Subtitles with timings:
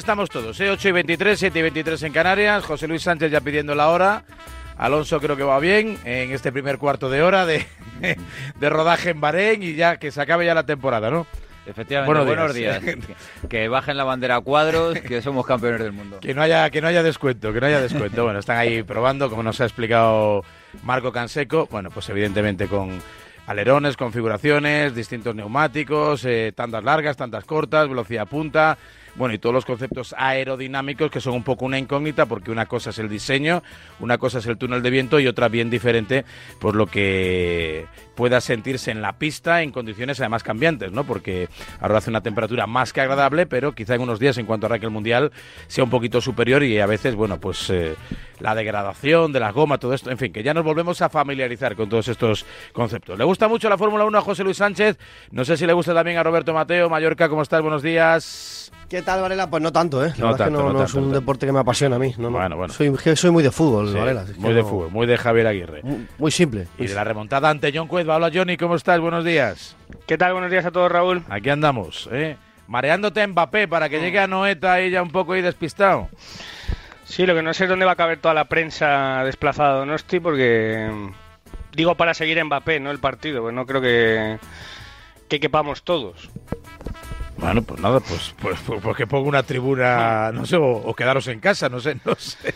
[0.00, 0.70] Estamos todos, ¿eh?
[0.70, 2.64] 8 y 23, 7 y 23 en Canarias.
[2.64, 4.24] José Luis Sánchez ya pidiendo la hora.
[4.78, 7.66] Alonso creo que va bien en este primer cuarto de hora de,
[8.58, 11.26] de rodaje en Bahrein y ya que se acabe ya la temporada, ¿no?
[11.66, 12.82] Efectivamente, Buenos buenos, días.
[12.82, 12.96] días.
[13.50, 16.18] que bajen la bandera a cuadros, que somos campeones del mundo.
[16.20, 18.24] Que no haya que no haya descuento, que no haya descuento.
[18.24, 20.42] Bueno, están ahí probando, como nos ha explicado
[20.82, 21.68] Marco Canseco.
[21.70, 22.98] Bueno, pues evidentemente con
[23.46, 28.78] alerones, configuraciones, distintos neumáticos, eh, tandas largas, tantas cortas, velocidad punta.
[29.16, 32.90] Bueno, y todos los conceptos aerodinámicos que son un poco una incógnita porque una cosa
[32.90, 33.62] es el diseño,
[33.98, 36.24] una cosa es el túnel de viento y otra bien diferente
[36.60, 41.04] por lo que pueda sentirse en la pista en condiciones además cambiantes, ¿no?
[41.04, 41.48] Porque
[41.80, 44.86] ahora hace una temperatura más que agradable, pero quizá en unos días en cuanto arranque
[44.86, 45.32] el Mundial
[45.68, 47.96] sea un poquito superior y a veces, bueno, pues eh,
[48.38, 51.76] la degradación de la goma, todo esto, en fin, que ya nos volvemos a familiarizar
[51.76, 53.18] con todos estos conceptos.
[53.18, 54.98] Le gusta mucho la Fórmula 1 a José Luis Sánchez,
[55.30, 57.62] no sé si le gusta también a Roberto Mateo, Mallorca, ¿cómo estás?
[57.62, 58.69] Buenos días.
[58.90, 59.48] ¿Qué tal, Varela?
[59.48, 60.08] Pues no tanto, ¿eh?
[60.08, 61.94] La No verdad es que tanto, no, es tanto, un no deporte que me apasiona
[61.94, 62.12] a mí.
[62.18, 62.38] No, no.
[62.38, 62.74] Bueno, bueno.
[62.74, 64.24] Soy, soy muy de fútbol, Sí, Varela.
[64.36, 65.82] muy de no- fútbol, muy de Javier Aguirre.
[65.84, 66.66] Muy, muy simple.
[66.76, 68.16] Y de la remontada ante John Cuezba.
[68.16, 68.98] Hola Johnny, ¿cómo estás?
[68.98, 69.76] Buenos días.
[70.08, 70.32] ¿Qué tal?
[70.32, 71.22] Buenos días a todos, Raúl.
[71.28, 72.36] Aquí andamos, ¿eh?
[72.66, 76.08] Mareándote a Mbappé para que llegue a Noeta ahí ya un poco ahí despistado.
[77.04, 79.94] Sí, lo que no sé es dónde va a caber toda la prensa desplazada no
[79.94, 84.38] estoy porque mm, digo para seguir a Mbappé, no el partido, pues no creo que
[85.28, 86.28] que quepamos todos.
[87.40, 90.94] Bueno, pues nada, pues, pues, pues, pues que ponga una tribuna, no sé, o, o
[90.94, 92.54] quedaros en casa, no sé, no sé.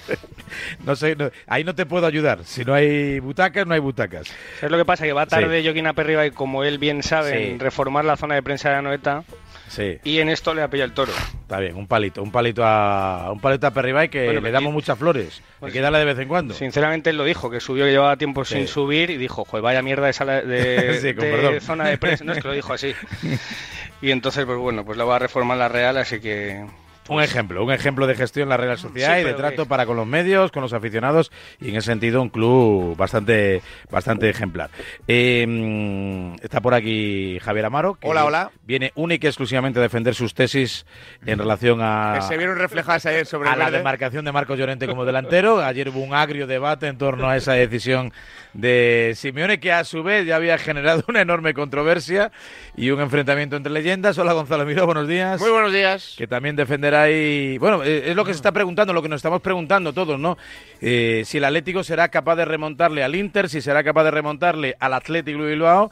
[0.85, 2.45] No sé, no- ahí no te puedo ayudar.
[2.45, 4.29] Si no hay butacas, no hay butacas.
[4.61, 5.05] ¿Sabes lo que pasa?
[5.05, 5.65] Que va tarde Sí.
[5.67, 7.51] Joaquín Aperriba y como él bien sabe, Sí.
[7.53, 9.25] en reformar la zona de prensa de la Noeta
[9.69, 11.13] Sí, y en esto le ha pillado el toro.
[11.41, 14.53] está bien, un palito, un palito a un palito a Perribay que Bueno, le y-
[14.53, 15.41] damos muchas flores.
[15.41, 16.53] Hay pues- que darle de vez en cuando.
[16.55, 18.55] Sinceramente él lo dijo, que subió, que llevaba tiempo Sí.
[18.57, 22.23] sin subir y dijo, joder, vaya mierda de, sala de, Sí, de zona de prensa.
[22.25, 22.95] No, es que lo dijo así.
[24.05, 26.67] Y entonces, pues bueno, pues la va a reformar la Real, así que...
[27.09, 29.85] Un ejemplo, un ejemplo de gestión en la Real Sociedad Sí, y de trato para
[29.85, 33.61] con los medios, con los aficionados y en ese sentido un club bastante
[33.91, 34.71] bastante ejemplar.
[35.07, 37.95] Eh, está por aquí Javier Amaro.
[37.95, 38.51] que Hola, hola.
[38.65, 40.87] Viene única y exclusivamente a defender sus tesis
[41.27, 44.87] en relación a, que se vieron reflejadas ayer sobre a la demarcación de Marcos Llorente
[44.87, 45.61] como delantero.
[45.63, 48.13] Ayer hubo un agrio debate en torno a esa decisión
[48.55, 52.33] de Simeone que a su vez ya había generado una enorme controversia
[52.77, 54.17] y un enfrentamiento entre leyendas.
[54.17, 56.15] Hola Gonzalo Miró, buenos días Muy buenos días.
[56.17, 57.59] que también defenderá ahí.
[57.59, 60.37] Bueno, eh, es lo que se está preguntando, lo que nos estamos preguntando todos, ¿no?
[60.81, 64.77] Eh, si el Atlético será capaz de remontarle al Inter, si será capaz de remontarle
[64.81, 65.91] al Atlético de Bilbao,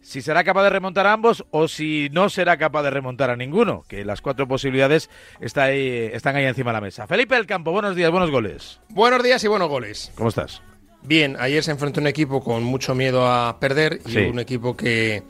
[0.00, 3.36] si será capaz de remontar a ambos o si no será capaz de remontar a
[3.36, 5.10] ninguno, que las cuatro posibilidades
[5.40, 7.06] está ahí- están ahí encima de la mesa.
[7.06, 8.80] Felipe del Campo, buenos días, buenos goles.
[8.90, 10.12] Buenos días y buenos goles.
[10.14, 10.62] ¿Cómo estás?
[11.02, 14.18] Bien, ayer se enfrentó un equipo con mucho miedo a perder y Sí.
[14.20, 15.22] un equipo que,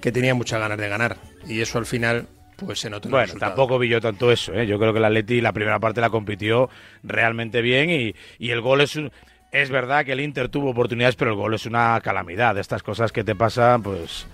[0.00, 1.16] que tenía muchas ganas de ganar.
[1.48, 2.26] Y eso al final,
[2.56, 4.66] pues se el Bueno, tampoco vi yo tanto eso, ¿eh?
[4.66, 6.70] Yo creo que el Atleti la primera parte la compitió
[7.02, 9.12] realmente bien y, y el gol es un...
[9.52, 12.58] Es verdad que el Inter tuvo oportunidades, pero el gol es una calamidad.
[12.58, 14.26] Estas cosas que te pasan, pues...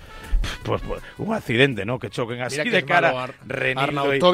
[0.63, 1.99] Pues, pues, un accidente, ¿no?
[1.99, 3.09] Que choquen así Mira que de cara.
[3.13, 3.35] malo, Ar-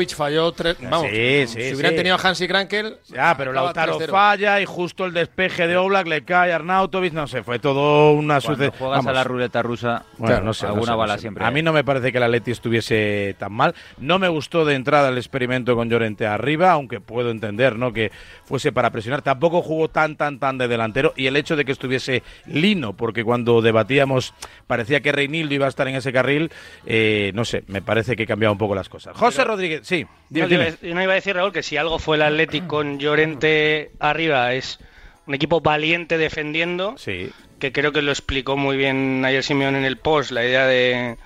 [0.02, 0.76] y- falló tres.
[0.80, 1.96] Vamos, Sí, sí, si hubieran sí.
[1.96, 2.98] tenido a Hansi Krankel.
[3.08, 4.10] Ya, pero Lautaro 3-0.
[4.10, 7.12] falla y justo el despeje de Oblak le cae a Arnautovic.
[7.14, 8.72] No sé, fue todo una sucesión.
[8.78, 11.22] juegas a la ruleta rusa, Bueno, no sé, no alguna no bala sé.
[11.22, 11.44] siempre.
[11.44, 13.74] A mí no me parece que el Atleti estuviese tan mal.
[13.98, 17.92] No me gustó de entrada el experimento con Llorente arriba, aunque puedo entender, ¿no?
[17.92, 18.12] Que
[18.44, 19.22] fuese para presionar.
[19.22, 21.12] Tampoco jugó tan, tan, tan de delantero.
[21.16, 24.34] Y el hecho de que estuviese Lino, porque cuando debatíamos
[24.66, 26.50] parecía que Reinildo iba a estar en ese carril,
[26.86, 29.16] eh, no sé, me parece que cambiaba un poco las cosas.
[29.16, 30.76] José Rodríguez, sí, dime, no, iba dime.
[30.82, 33.90] a- yo no iba a decir, Raúl, que si algo fue el Atlético con Llorente
[34.00, 34.78] arriba, es
[35.26, 39.84] un equipo valiente defendiendo, Sí, que creo que lo explicó muy bien ayer Simeón en
[39.84, 41.16] el post, la idea de,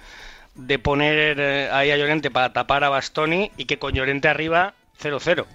[0.54, 4.74] de poner eh, ahí a Llorente para tapar a Bastoni y que con Llorente arriba
[5.00, 5.46] 0-0.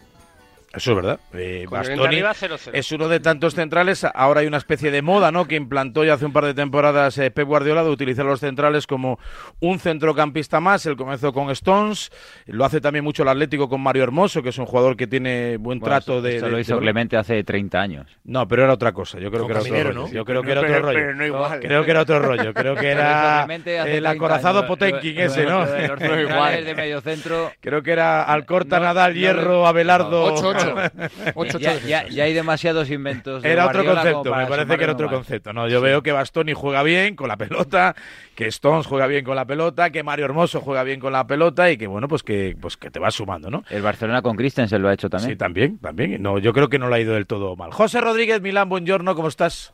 [0.74, 1.20] Eso es verdad.
[1.34, 2.70] Eh, Con Llorente Bastoni arriba 0-0.
[2.74, 4.04] es uno de tantos centrales.
[4.14, 5.46] Ahora hay una especie de moda, ¿no?
[5.48, 8.86] Que implantó ya hace un par de temporadas eh, Pep Guardiola de utilizar los centrales
[8.86, 9.18] como
[9.62, 10.86] un centrocampista más.
[10.86, 12.12] Él comenzó con Stones,
[12.46, 15.58] lo hace también mucho el Atlético con Mario Hermoso, que es un jugador que tiene
[15.58, 16.36] buen Bueno, trato esto- de.
[16.36, 18.06] esto de- lo hizo de- Clemente hace 30 años.
[18.26, 19.20] No, pero era otra cosa.
[19.20, 19.94] Yo creo Con que era otro rollo.
[19.94, 20.12] ¿no?
[20.12, 21.00] Yo creo que era otro rollo.
[21.00, 21.60] pero no igual.
[21.62, 22.54] Creo que era otro rollo.
[22.54, 24.68] Creo que era el 30 acorazado años.
[24.68, 25.66] Potenkin ese, ¿no?
[25.66, 26.24] lo de los No igual.
[26.24, 27.52] centrales de medio centro.
[27.62, 29.68] Creo que era Alcorta, No, Nadal, no, Hierro, no.
[29.68, 30.57] Abelardo.
[30.58, 31.34] 8-8.
[31.36, 33.44] 8-8 Ya, ya- ya hay demasiados inventos.
[33.44, 35.54] de Era otro concepto, me parece que era otro concepto.
[35.54, 37.96] No, yo veo que Bastoni juega bien con la pelota,
[38.36, 41.70] que Stones juega bien con la pelota, que Mario Hermoso juega bien con la pelota
[41.72, 43.64] y que bueno, pues que pues que te vas sumando, ¿no?
[43.70, 45.32] El Barcelona con Christensen lo ha hecho también.
[45.32, 46.22] Sí, también, también.
[46.22, 47.72] No, yo creo que no lo ha ido del todo mal.
[47.72, 49.74] José Rodríguez, Milán, buongiorno, ¿cómo estás?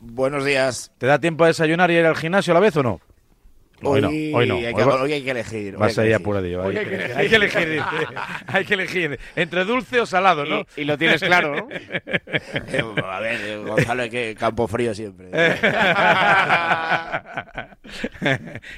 [0.00, 0.92] Buenos días.
[0.98, 3.00] ¿Te da tiempo a desayunar y ir al gimnasio a la vez o no?
[3.82, 4.54] Hoy no, hoy no.
[4.56, 5.76] Hay Hoy que, va- hoy hay que elegir.
[5.76, 6.62] Vas hay ahí que apuradillo.
[6.62, 7.16] Hay, Hoy hay que, que elegir.
[7.18, 7.84] hay que elegir, dice.
[8.46, 9.18] Hay que elegir.
[9.36, 10.60] Entre dulce o salado, ¿no?
[10.76, 11.68] Y, y lo tienes claro, ¿no?
[12.68, 15.28] Eh, a ver, eh, Gonzalo, hay que campo frío siempre.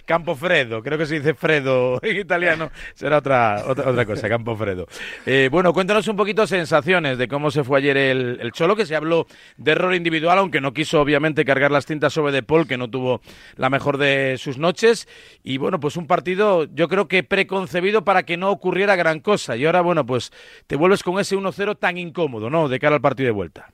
[0.05, 4.87] Campofredo, creo que se dice Fredo en italiano, será otra, otra, otra cosa, Campofredo.
[5.27, 8.87] Eh, bueno, cuéntanos un poquito sensaciones de cómo se fue ayer el, el Cholo, que
[8.87, 12.67] se habló de error individual, aunque no quiso obviamente cargar las tintas sobre De Paul,
[12.67, 13.21] que no tuvo
[13.57, 14.98] la mejor de sus noches.
[15.43, 19.57] Y bueno, pues un partido yo creo que preconcebido para que no ocurriera gran cosa.
[19.57, 20.33] Y ahora, bueno, pues
[20.67, 22.69] te vuelves con ese 1-0 tan incómodo, ¿no?
[22.69, 23.73] De cara al partido de vuelta.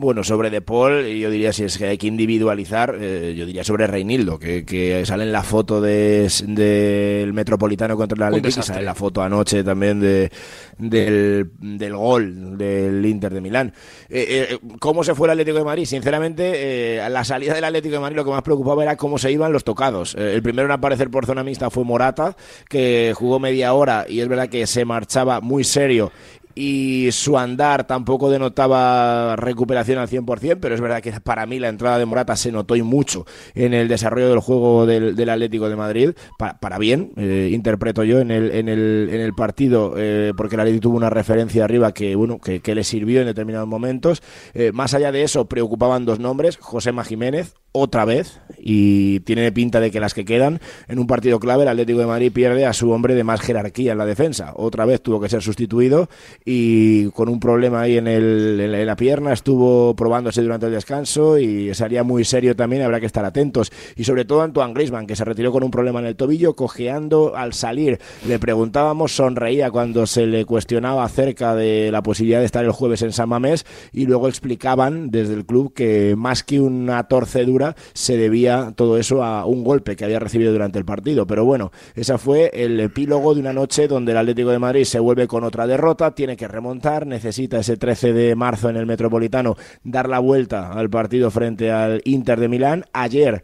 [0.00, 3.64] Bueno, sobre De Paul, yo diría si es que hay que individualizar, eh, yo diría
[3.64, 8.78] sobre Reinildo, que, que sale en la foto de- del Metropolitano contra el Atlético sale
[8.80, 10.32] en la foto anoche también de,
[10.78, 13.74] del, del gol del Inter de Milán.
[14.08, 15.84] Eh, eh, ¿Cómo se fue el Atlético de Madrid?
[15.84, 19.30] Sinceramente, a la salida del Atlético de Madrid lo que más preocupaba era cómo se
[19.30, 20.14] iban los tocados.
[20.14, 22.34] El primero en aparecer por zona mixta fue Morata,
[22.70, 26.10] que jugó media hora y es verdad que se marchaba muy serio
[26.62, 31.68] y su andar tampoco denotaba recuperación al 100%, pero es verdad que para mí la
[31.68, 33.24] entrada de Morata se notó y mucho
[33.54, 38.04] en el desarrollo del juego del, del Atlético de Madrid, pa- para, bien, eh, interpreto
[38.04, 41.64] yo en el, en el, en el partido, eh, porque el Atlético tuvo una referencia
[41.64, 44.22] arriba que, bueno, que, que le sirvió en determinados momentos.
[44.52, 49.80] Eh, más allá de eso, preocupaban dos nombres, Josema Jiménez, otra vez, y tiene pinta
[49.80, 52.72] de que las que quedan, en un partido clave, el Atlético de Madrid pierde a
[52.72, 54.52] su hombre de más jerarquía en la defensa.
[54.56, 56.08] Otra vez tuvo que ser sustituido
[56.44, 61.38] y con un problema ahí en, el, en, la, pierna estuvo probándose durante el descanso
[61.38, 63.70] y salía muy serio también, habrá que estar atentos.
[63.96, 67.36] Y sobre todo Antoine Griezmann, que se retiró con un problema en el tobillo, cojeando
[67.36, 68.00] al salir.
[68.26, 73.02] Le preguntábamos, sonreía cuando se le cuestionaba acerca de la posibilidad de estar el jueves
[73.02, 77.59] en San Mamés y luego explicaban desde el club que más que una torcedura
[77.92, 81.26] se debía todo eso a un golpe que había recibido durante el partido.
[81.26, 84.98] Pero bueno, ese fue el epílogo de una noche donde el Atlético de Madrid se
[85.00, 89.56] vuelve con otra derrota, tiene que remontar, necesita ese 13 de marzo en el Metropolitano
[89.84, 92.84] dar la vuelta al partido frente al Inter de Milán.
[92.92, 93.42] Ayer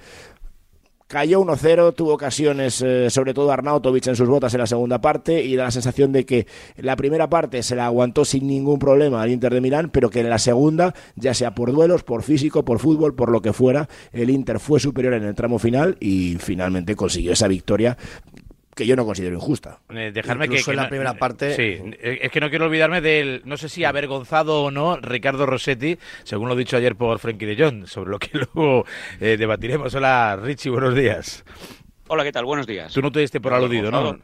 [1.09, 5.45] Cayó 1-0, tuvo ocasiones, eh, sobre todo Arnautovic en sus botas en la segunda parte,
[5.45, 9.23] y da la sensación de que la primera parte se la aguantó sin ningún problema
[9.23, 12.65] al Inter de Milán, pero que en la segunda, ya sea por duelos, por físico,
[12.65, 16.39] por fútbol, por lo que fuera, el Inter fue superior en el tramo final y
[16.41, 17.97] finalmente consiguió esa victoria
[18.77, 19.81] que yo no considero injusta.
[19.89, 21.63] Eh, dejarme Incluso que, que en la no- primera parte- Sí,
[21.99, 25.99] eh, es que no quiero olvidarme del, no sé si avergonzado o no, Ricardo Rossetti,
[26.25, 28.85] según lo dicho ayer por Frenkie de Jong, sobre lo que luego
[29.19, 29.95] eh, debatiremos.
[29.95, 31.43] Hola, Richie, buenos días.
[32.09, 32.45] Hola, ¿qué tal?
[32.45, 32.93] Buenos días.
[32.93, 34.19] Tú no te diste por aludido, ¿no?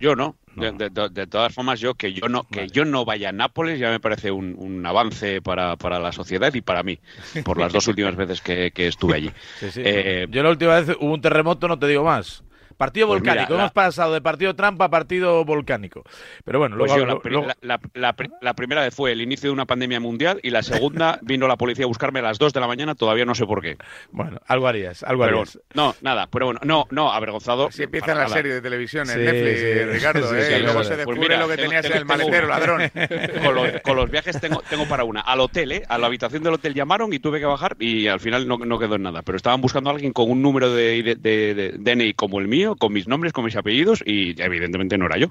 [0.00, 0.34] Yo no.
[0.56, 0.62] No.
[0.62, 3.32] De, de- de- de todas formas, yo que yo no que yo no vaya a
[3.32, 6.98] Nápoles ya me parece un, un avance para, para la sociedad y para mí,
[7.44, 9.30] por las dos últimas veces que, que estuve allí.
[9.60, 9.82] Sí, sí.
[9.84, 12.42] Eh, Yo la última vez hubo un terremoto, no te digo más.
[12.76, 16.02] Partido Pues mira, volcánico, la- hemos pasado de partido trampa a partido volcánico.
[16.44, 18.82] Pero bueno, Pues luego, yo la, luego- pri- luego- la- la- la pri- la primera
[18.82, 21.88] vez fue el inicio de una pandemia mundial y la segunda vino la policía a
[21.88, 23.76] buscarme a las 2 de la mañana, todavía no sé por qué.
[24.10, 25.58] bueno, algo harías, algo Pero harías.
[25.74, 27.64] no, nada, pero bueno, no, no, avergonzado.
[27.64, 28.28] Pues Así empieza la nada.
[28.28, 29.84] serie de televisión en Sí, Netflix, sí.
[29.84, 30.42] Ricardo, Sí, ¿eh?
[30.42, 32.82] sí, y luego se Pues descubre mira, lo que tengo- tenías en el maletero, ladrón.
[33.44, 35.20] Con los, con los viajes tengo, tengo para una.
[35.20, 35.82] Al hotel, ¿eh?
[35.88, 38.78] A la habitación del hotel llamaron y tuve que bajar y al final no, no
[38.78, 39.22] quedó en nada.
[39.22, 42.48] Pero estaban buscando a alguien con un número de, de- de- de DNI como el
[42.48, 45.28] mío, con mis nombres, con mis apellidos y evidentemente no era yo.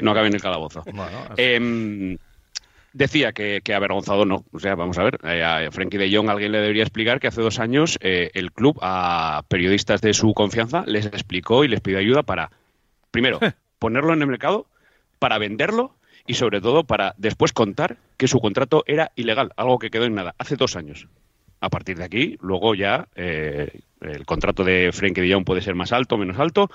[0.00, 0.82] No acabé en el calabozo.
[0.94, 2.18] Bueno, Em,
[2.92, 4.44] decía que, que avergonzado no.
[4.52, 7.26] O sea, vamos a ver, eh, a Frenkie de Jong alguien le debería explicar que
[7.26, 11.80] hace dos años eh, el club a periodistas de su confianza les explicó y les
[11.80, 12.50] pidió ayuda para,
[13.10, 13.40] primero,
[13.78, 14.66] ponerlo en el mercado,
[15.18, 15.94] para venderlo
[16.26, 20.14] y sobre todo para después contar que su contrato era ilegal, algo que quedó en
[20.14, 21.08] nada, hace dos años.
[21.60, 25.92] A partir de aquí, luego ya eh, El contrato de Frenkie de puede ser más
[25.92, 26.70] alto menos alto.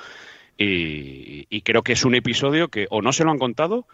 [0.58, 3.86] Y, y creo que es un episodio que o no se lo han contado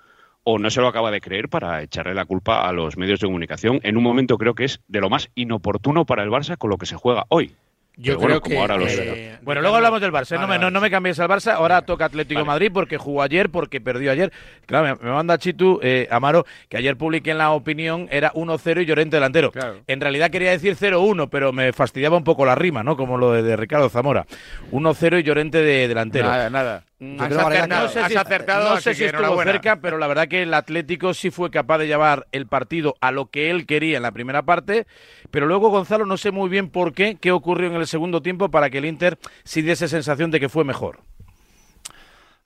[0.43, 3.27] o no se lo acaba de creer para echarle la culpa a los medios de
[3.27, 6.69] comunicación en un momento creo que es de lo más inoportuno para el Barça con
[6.69, 7.55] lo que se juega hoy.
[7.97, 8.61] Yo Pero creo como que.
[8.61, 9.37] ahora lo eh, sé.
[9.41, 10.31] Bueno, luego hablamos del Barça.
[10.35, 10.71] no, Vale, me, no, vale.
[10.73, 11.53] no me cambies al Barça.
[11.53, 12.45] Ahora toca Atlético de.
[12.45, 14.31] Madrid porque jugó ayer, porque perdió ayer.
[14.65, 18.81] Claro, me, me manda Chitu, eh, Amaro, que ayer publiqué en la opinión era 1-0
[18.81, 19.51] y Llorente delantero.
[19.51, 19.81] Claro.
[19.87, 22.97] En realidad quería decir 0-1, pero me fastidiaba un poco la rima, ¿no?
[22.97, 24.25] Como lo de, de Ricardo Zamora.
[24.71, 26.27] 1-0 y Llorente de delantero.
[26.27, 26.83] Nada, nada.
[26.97, 28.97] Mm, Yo has creo, Varela, acertado, que- no sé has si, acertado, no sé así
[28.97, 32.25] si que estuvo cerca, pero la verdad que el Atlético sí fue capaz de llevar
[32.31, 34.87] el partido a lo que él quería en la primera parte,
[35.29, 38.49] pero luego Gonzalo no sé muy bien por qué, qué ocurrió en el segundo tiempo
[38.49, 40.99] para que el Inter sí diese sensación de que fue mejor.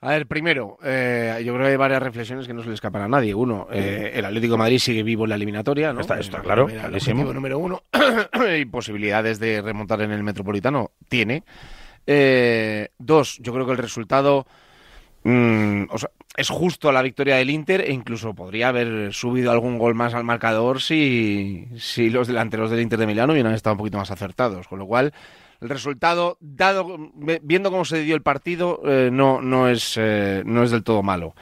[0.01, 3.01] A ver, primero, eh, yo creo que hay varias reflexiones que no se le escapan
[3.01, 3.35] a nadie.
[3.35, 5.99] Uno, eh, el Atlético de Madrid sigue vivo en la eliminatoria, ¿no?
[5.99, 7.83] Está- está Eh, claro, el objetivo número uno.
[8.57, 11.43] y posibilidades de remontar en el Metropolitano tiene.
[12.11, 14.47] Eh, dos, yo creo que el resultado
[15.23, 15.83] mm,
[16.37, 20.23] es justo la victoria del Inter e incluso podría haber subido algún gol más al
[20.23, 24.67] marcador si, si los delanteros del Inter de Milano hubieran estado un poquito más acertados.
[24.67, 25.13] Con lo cual,
[25.61, 27.11] el resultado, dado
[27.43, 31.03] viendo cómo se dio el partido, eh, no, no, es, eh, no es del todo
[31.03, 31.35] malo.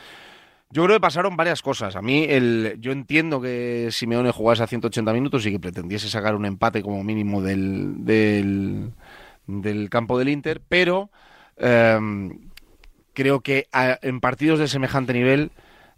[0.69, 1.95] Yo creo que pasaron varias cosas.
[1.95, 6.35] A mí, el, yo entiendo que Simeone jugase a 180 minutos y que pretendiese sacar
[6.35, 8.91] un empate como mínimo del, del,
[9.47, 11.09] del campo del Inter, pero
[11.57, 12.49] em,
[13.13, 15.51] creo que a- en partidos de semejante nivel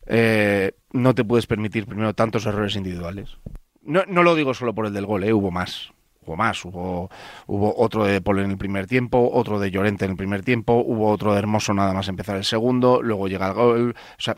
[0.07, 3.37] eh, no te puedes permitir primero tantos errores individuales.
[3.83, 5.91] No, lo digo solo por el del gol, eh, hubo más.
[6.25, 7.09] Hubo más, hubo,
[7.47, 10.73] hubo otro de Paul en el primer tiempo, otro de Llorente en el primer tiempo,
[10.85, 13.95] hubo otro de Hermoso nada más empezar el segundo, luego llega el gol.
[13.97, 14.35] O sea,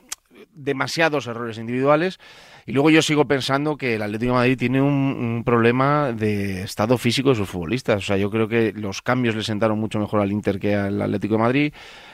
[0.53, 2.19] demasiados errores individuales.
[2.65, 6.97] Y luego yo sigo pensando que el Atlético de Madrid tiene un, problema de estado
[6.97, 7.97] físico de sus futbolistas.
[7.97, 11.01] O sea, yo creo que los cambios le sentaron mucho mejor al Inter que al
[11.01, 11.73] Atlético de Madrid.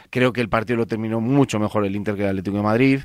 [0.10, 3.01] Creo que el partido lo terminó mucho mejor el Inter que el Atlético de Madrid.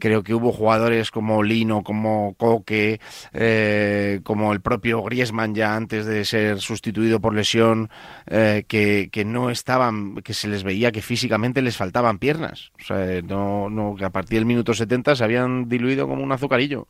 [0.00, 3.00] Creo que hubo jugadores como Lino, como Coque,
[3.32, 7.90] eh, como el propio Griezmann ya antes de ser sustituido por lesión,
[8.26, 12.72] eh, que, no estaban, que se les veía que físicamente les faltaban piernas.
[12.80, 16.32] O sea, no, no, que a partir del minuto 70 se habían diluido como un
[16.32, 16.88] azucarillo.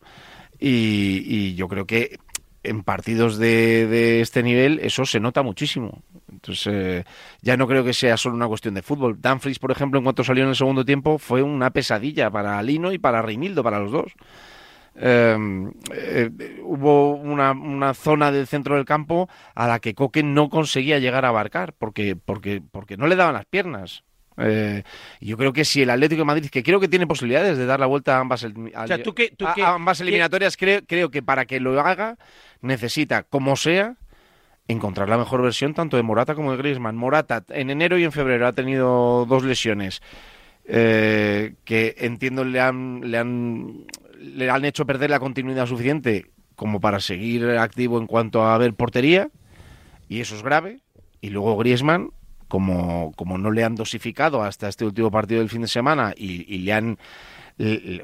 [0.59, 2.19] Y, y yo creo que
[2.62, 6.02] en partidos de este nivel eso se nota muchísimo.
[6.42, 7.04] Entonces, eh,
[7.42, 9.20] ya no creo que sea solo una cuestión de fútbol.
[9.20, 12.92] Danfries, por ejemplo, en cuanto salió en el segundo tiempo, fue una pesadilla para Lino
[12.92, 14.12] y para Reinildo, para los dos.
[14.97, 15.37] Eh,
[15.92, 20.99] eh, hubo una, una zona del centro del campo a la que Coque no conseguía
[20.99, 24.02] llegar a abarcar porque, porque, porque no le daban las piernas.
[24.38, 24.82] Eh,
[25.20, 27.66] y yo creo que si el Atlético de Madrid, que creo que tiene posibilidades de
[27.66, 29.99] dar la vuelta a ambas, el- O sea, ¿tú qué- tú a- qué- a ambas
[29.99, 32.16] qué- eliminatorias, creo, creo que para que lo haga
[32.62, 33.97] necesita, como sea,
[34.69, 36.97] encontrar la mejor versión tanto de Morata como de Griezmann.
[36.97, 40.00] Morata en enero y en febrero ha tenido dos lesiones
[40.64, 43.87] eh, que entiendo le han, le han
[44.21, 48.75] le han hecho perder la continuidad suficiente como para seguir activo en cuanto a ver
[48.75, 49.31] portería
[50.09, 50.81] y eso es grave
[51.21, 52.11] y luego Griezmann
[52.49, 56.59] como, como no le han dosificado hasta este último partido del fin de semana y,
[56.59, 56.99] le han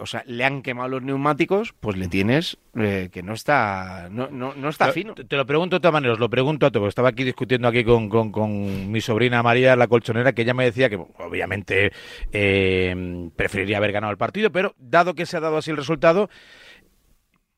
[0.00, 4.28] o sea, le han quemado los neumáticos, pues le tienes eh, que no está no,
[4.30, 5.14] no, no está fino.
[5.14, 7.82] Te, lo pregunto de todas maneras, lo pregunto a todos, porque estaba aquí discutiendo aquí
[7.82, 11.90] con, con- con mi sobrina María, la colchonera, que ella me decía que obviamente
[12.32, 16.28] eh, preferiría haber ganado el partido, pero dado que se ha dado así el resultado,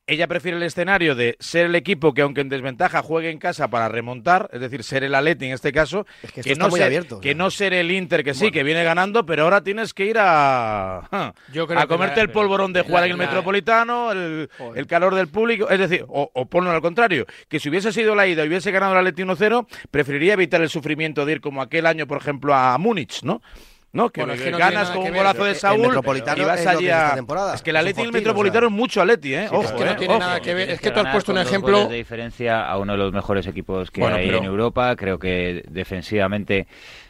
[0.09, 3.69] ella prefiere el escenario de ser el equipo que aunque en desventaja juegue en casa
[3.69, 6.87] para remontar, es decir, ser el Atleti en este caso, Es que no, muy ser,
[6.87, 7.39] abierto, que o sea.
[7.39, 11.33] no ser el Inter que sí, que viene ganando, pero ahora tienes que ir a,
[11.53, 14.13] Yo creo a que comerte la- el polvorón de jugar la- en el la- Metropolitano,
[14.13, 17.93] el, el calor del público, es decir, o, o ponlo al contrario, que si hubiese
[17.93, 21.41] sido la ida y hubiese ganado el Atleti 1-0, preferiría evitar el sufrimiento de ir
[21.41, 23.43] como aquel año, por ejemplo, a Múnich, ¿no?
[23.91, 24.11] ¿No?
[24.11, 26.43] Que, Bueno, es que que no tiene ganas con que un golazo de Saúl Metropolitano
[26.43, 27.15] y vas es lo que allí es esta a...
[27.15, 27.55] temporada.
[27.55, 28.75] Es que el Atleti y el Metropolitano o sea.
[28.77, 29.47] es mucho Atleti, ¿eh?
[29.49, 29.95] Sí, Ojo, es que no ¿eh?
[29.99, 30.21] tiene Ojo.
[30.21, 30.71] nada que ver.
[30.71, 31.89] Es que tú has puesto un ejemplo.
[31.89, 34.95] de diferencia a uno de los mejores equipos que Bueno, hay pero- en Europa.
[34.97, 36.67] Creo que defensivamente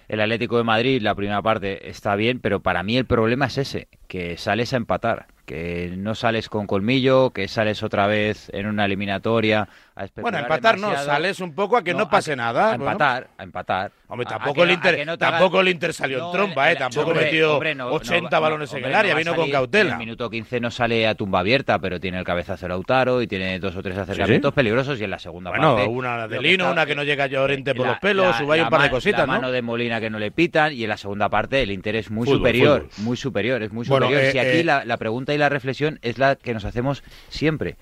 [0.08, 3.58] el Atlético de Madrid, la primera parte, está bien, pero para mí el problema es
[3.58, 8.66] ese, que sales a empatar, que no sales con colmillo, que sales otra vez en
[8.66, 11.10] una eliminatoria a Bueno, empatar no, demasiado.
[11.10, 12.66] sales un poco a que no, a- pase nada.
[12.74, 12.84] A bueno.
[12.92, 13.90] empatar, a empatar.
[14.08, 16.18] Hombre, A- a tampoco que el no- a Inter, no haga- tampoco el Inter salió
[16.18, 16.78] en No, trompa, el- ¿eh?
[16.78, 19.30] Tampoco hombre, metió hombre, no- no 80 va- balones en el área, no a vino
[19.32, 19.92] con salir- En cautela.
[19.94, 23.26] el minuto 15 no sale a tumba abierta, pero tiene el cabezazo de Lautaro y
[23.26, 25.90] tiene dos o tres acercamientos peligrosos y en la segunda Bueno, parte...
[25.90, 28.82] una de Lino, una que no llega Llorente por la- los pelos, la un par
[28.82, 29.32] de cositas, la ¿no?
[29.32, 32.10] mano de Molina que no le pitan y en la segunda parte el Inter es
[32.10, 34.28] muy superior, muy superior, es muy Bueno, superior.
[34.28, 37.76] eh, si aquí eh, la, la pregunta la reflexión es la que nos hacemos siempre.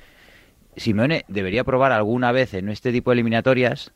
[0.76, 3.92] Simeone debería probar alguna vez en este tipo de eliminatorias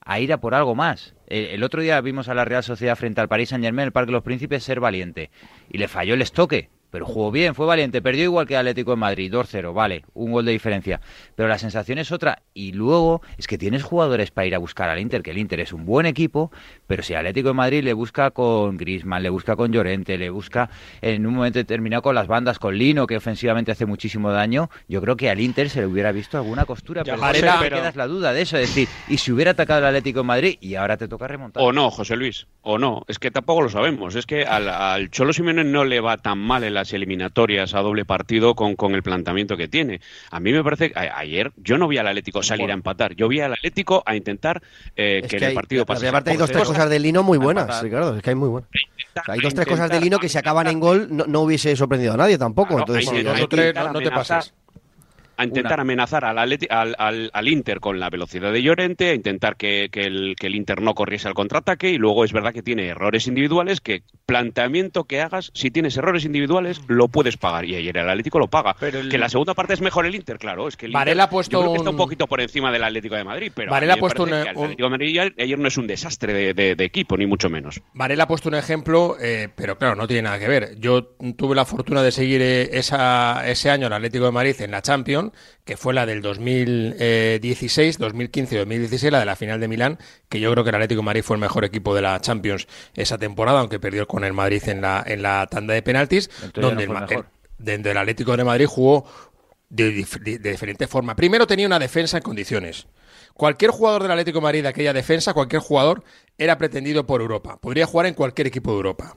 [0.00, 1.14] a ir a por algo más.
[1.26, 3.92] El, el otro día vimos a la Real Sociedad frente al Paris Saint Germain, el
[3.92, 5.30] Parque de los Príncipes, ser valiente.
[5.70, 6.70] Y le falló el estoque.
[6.94, 10.44] Pero jugó bien, fue valiente, perdió igual que Atlético de Madrid, 2-0, vale, un gol
[10.44, 11.00] de diferencia.
[11.34, 12.42] Pero la sensación es otra.
[12.54, 15.58] Y luego es que tienes jugadores para ir a buscar al Inter, que el Inter
[15.58, 16.52] es un buen equipo,
[16.86, 20.70] pero si Atlético de Madrid le busca con Griezmann, le busca con Llorente, le busca
[21.02, 25.00] en un momento determinado con las bandas, con Lino, que ofensivamente hace muchísimo daño, yo
[25.00, 27.02] creo que al Inter se le hubiera visto alguna costura.
[27.02, 29.80] Ya, pero José, pero- quedas la duda de eso, es decir, y si hubiera atacado
[29.80, 31.60] el Atlético de Madrid y ahora te toca remontar.
[31.60, 33.02] O no, José Luis, o no.
[33.08, 34.14] Es que tampoco lo sabemos.
[34.14, 37.80] Es que al, al Cholo Simeone no le va tan mal en las eliminatorias a
[37.80, 40.00] doble partido con, con el planteamiento que tiene.
[40.30, 43.14] A mí me parece que ayer yo no vi al Atlético salir a empatar.
[43.14, 44.62] Yo vi al Atlético a intentar
[44.94, 47.82] eh, que, el partido pasara aparte hay dos tres cosas de Lino muy buenas.
[47.82, 48.68] Ricardo, es que hay muy buenas.
[48.70, 51.40] O sea, hay dos tres cosas de Lino que si acaban en gol no, no
[51.40, 52.76] hubiese sorprendido a nadie tampoco.
[52.76, 54.52] Claro, Entonces, hay sí, que intentar amenazar-
[55.36, 55.82] A intentar Una.
[55.82, 59.88] amenazar al, Atleti- al, al- al Inter con la velocidad de Llorente, a intentar que,
[59.90, 62.86] que el, que el Inter no corriese al contraataque y luego es verdad que tiene
[62.88, 67.64] errores individuales que planteamiento que hagas, si tienes errores individuales, lo puedes pagar.
[67.64, 68.76] Y ayer el Atlético lo paga.
[68.78, 70.68] Pero el- Que la segunda parte es mejor el Inter, claro.
[70.68, 72.40] Es que el Varela Inter, ha puesto yo creo que está un- un poquito por
[72.40, 75.08] encima del Atlético de Madrid, pero Varela ha puesto que el un- Atlético de Madrid
[75.20, 77.80] ayer- ayer no es un desastre de, de- de equipo, ni mucho menos.
[77.92, 80.78] Varela ha puesto un ejemplo, eh, pero claro, no tiene nada que ver.
[80.78, 84.70] Yo tuve la fortuna de seguir eh, esa, ese año el Atlético de Madrid en
[84.70, 85.23] la Champions,
[85.64, 90.50] que fue la del 2016, 2015 2016, la de la final de Milán, que yo
[90.52, 93.60] creo que el Atlético de Madrid fue el mejor equipo de la Champions esa temporada,
[93.60, 97.90] aunque perdió con el Madrid en la, en la tanda de penaltis, Entonces donde, no
[97.90, 99.04] el, Atlético de Madrid jugó
[99.68, 101.16] de, dif- de- de diferente forma.
[101.16, 102.86] Primero tenía una defensa en condiciones.
[103.34, 106.04] Cualquier jugador del Atlético de Madrid de aquella defensa, cualquier jugador,
[106.38, 107.58] era pretendido por Europa.
[107.60, 109.16] Podría jugar en cualquier equipo de Europa.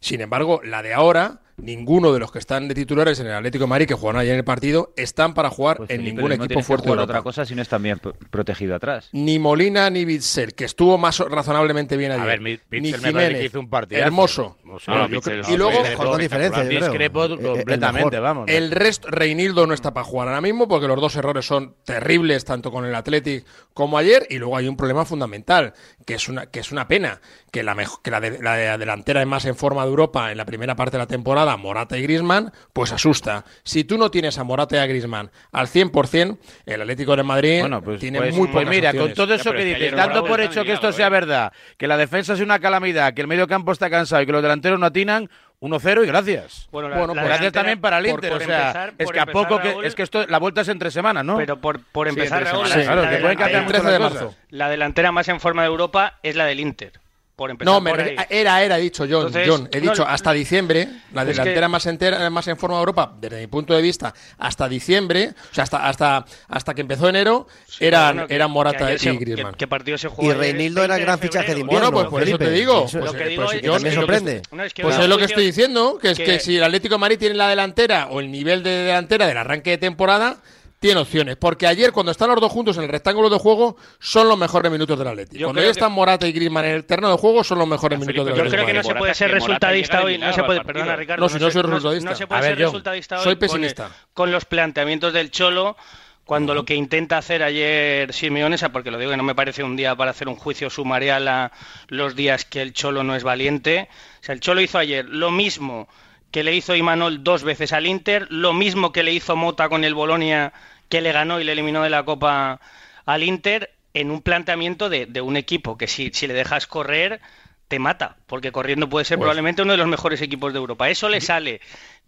[0.00, 3.64] Sin embargo, la de ahora, ninguno de los que están de titulares en el Atlético
[3.64, 6.28] de Madrid que jugaron ayer en el partido están para jugar Pues, en Felipe, ningún
[6.30, 7.04] no equipo que fuerte de Europa.
[7.04, 9.08] otra cosa si no estás bien pro- protegido atrás.
[9.12, 12.22] Ni Molina ni Bitzel, que estuvo más razonablemente bien ayer.
[12.22, 14.06] A ver, mi- ni Jiménez, que hizo un partidazo.
[14.06, 14.56] hermoso.
[14.70, 18.16] O sea, No, yo Bitzel creo- es- y luego- con diferencia, discrepo Eh, eh, completamente,
[18.16, 18.44] el vamos.
[18.48, 22.44] El resto, Reinildo no está para jugar ahora mismo porque los dos errores son terribles,
[22.44, 24.26] tanto con el Athletic como ayer.
[24.30, 25.72] Y luego hay un problema fundamental,
[26.06, 28.78] que es una, que es una pena, que la, mejo- que la, de- la de-
[28.78, 31.96] delantera es más en forma de Europa en la primera parte de la temporada, Morata
[31.96, 33.44] y Grisman, pues asusta.
[33.64, 37.60] Si tú no tienes a Morata y a Grisman al 100%, el Atlético de Madrid
[37.60, 39.96] Bueno, pues, tiene pues- muy pues pocas mira, con todo eso que es que dices,
[39.96, 41.10] dando por hecho que esto sea ¿eh?
[41.10, 44.32] verdad, que la defensa es una calamidad, que el medio campo está cansado y que
[44.32, 45.28] los delanteros no atinan,
[45.60, 46.68] 1-0 y gracias.
[46.70, 49.18] Bueno, Bueno, la gracias delantera- también para el Inter, por o sea, empezar- es que
[49.20, 51.36] a poco que es que esto la vuelta es entre semanas, ¿no?
[51.36, 53.98] Pero por, por empezar, Raúl, la- Claro, la que pueden cambiar delantera- mucho 13 de
[53.98, 54.26] las marzo.
[54.26, 54.40] cosas.
[54.50, 56.92] La delantera más en forma de Europa es la del Inter.
[57.38, 58.26] Por empezar No, me por re- ahí.
[58.30, 61.28] era, era, he dicho John, Entonces, John, he no, dicho no, hasta diciembre, la es
[61.28, 64.68] delantera que- más entera, más en forma de Europa, desde mi punto de vista, hasta
[64.68, 68.52] diciembre, o sea, hasta hasta hasta que empezó enero, Sí, eran, bueno, que- eran que
[68.54, 69.52] Morata y Griezmann.
[69.52, 70.28] ¿Qué, qué partido se jugó?
[70.30, 70.34] Y?
[70.34, 71.92] Reinildo era 20 gran de fichaje de invierno.
[71.92, 72.84] Bueno, pues por eso te digo.
[72.86, 74.42] Eso- Lo que digo pues es- yo- que me es lo que- sorprende.
[74.50, 76.56] No, es que Pues va es lo que estoy diciendo, que es que, que- si
[76.56, 79.78] el Atlético de Madrid tiene la delantera o el nivel de delantera del arranque de
[79.78, 80.38] temporada,
[80.78, 81.36] tiene opciones.
[81.36, 84.70] Porque ayer, cuando están los dos juntos en el rectángulo de juego, son los mejores
[84.70, 85.36] minutos del Atlético.
[85.38, 87.66] Yo Cuando ya que- están Morata y Griezmann en el terreno de juego, son los
[87.68, 88.64] mejores Ya, minutos del Felipe, Yo Atlético.
[88.64, 90.18] creo que no se puede ser resultadista hoy.
[90.18, 90.96] No se puede, perdona.
[90.96, 91.22] Ricardo.
[91.22, 92.10] No, si no soy resultadista.
[92.10, 93.90] No, se puede ver, ser John, resultadista hoy soy con- pesimista.
[94.14, 95.76] Con, los planteamientos del Cholo.
[96.24, 99.76] Cuando lo que intenta hacer ayer Simeone, porque lo digo que no me parece un
[99.76, 101.52] día para hacer un juicio sumarial a
[101.88, 103.88] los días que el Cholo no es valiente.
[104.20, 105.88] O sea, el Cholo hizo ayer lo mismo
[106.30, 109.84] que le hizo Imanol dos veces al Inter, lo mismo que le hizo Mota con
[109.84, 110.52] el Bolonia,
[110.88, 112.60] que le ganó y le eliminó de la Copa
[113.06, 117.20] al Inter, en un planteamiento de, de un equipo que si, si le dejas correr,
[117.68, 120.88] te mata, porque corriendo puede ser probablemente uno de los mejores equipos de Europa.
[120.88, 121.60] Eso le sale.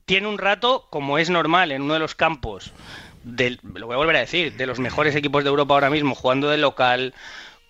[0.07, 2.73] Tiene un rato, como es normal, en uno de los campos,
[3.25, 6.15] del, lo voy a volver a decir, de los mejores equipos de Europa ahora mismo,
[6.15, 7.15] jugando de local,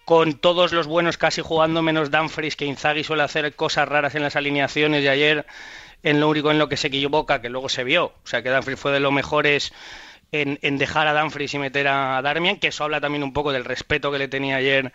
[0.05, 4.23] con todos los buenos casi jugando menos Dumfries, que Inzaghi suele hacer cosas raras en
[4.23, 5.47] las alineaciones y ayer
[6.03, 8.51] en lo único en lo que se equivoca, que luego se vio, o sea que
[8.51, 9.73] Dumfries fue de los mejores
[10.33, 13.53] en, en dejar a Dumfries y meter a Darmian, que eso habla también un poco
[13.53, 14.93] del respeto que le tenía ayer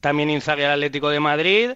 [0.00, 1.70] también Inzaghi al Atlético de Madrid.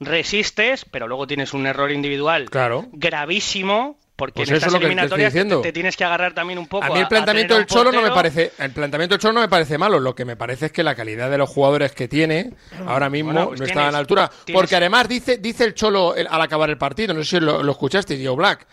[0.00, 2.86] Resistes, pero luego tienes un error individual Claro.
[2.92, 6.90] gravísimo, porque Pues en estas es eliminatorias te, tienes que agarrar también un poco A
[6.90, 9.78] mí el planteamiento del Cholo no me parece, el planteamiento del Cholo no me parece
[9.78, 12.50] malo, lo que me parece es que la calidad de los jugadores que tiene
[12.84, 15.74] ahora mismo Bueno, pues no está a la altura, tienes- porque además dice dice el
[15.74, 18.66] Cholo el- al acabar el partido, no sé si lo, lo escuchaste, Joe Black.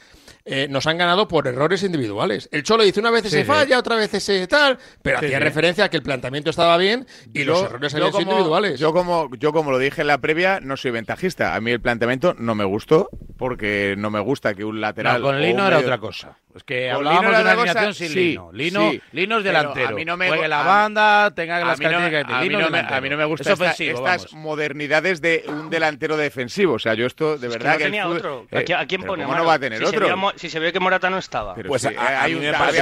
[0.45, 2.47] Eh, nos han ganado por errores individuales.
[2.51, 3.43] El Cholo dice una vez sí.
[3.43, 5.43] falla, otra vez ese tal, pero Sí, hacía sí.
[5.43, 8.79] referencia a que el planteamiento estaba bien y los errores habían sido individuales.
[8.79, 11.55] Yo como, yo como lo dije en la previa, no soy ventajista.
[11.55, 15.21] A mí el planteamiento no me gustó porque no me gusta que un lateral...
[15.21, 18.50] No, con o es que Con hablábamos de una alineación sin sí, Lino.
[18.54, 19.89] Lino, Lino es delantero.
[19.89, 21.86] A mí no me Juegue la banda, tenga las a mí.
[21.86, 22.00] A
[22.39, 26.76] mí, Lino no me, a gusta es ofensivo, estas modernidades de un delantero defensivo.
[26.76, 27.82] O sea, yo esto, de verdad.
[27.82, 28.48] Es que no otro.
[28.52, 30.34] ¿A eh, quién pone si otro?
[30.34, 31.56] Se si se ve que Morata no estaba.
[31.56, 32.28] Pues sí, eh, a, a,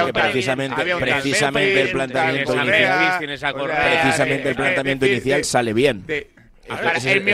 [0.06, 2.52] que precisamente el planteamiento.
[2.54, 6.04] Precisamente el planteamiento inicial sale bien
[6.68, 7.32] en mi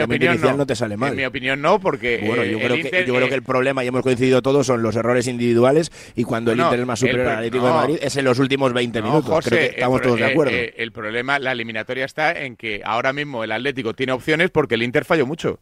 [0.00, 0.56] opinión, no.
[0.56, 1.10] no te sale mal.
[1.10, 2.22] En mi opinión no, porque...
[2.24, 4.66] Bueno, eh, yo, creo, que, yo eh, creo que el problema, y hemos coincidido todos,
[4.66, 7.74] son los errores individuales y cuando el Inter es más superior al Atlético no, de
[7.74, 9.30] Madrid es en los últimos 20 minutos.
[9.30, 10.52] José, creo que estamos todos de eh, acuerdo.
[10.52, 14.74] Eh, el problema, la eliminatoria está en que ahora mismo el Atlético tiene opciones porque
[14.74, 15.60] el Inter falló mucho.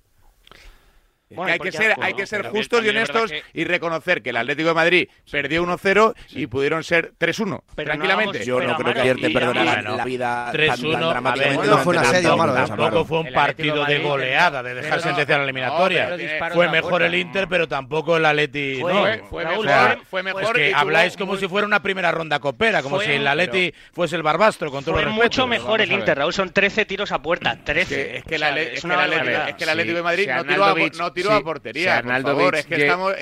[1.46, 4.74] Hay, que ser, hay que ser justos y honestos y reconocer que el Atlético de
[4.74, 8.44] Madrid perdió 1-0 y pudieron ser 3-1, tranquilamente.
[8.44, 11.66] Yo no creo que te perdonarán la, la vida tan, tan dramáticamente.
[11.66, 16.16] no fue Tampoco fue un partido de goleada, de dejar sentencia a la eliminatoria.
[16.52, 18.80] Fue mejor el Inter, pero tampoco el Atleti.
[20.08, 23.72] Fue mejor que habláis como si fuera una primera ronda copera, como si el Atleti
[23.92, 26.32] fuese el barbastro, con mucho mejor el Inter, Raúl.
[26.32, 28.18] Son 13 tiros a puerta, 13.
[28.18, 30.28] Es que el Atlético de Madrid
[30.98, 32.02] no tiró a portería.
[32.02, 32.74] Por favor, es que.
[32.82, 33.14] Estamos,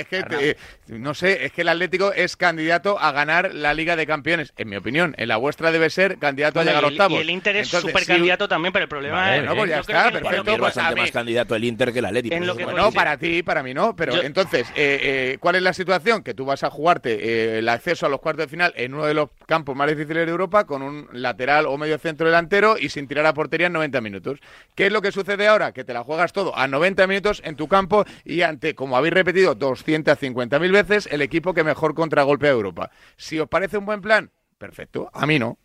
[0.88, 4.52] no sé, es que el Atlético es candidato a ganar la Liga de Campeones.
[4.56, 7.18] En mi opinión, en la vuestra debe ser candidato a llegar a octavos.
[7.18, 9.44] Y el Inter es súper candidato también, pero el problema es.
[9.44, 10.44] No, pues ya que perfecto.
[10.44, 12.34] Pues, es bastante más candidato el Inter que el Atlético.
[12.34, 13.94] En para ti, para mí no.
[13.96, 16.22] Pero entonces, eh, eh, ¿cuál es la situación?
[16.22, 19.06] Que tú vas a jugarte eh, el acceso a los cuartos de final en uno
[19.06, 22.88] de los campos más difíciles de Europa con un lateral o medio centro delantero y
[22.88, 24.38] sin tirar a portería en 90 minutos.
[24.74, 25.72] ¿Qué es lo que sucede ahora?
[25.72, 27.89] Que te la juegas todo a 90 minutos en tu campo
[28.24, 32.90] y ante, como habéis repetido 250.000 veces, el equipo que mejor contragolpea a Europa.
[33.16, 35.58] Si os parece un buen plan, perfecto, a mí no.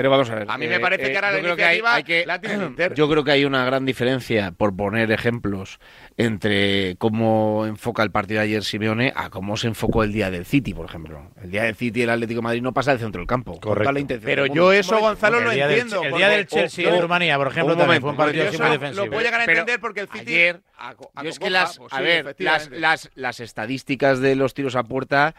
[0.00, 0.46] Pero vamos a ver.
[0.48, 3.06] A mí me eh, parece eh, que ahora la iniciativa hay, que, la tiene Yo
[3.10, 5.78] creo que hay una gran diferencia, por poner ejemplos,
[6.16, 10.46] entre cómo enfoca el partido de ayer Simeone a cómo se enfocó el día del
[10.46, 11.30] City, por ejemplo.
[11.42, 13.60] El día del City, el Atlético Madrid no pasa del centro del campo.
[13.60, 14.18] Correcto.
[14.24, 16.02] Pero yo eso, Gonzalo, lo entiendo.
[16.02, 19.04] el día del Chelsea en Rumanía, por ejemplo, también fue un partido defensivo.
[19.04, 20.30] Lo voy a llegar a entender porque el City...
[20.30, 24.54] Ayer, a, a es que las, pues a ver, las, las, las estadísticas de los
[24.54, 25.34] tiros a puerta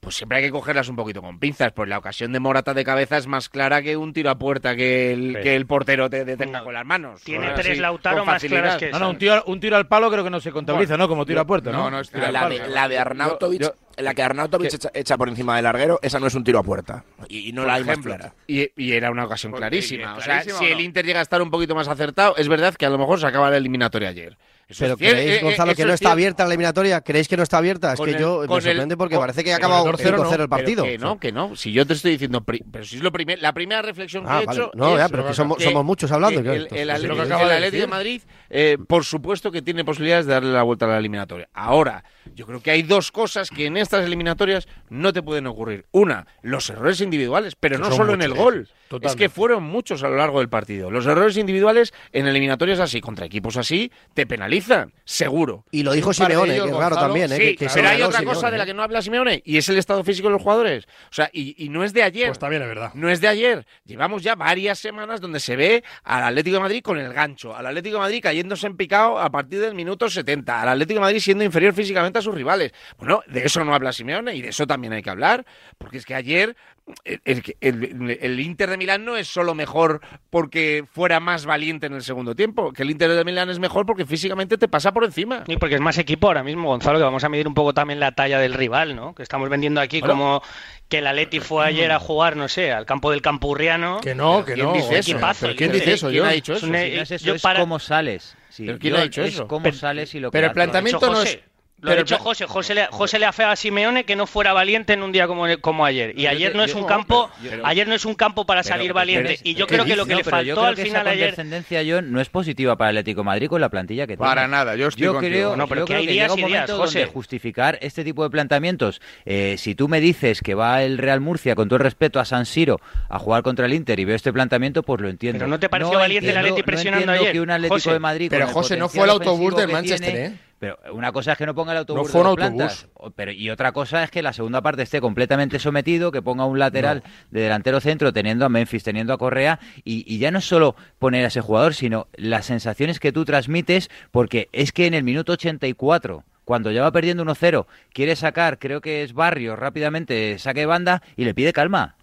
[0.00, 2.84] pues siempre hay que cogerlas un poquito con pinzas, pues la ocasión de Morata de
[2.84, 6.24] cabeza es más clara que un tiro a puerta que el, que el portero te
[6.24, 7.22] detenga con las manos.
[7.22, 8.98] Tiene tres así, Lautaro más claras que esa.
[8.98, 11.06] No, no, un tiro, un tiro, al palo creo que no se contabiliza, ¿no?
[11.06, 11.90] Como tiro a puerta, ¿no?
[11.90, 12.48] No, es tiro la.
[12.48, 13.74] De, la de Arnautovic...
[13.98, 17.04] La que Arnautovic echa, por encima del larguero, esa no es un tiro a puerta.
[17.28, 18.32] Y, no la hay más clara.
[18.46, 20.14] Y, y, era una ocasión clarísima.
[20.14, 22.86] O sea, si el Inter llega a estar un poquito más acertado, es verdad que
[22.86, 24.38] a lo mejor se acaba la eliminatoria ayer.
[24.78, 27.00] ¿Pero creéis, eh, eh, Gonzalo, que no está abierta la eliminatoria?
[27.00, 27.94] ¿Creéis que no está abierta?
[27.94, 30.84] Es que yo me sorprende porque parece que ha acabado 0-0 el partido.
[30.84, 31.56] Que no, que no.
[31.56, 34.40] Si yo te estoy diciendo, pero si es lo primer, la primera reflexión que ah,
[34.40, 34.70] he hecho.
[34.74, 36.40] No, es, ya, pero que somos, que somos, muchos hablando.
[36.40, 40.62] El, el Atlético de, de Madrid, eh, por supuesto que tiene posibilidades de darle la
[40.62, 41.48] vuelta a la eliminatoria.
[41.52, 42.04] Ahora.
[42.34, 45.86] Yo creo que hay dos cosas que en estas eliminatorias no te pueden ocurrir.
[45.92, 48.68] Una, los errores individuales, pero no solo en el gol.
[49.02, 50.90] Es que fueron muchos a lo largo del partido.
[50.90, 55.64] Los errores individuales en eliminatorias así, contra equipos así, te penalizan, seguro.
[55.70, 57.32] Y lo dijo Simeone, que es raro también.
[57.32, 57.38] ¿eh?
[57.38, 58.66] Que, que pero hay otra cosa de la ¿eh?
[58.66, 60.86] que no habla Simeone, y es el estado físico de los jugadores.
[61.10, 62.28] O sea, y, no es de ayer.
[62.28, 62.90] Pues también es verdad.
[62.94, 63.66] No es de ayer.
[63.84, 67.66] Llevamos ya varias semanas donde se ve al Atlético de Madrid con el gancho, al
[67.66, 71.20] Atlético de Madrid cayéndose en picado a partir del minuto 70, al Atlético de Madrid
[71.20, 72.72] siendo inferior físicamente sus rivales.
[72.98, 75.44] Bueno, de eso no habla Simeone y de eso también hay que hablar,
[75.78, 76.56] porque es que ayer
[77.04, 77.18] eh,
[77.60, 82.34] el, Inter de Milán no es solo mejor porque fuera más valiente en el segundo
[82.34, 85.44] tiempo, que el Inter de Milán es mejor porque físicamente te pasa por encima.
[85.46, 88.00] Y porque es más equipo ahora mismo, Gonzalo, que vamos a medir un poco también
[88.00, 89.14] la talla del rival, ¿no?
[89.14, 90.42] Que estamos vendiendo aquí como
[90.88, 91.68] que el Atleti fue mm.
[91.68, 94.00] ayer a jugar, no sé, al campo del Campurriano.
[94.00, 94.72] Que no, que no.
[94.72, 95.18] Dice eso?
[95.56, 96.08] ¿Quién dice eso?
[96.08, 96.74] ¿Quién ha dicho e- eso?
[96.74, 98.36] Es, eso, es cómo sales.
[98.56, 99.46] Quién ha dicho eso?
[99.46, 101.38] ¿Cómo sales y lo que Pero el planteamiento no es
[101.80, 102.46] lo pero ha dicho José.
[102.46, 105.84] José le, José le afea a Simeone que no fuera valiente en un día como,
[105.84, 106.18] ayer.
[106.18, 107.30] Y ayer no es un campo,
[107.64, 109.38] ayer no es un campo para salir valiente.
[109.44, 111.34] Y yo creo que lo que le faltó al final ayer.
[111.70, 114.28] La yo no es positiva para Atlético Madrid con la plantilla que tiene.
[114.28, 115.54] Para nada, yo estoy yo contigo.
[115.54, 119.00] Creo, que creo un momento días, justificar este tipo de planteamientos.
[119.24, 122.24] Eh, si tú me dices que va el Real Murcia con todo el respeto a
[122.24, 125.38] San Siro a jugar contra el Inter y veo este planteamiento, pues lo entiendo.
[125.38, 127.32] Pero no te pareció valiente entiendo, el Atlético presionando ayer.
[127.32, 130.49] Que un Atlético de Madrid pero José no fue el autobús del Manchester, ¿eh?
[130.60, 132.02] Pero una cosa es que no ponga el autobús.
[132.02, 132.86] No fue un autobús.
[133.16, 136.58] Pero, y otra cosa es que la segunda parte esté completamente sometido, que ponga un
[136.58, 139.58] lateral de delantero centro, teniendo a Memphis, teniendo a Correa.
[139.84, 143.88] Y, y, ya no solo poner a ese jugador, sino las sensaciones que tú transmites,
[144.10, 146.24] porque es que en el minuto 84.
[146.44, 151.24] Cuando ya va perdiendo 1-0, quiere sacar, creo que es Barrio, rápidamente saque banda y
[151.24, 151.94] le pide calma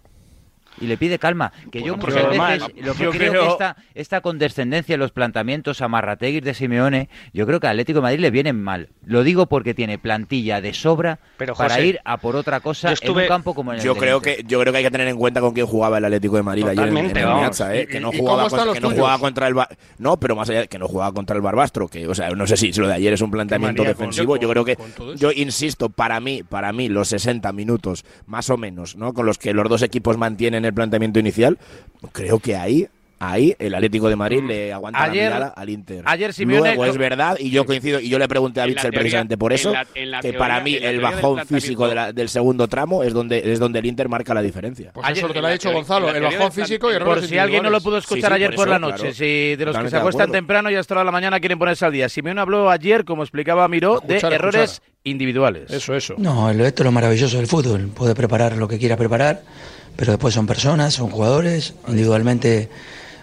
[0.80, 1.52] y le pide calma.
[1.70, 2.72] Que yo Bueno, muchas porque veces normal.
[2.86, 6.54] lo que Yo creo, creo- que esta, esta condescendencia en los planteamientos a Marrategui de
[6.54, 8.88] Simeone, yo creo que a Atlético de Madrid le vienen mal.
[9.04, 12.92] Lo digo porque tiene plantilla de sobra Pero, para José, ir a por otra cosa
[12.92, 14.90] estuve- en un campo como en el Yo creo que yo creo que hay que
[14.90, 17.26] tener en cuenta con quién jugaba el Atlético de Madrid ayer en- en, el.
[17.26, 17.82] Meazza, ¿eh?
[17.82, 20.66] ¿Y- que no jugaba contra, que no jugaba contra el Ba- no, pero más allá
[20.66, 23.12] que no jugaba contra el Barbastro, que o sea, no sé si, lo de ayer
[23.12, 24.76] es un planteamiento con- defensivo, yo creo que
[25.16, 29.12] yo insisto, para mí, para mí los 60 minutos más o menos, ¿no?
[29.14, 31.58] Con los que los dos equipos mantienen el planteamiento inicial,
[32.12, 32.86] creo que ahí
[33.20, 36.02] Ahí el Atlético de Madrid le aguanta Ayer- la mirada al Inter.
[36.04, 38.92] ayer Simeone- Luego es verdad, y yo coincido, y yo le pregunté a En Bitzel
[38.92, 41.34] precisamente por en eso, la- en la que teoría- para mí en el del bajón
[41.34, 44.40] planteamiento- físico de la- del segundo tramo es donde, es donde el Inter marca la
[44.40, 44.92] diferencia.
[44.94, 46.38] Pues Ayer- eso es lo que en le ha dicho teoría- Gonzalo, en el bajón
[46.38, 48.56] del físico y errores Por si alguien no lo pudo escuchar Sí, sí, ayer por
[48.56, 49.14] por, la eso, noche, claro.
[49.14, 52.08] si de los que se acuestan temprano y hasta la mañana quieren ponerse al día.
[52.08, 54.92] Simeone habló ayer, como explicaba Miró, Escuchar, de errores escuchar.
[55.02, 55.72] individuales.
[55.72, 56.14] Eso, eso.
[56.18, 57.88] No, esto es lo maravilloso del fútbol.
[57.88, 59.42] Puede preparar lo que quiera preparar,
[59.98, 61.74] pero después son personas, son jugadores.
[61.88, 62.68] Individualmente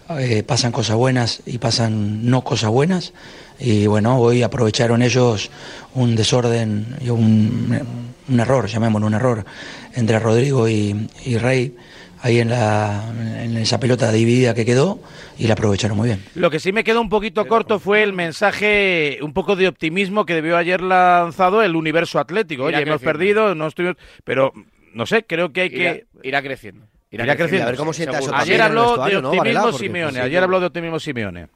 [0.10, 3.14] eh, pasan cosas buenas y pasan no cosas buenas.
[3.58, 5.52] Y bueno, hoy aprovecharon ellos
[5.94, 7.80] un desorden y un,
[8.28, 9.46] un error, llamémoslo un error,
[9.94, 11.78] entre Rodrigo y, y Rey,
[12.22, 13.06] ahí en, la,
[13.42, 15.00] en esa pelota dividida que quedó,
[15.38, 16.26] y la aprovecharon muy bien.
[16.36, 20.26] Lo que sí me quedó un poquito corto fue el mensaje, un poco de optimismo
[20.26, 22.64] que debió ayer lanzado el universo atlético.
[22.64, 23.96] Oye, hemos perdido, no estuvimos...
[24.26, 24.52] Pero,
[24.96, 26.06] no sé, creo que hay que...
[26.24, 26.88] irá creciendo.
[27.12, 27.68] Irá creciendo.
[27.68, 30.66] A ver cómo sienta eso Ayer habló de vestuario, ¿no, optimismo Simeone, ayer habló de
[30.68, 31.48] optimismo Simeone.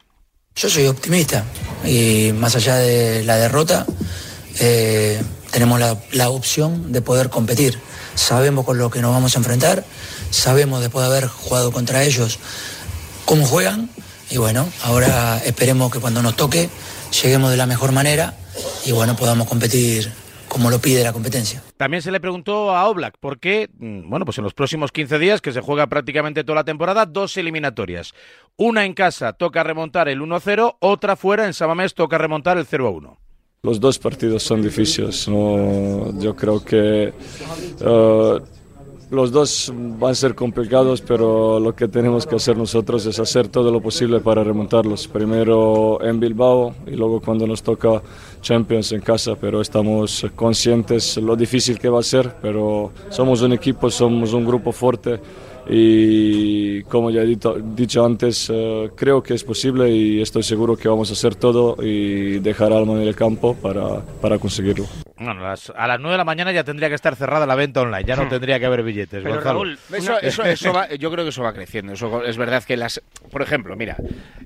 [0.55, 1.45] Yo soy optimista
[1.85, 3.85] y más allá de la derrota,
[4.59, 5.21] eh,
[5.51, 7.79] tenemos la, la opción de poder competir.
[8.13, 9.85] Sabemos con lo que nos vamos a enfrentar,
[10.31, 12.39] sabemos después de haber jugado contra ellos
[13.23, 13.89] cómo juegan
[14.29, 16.69] y bueno, ahora esperemos que cuando nos toque
[17.21, 18.35] lleguemos de la mejor manera
[18.85, 20.11] y bueno, podamos competir
[20.49, 21.63] como lo pide la competencia.
[21.77, 25.19] También se le preguntó a Oblak por qué, mm, bueno, pues en los próximos 15
[25.19, 28.13] días, que se juega prácticamente toda la temporada, dos eliminatorias.
[28.57, 33.17] Una en casa toca remontar el 1-0, otra fuera en Samamés toca remontar el 0-1.
[33.61, 35.27] Los dos partidos son difíciles.
[35.27, 36.17] ¿no?
[36.19, 37.13] Yo creo que
[37.81, 38.39] eh,
[39.11, 43.47] los dos van a ser complicados, pero lo que tenemos que hacer nosotros es hacer
[43.47, 45.07] todo lo posible para remontarlos.
[45.07, 48.01] Primero en Bilbao y luego cuando nos toca
[48.41, 53.53] Champions en casa, pero estamos conscientes lo difícil que va a ser, pero somos un
[53.53, 55.19] equipo, somos un grupo fuerte
[55.67, 57.37] y como ya he
[57.75, 61.77] dicho antes, eh, creo que es posible y estoy seguro que vamos a hacer todo
[61.83, 64.85] y dejar alma en el campo para, para conseguirlo.
[65.19, 67.81] Bueno, las- a las 9 de la mañana ya tendría que estar cerrada la venta
[67.81, 69.21] online, ya no tendría que haber billetes.
[69.23, 69.63] Pero Gonzalo.
[69.63, 71.93] Raúl, Eso, eso, eso va- yo creo que eso va creciendo.
[71.93, 73.01] Eso es verdad que las.
[73.31, 73.97] Por ejemplo, mira,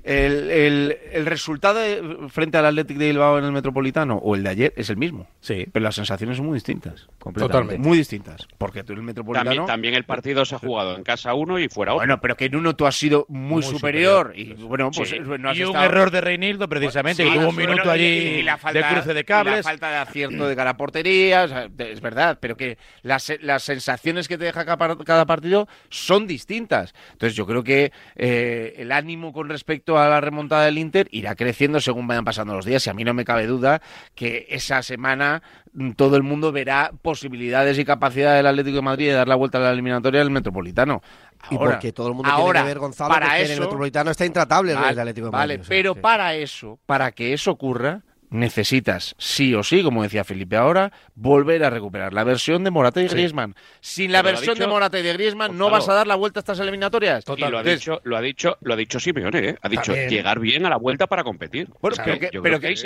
[0.02, 4.42] el, el- el resultado de- frente al Athletic de Bilbao en el Metropolitano o el
[4.42, 5.26] de ayer es el mismo.
[5.40, 5.66] Sí.
[5.72, 7.06] Pero las sensaciones son muy distintas.
[7.18, 7.40] Completamente.
[7.52, 7.88] Totalmente.
[7.88, 8.46] Muy distintas.
[8.58, 9.50] Porque tú en el Metropolitano.
[9.50, 12.00] También, también el partido se ha jugado en casa uno y fuera otro.
[12.00, 14.58] Bueno, pero que en uno tú has sido muy, Muy superior, superior.
[14.60, 15.18] Y bueno, pues Sí.
[15.20, 17.88] no has y un estado- error de Reinildo, precisamente, Sí, que tuvo un bueno, minuto
[17.88, 18.04] y- allí
[18.38, 19.56] y la falta- de cruce y de cables.
[19.58, 23.32] La falta de acierto de a portería, o sea, de- es verdad, pero que las,
[23.40, 26.94] las sensaciones que te deja cada, cada partido son distintas.
[27.12, 31.34] Entonces yo creo que eh, el ánimo con respecto a la remontada del Inter irá
[31.34, 33.80] creciendo según vayan pasando los días y a mí no me cabe duda
[34.14, 39.06] que esa semana mm, todo el mundo verá posibilidades y capacidad del Atlético de Madrid
[39.08, 41.02] de dar la vuelta a la eliminatoria del Metropolitano.
[41.50, 43.60] Y Ahora- porque todo el mundo ahora, tiene que ver, Gonzalo, para en eso- el
[43.60, 45.60] Metropolitano está intratable el Vale, Atlético de vale, Madrid.
[45.60, 46.00] o sea, pero sí.
[46.00, 51.64] para eso, para que eso ocurra, necesitas sí o sí, como decía Felipe ahora, volver
[51.64, 53.54] a recuperar la versión de Morata y Griezmann.
[53.80, 56.40] Sin la Pero versión de Morata y de Griezmann no vas a dar la vuelta
[56.40, 57.24] a estas eliminatorias.
[57.36, 59.56] Y lo ha dicho, lo ha dicho, lo ha dicho Simeone, ¿eh?
[59.60, 60.08] ha dicho También.
[60.10, 61.68] llegar bien a la vuelta para competir.
[61.80, 61.96] Bueno,
[62.42, 62.76] pero que,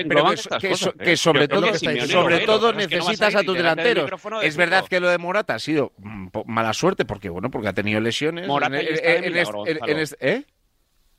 [1.16, 1.66] sobre todo,
[2.06, 4.42] sobre todo necesitas a tus delante del delanteros.
[4.42, 7.72] Es verdad que lo de Morata ha sido mm, mala suerte porque bueno, porque ha
[7.72, 8.46] tenido lesiones.
[8.46, 10.44] Morata en- en- ¿eh?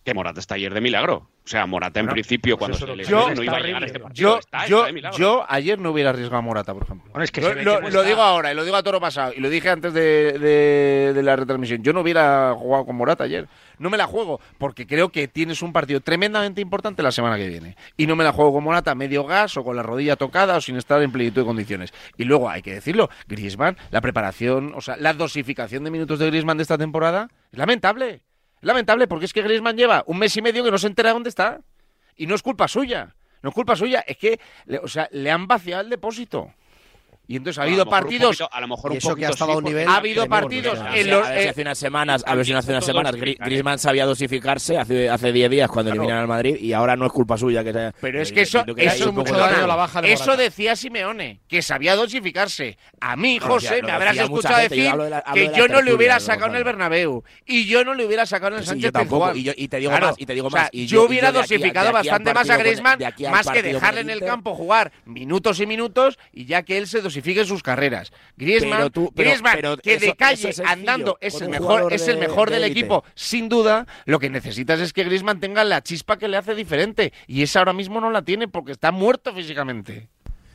[0.04, 1.30] Que Morata está ayer de milagro.
[1.46, 3.84] O sea, Morata en Bueno, principio cuando eso se le Yo, no iba a llegar
[3.84, 4.34] a este partido.
[4.36, 7.10] yo, Está, yo, está ayer no hubiera arriesgado a Morata, por ejemplo.
[7.12, 9.70] Bueno, es que Lo, digo ahora y lo digo a toro pasado y lo dije
[9.70, 11.84] antes de, de- de la retransmisión.
[11.84, 13.48] Yo no hubiera jugado con Morata ayer.
[13.78, 17.48] No me la juego porque creo que tienes un partido tremendamente importante la semana que
[17.48, 17.76] viene.
[17.98, 20.62] Y no me la juego con Morata medio gas o con la rodilla tocada o
[20.62, 21.94] sin estar en plenitud de condiciones.
[22.18, 26.28] Y luego hay que decirlo, Griezmann, la preparación, o sea, la dosificación de minutos de
[26.28, 28.22] Griezmann de esta temporada es lamentable.
[28.62, 31.30] Lamentable porque es que Griezmann lleva un mes y medio que no se entera dónde
[31.30, 31.62] está.
[32.16, 33.16] Y no es culpa suya.
[33.42, 34.40] No es culpa suya, es que
[34.84, 36.54] o sea, le han vaciado el depósito.
[37.32, 38.38] Y entonces ha A habido partidos.
[38.40, 40.26] poquito- a lo mejor un eso que poquito ha estado a un nivel ha habido
[40.28, 41.30] partidos en a los.
[41.30, 44.80] ver si eh, hace unas semanas, a ver si hace unas semanas, Griezmann sabía dosificarse
[44.80, 46.02] hace hace 10 días cuando Claro.
[46.02, 47.94] eliminan al Madrid y ahora no es culpa suya que sea.
[48.02, 51.42] Pero es que eso, que eso, un poco de la baja de eso decía Simeone,
[51.48, 52.78] que sabía dosificarse.
[53.00, 55.82] A mí, decía- José, me habrás escuchado yo decir de la- que de yo no
[55.84, 56.64] le hubiera sacado en el.
[56.64, 59.36] Bernabéu y yo no le hubiera sacado en el Sánchez Pizjuán.
[59.38, 62.98] y te digo más, y te digo más, yo, hubiera dosificado bastante más a Griezmann,
[63.30, 67.02] más que dejarle en el campo jugar minutos y minutos y ya que él se
[67.46, 68.12] sus carreras.
[68.38, 71.92] Griezmann, Pero tú- pero- Griezmann pero que eso- de calle es andando es el mejor,
[71.94, 73.86] es el mejor de del equipo, sin duda.
[74.06, 77.60] Lo que necesitas es que Griezmann tenga la chispa que le hace diferente y esa
[77.60, 80.10] ahora mismo no la tiene porque está muerto físicamente.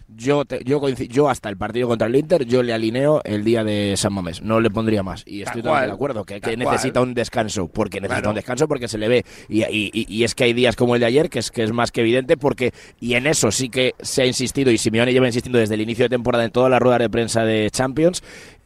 [0.07, 3.64] Yo, te- yo, yo hasta el partido contra el Inter, yo le alineo el día
[3.64, 4.43] de San Mamés.
[4.43, 5.23] No le pondría más.
[5.27, 7.69] Y estoy totalmente de acuerdo, que, necesita un descanso.
[7.69, 8.31] Porque necesita Claro.
[8.31, 9.25] un descanso porque se le ve.
[9.49, 11.62] Y, y- y- y es que hay días como el de ayer, que es, que
[11.62, 15.12] es más que evidente, porque, y en eso sí que se ha insistido, y Simeone
[15.12, 18.23] lleva insistiendo desde el inicio de temporada en todas las ruedas de prensa de Champions,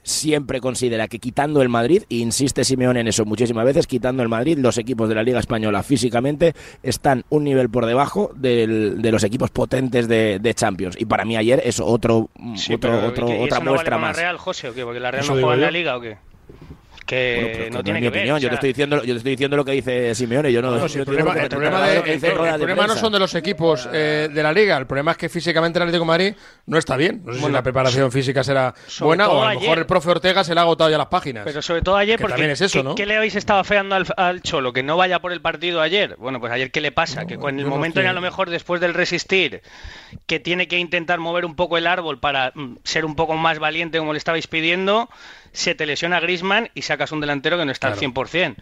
[0.09, 4.29] siempre considera que quitando el Madrid, e insiste Simeone en eso muchísimas veces, quitando el
[4.29, 9.13] Madrid, los equipos de la Liga Española físicamente están un nivel por debajo del- de
[9.13, 10.97] los equipos potentes de, de Champions.
[10.99, 13.71] Y para mí ayer es otro, Sí, otro, pero otro- ¿y qué- y otra no
[13.73, 14.17] muestra vale más.
[14.17, 14.85] la Real, José, o qué?
[14.85, 15.71] Porque la Real no juega en la.
[15.71, 16.17] Liga o qué?
[17.09, 18.19] Que Bueno, pero no tiene es mi ver.
[18.19, 18.37] opinión.
[18.37, 20.53] o yo, te estoy diciendo, yo te estoy diciendo lo que dice Simeone.
[20.53, 23.11] Yo no, No, si el problema, el problema de- el- en el problema no son
[23.13, 24.77] de los equipos eh, de la liga.
[24.77, 26.35] El problema es que físicamente el Atlético de Madrid
[26.67, 27.23] no está bien.
[27.25, 29.79] No sé si la preparación física será sobre buena o a lo mejor ayer.
[29.79, 31.45] el profe Ortega se le ha agotado ya las páginas.
[31.47, 32.95] Pero sobre todo ayer, Que porque también es eso, ¿qué, ¿no?
[32.95, 34.75] qué le habéis estado feando al, al Cholo?
[34.75, 36.15] Que no vaya por el partido ayer.
[36.19, 37.25] Bueno, pues ayer, ¿qué le pasa?
[37.27, 39.63] que con el momento en a lo mejor después del resistir,
[40.27, 43.59] que tiene que intentar mover un poco el árbol para mm, ser un poco más
[43.59, 45.09] valiente como le estabais pidiendo,
[45.53, 48.57] se te lesiona Grisman y sacas un delantero que no está al 100%.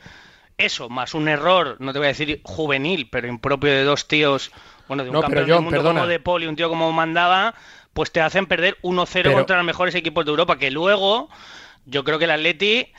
[0.59, 4.51] Eso, más un error, no te voy a decir juvenil, pero impropio de dos tíos,
[4.89, 6.01] bueno, de un No, pero campeón del mundo perdona.
[6.01, 7.55] como De y un tío como mandaba,
[7.93, 11.29] pues te hacen perder 1-0 Pero- contra los mejores equipos de Europa, que luego
[11.85, 12.91] yo creo que el Atleti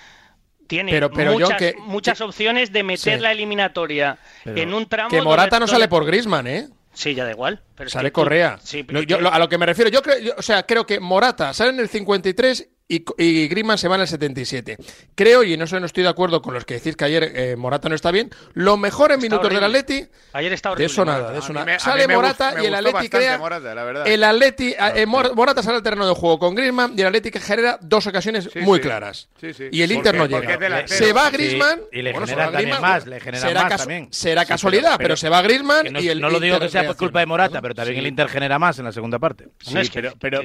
[0.68, 3.22] tiene Pero- pero, John, muchas, que- muchas opciones de meter Sí.
[3.24, 5.10] la eliminatoria Pero- en un tramo.
[5.10, 6.68] que Morata no sale por Griezmann, ¿eh?
[6.94, 7.62] Sí, ya da igual.
[7.76, 8.58] Pero es Sale tú- Correa.
[8.62, 10.64] Sí, pero No, yo- lo- a lo que me refiero, yo creo, yo- o sea,
[10.64, 14.78] creo que Morata sale en el 53 y, y Griezmann se va en el 77.
[15.16, 17.56] Creo, y en eso no estoy de acuerdo con los que decís que ayer eh,
[17.58, 19.64] Morata no está bien, los mejores Está minutos del.
[19.64, 20.92] Atleti, Ayer está de horrible.
[20.94, 21.34] eso nada, Morata.
[21.34, 21.66] de eso nada.
[21.66, 23.38] me- sale Morata y el Atleti crea...
[23.38, 24.08] Morata, la verdad.
[24.08, 27.32] El Atleti, eh, Mor- Morata sale al terreno de juego con Griezmann y el Atleti
[27.32, 28.84] que genera dos ocasiones Sí, muy sí.
[28.84, 29.28] claras.
[29.42, 29.66] Sí, sí.
[29.72, 30.88] Y el Inter no llega.
[30.88, 31.82] Se va Sí, Griezmann.
[31.92, 34.08] y le bueno, Griezmann, más, le será más casu- también.
[34.12, 36.70] Será Sí, casualidad, pero, pero- se va Griezmann no, y el no lo digo que
[36.70, 39.50] sea por culpa de Morata, pero también el Inter genera más en la segunda parte.
[39.60, 39.76] Sí,
[40.20, 40.42] pero,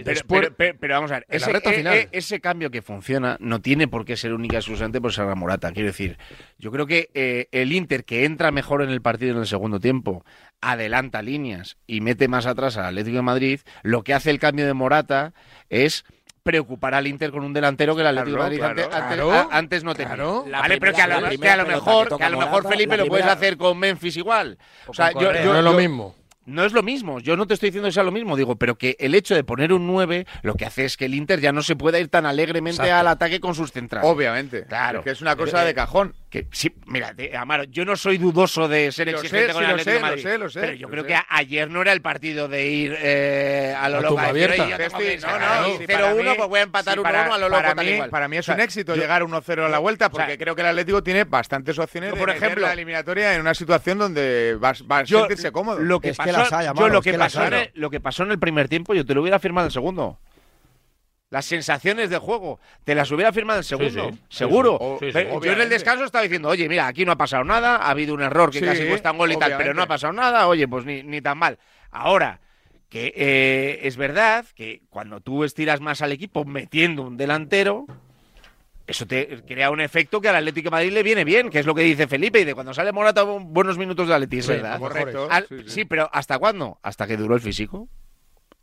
[0.88, 2.08] vamos a ver, en eh, final.
[2.32, 5.70] Ese cambio que funciona no tiene por qué ser única y exclusivamente por Serra Morata.
[5.72, 6.16] Quiero decir,
[6.58, 9.78] yo creo que eh, el Inter, que entra mejor en el partido en el segundo
[9.80, 10.24] tiempo,
[10.62, 14.64] adelanta líneas y mete más atrás al Atlético de Madrid, lo que hace el cambio
[14.66, 15.34] de Morata
[15.68, 16.04] es
[16.42, 19.16] preocupar al Inter con un delantero que el Atlético Claro, de Madrid claro, antes, antes-
[19.16, 20.16] claro, a- antes no tenía.
[20.16, 22.96] vale, pero que a lo, que a lo mejor, que a lo mejor Morata, Felipe
[22.96, 24.56] lo puedes hacer con Memphis igual.
[24.86, 26.16] O sea, yo, yo- no es lo yo- mismo.
[26.44, 28.76] No es lo mismo, yo no te estoy diciendo que sea lo mismo, digo, pero
[28.76, 31.52] que el hecho de poner un 9 lo que hace es que el Inter ya
[31.52, 32.94] no se pueda ir tan alegremente Exacto.
[32.96, 34.08] al ataque con sus centrales.
[34.10, 34.64] Obviamente.
[34.64, 35.02] Claro.
[35.02, 36.14] Que es una cosa Eh, de cajón.
[36.30, 39.62] Que sí, mira, te- Amaro, yo no soy dudoso de ser Lo exigente sé, con
[39.62, 41.02] sí, el lo Atlético sé, de Madrid, lo sé, lo sé, pero yo lo creo
[41.04, 41.08] sé.
[41.08, 44.62] que a- ayer no era el partido de ir eh, a lo A decir, abierta.
[44.64, 47.00] "Oye, yo que no, no, ahí sí, 0-1, para mí- pues voy a empatar sí,
[47.00, 48.10] 1-1 para- a lo loco para tal mí, igual.
[48.10, 50.38] Para mí es O sea, un éxito yo- llegar 1-0 a la vuelta, porque sea,
[50.38, 53.98] creo que el Atlético tiene bastantes opciones yo, por ejemplo- la eliminatoria en una situación
[53.98, 55.78] donde va, va a sentirse cómodo.
[55.80, 58.30] Lo que Es que las yo lo que pasó en el- lo que pasó en
[58.32, 60.18] el primer tiempo, yo te lo hubiera firmado en el segundo.
[61.30, 64.98] Las sensaciones de juego, te las hubiera firmado en el segundo, sí, sí, seguro.
[65.00, 67.76] sí, Pero yo en el descanso estaba diciendo, oye, mira, aquí no ha pasado nada,
[67.76, 70.12] ha habido un error que casi cuesta un gol y tal, pero no ha pasado
[70.12, 71.58] nada, oye, pues ni, ni tan mal.
[71.90, 72.40] Ahora,
[72.90, 77.86] que eh, es verdad que cuando tú estiras más al equipo metiendo un delantero,
[78.86, 81.66] eso te crea un efecto que al Atlético de Madrid le viene bien, que es
[81.66, 84.78] lo que dice Felipe, y de cuando sale Morata buenos minutos de Atlético, Sí, verdad.
[84.78, 85.28] correcto.
[85.30, 85.84] Al- sí, sí, sí.
[85.84, 86.78] pero ¿hasta cuándo?
[86.82, 87.88] Hasta que duró el físico.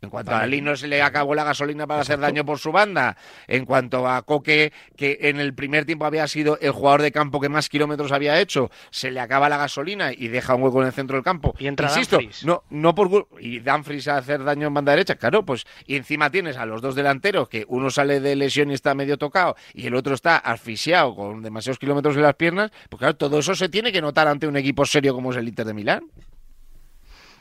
[0.02, 2.72] En cuanto a Ali no se le acabó la gasolina para hacer daño por su
[2.72, 3.16] banda.
[3.46, 7.40] En cuanto a Coque, que en el primer tiempo había sido el jugador de campo
[7.40, 10.86] que más kilómetros había hecho, se le acaba la gasolina y deja un hueco en
[10.86, 11.54] el centro del campo.
[11.58, 15.44] Y entra Insisto, no, no por y Danfries a hacer daño en banda derecha, claro,
[15.44, 18.94] pues y encima tienes a los dos delanteros que uno sale de lesión y está
[18.94, 23.16] medio tocado y el otro está asfixiado con demasiados kilómetros en las piernas, pues claro,
[23.16, 25.74] todo eso se tiene que notar ante un equipo serio como es el Inter de
[25.74, 26.04] Milán.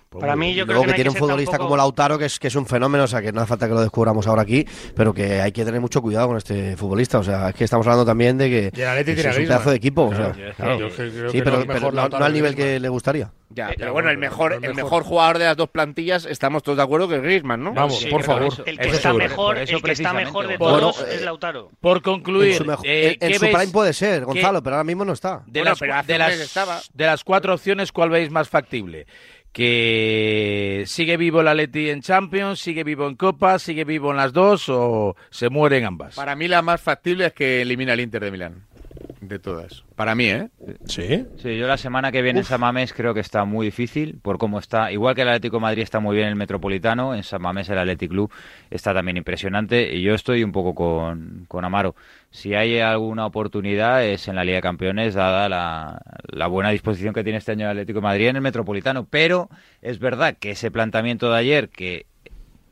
[0.10, 2.48] Para mí, yo creo luego que, tiene un futbolista tampoco- como Lautaro, que es, que
[2.48, 5.14] es un fenómeno, o sea, que no hace falta que lo descubramos ahora aquí, pero
[5.14, 7.20] que hay que tener mucho cuidado con este futbolista.
[7.20, 10.06] O sea, es que estamos hablando también de que, es un pedazo de equipo.
[10.08, 10.80] o sea, claro.
[10.80, 11.60] yo creo sí, que pero,
[11.92, 13.32] no pero al nivel que le gustaría.
[13.52, 15.04] Ya, pero bueno, bueno, el mejor, el mejor.
[15.04, 17.74] jugador de las dos plantillas, estamos todos de acuerdo que es Griezmann, ¿no?
[17.74, 18.54] Vamos, Sí, por favor.
[18.66, 21.26] El que está mejor, Por eso el que está mejor de todos Bueno, es eh,
[21.26, 21.72] Lautaro.
[21.82, 24.62] Por En concluir, su, mejo- eh, en- en ¿qué su ves prime puede ser, Gonzalo,
[24.62, 25.44] pero ahora mismo no está.
[25.48, 26.80] de, Bueno, las, pero hace de, un mes las, estaba.
[26.94, 29.08] de las cuatro opciones, ¿cuál veis más factible?
[29.52, 34.32] ¿Que sigue vivo el Atleti en Champions, sigue vivo en Copa, sigue vivo en las
[34.32, 36.16] dos o se mueren ambas?
[36.16, 38.64] Para mí la más factible es que elimina al Inter de Milán.
[39.30, 39.84] De todas.
[39.96, 40.50] Para mí, ¿eh?
[40.86, 41.24] Sí.
[41.38, 44.40] Sí, yo la semana que viene en San Mamés creo que está muy difícil por
[44.40, 44.92] cómo está.
[44.92, 47.70] Igual que el Atlético de Madrid está muy bien en el Metropolitano, en San Mamés
[47.70, 48.32] el Athletic Club
[48.72, 51.96] está también impresionante y yo estoy un poco con, con Amaro.
[52.32, 57.14] Si hay alguna oportunidad es en la Liga de Campeones, dada la, la buena disposición
[57.14, 59.06] que tiene este año el Atlético de Madrid en el Metropolitano.
[59.08, 59.48] Pero
[59.84, 62.08] es verdad que ese planteamiento de ayer, que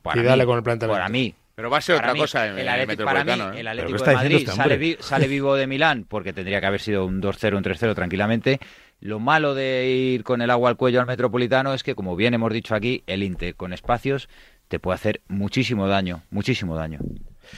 [0.01, 0.97] para Y dale mí, con el planteamiento.
[0.97, 3.23] para mí Pero va a ser para otra mí, cosa en el el, Atlético, para
[3.23, 3.57] mí, Metropolitano.
[3.57, 3.59] ¿eh?
[3.61, 6.67] el ¿Pero Atlético de Madrid este sale, vi- sale vivo de Milán porque tendría que
[6.67, 8.59] haber sido un 2-0, un 3-0 tranquilamente.
[8.99, 12.35] Lo malo de ir con el agua al cuello al Metropolitano es que, como bien
[12.35, 14.29] hemos dicho aquí, el Inter con espacios
[14.67, 16.99] te puede hacer muchísimo daño, muchísimo daño.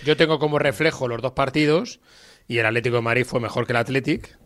[0.05, 1.99] Yo tengo como reflejo los dos partidos
[2.47, 4.39] y el Atlético de Madrid fue mejor que el Athletic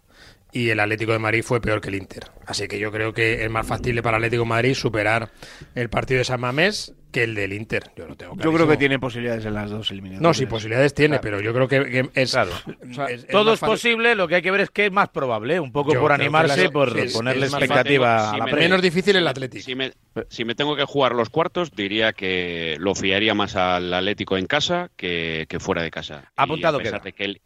[0.51, 2.31] y el Atlético de Madrid fue peor que el Inter.
[2.47, 5.29] Así que yo creo que es más factible para el Atlético de Madrid superar
[5.75, 7.83] el partido de San Mamés que el del Inter.
[7.95, 10.21] Yo lo tengo Yo creo que tiene posibilidades en las dos eliminatorias.
[10.21, 12.51] No, sí, posibilidades tiene, pero yo creo que, que es, Claro.
[12.89, 14.91] o sea, es- es Todo es posible, lo que hay que ver es qué es
[14.91, 18.35] más probable, un poco Yo por que animarse, las- por es- ponerle expectativa fácil.
[18.35, 18.69] a la me- prensa.
[18.69, 19.63] Menos difícil el Atlético.
[19.63, 19.93] Si me,
[20.29, 24.47] si me tengo que jugar los cuartos, diría que lo fiaría más al Atlético en
[24.47, 26.31] casa que, que fuera de casa.
[26.35, 27.05] Apuntado y a pesar queda.
[27.05, 27.41] de que el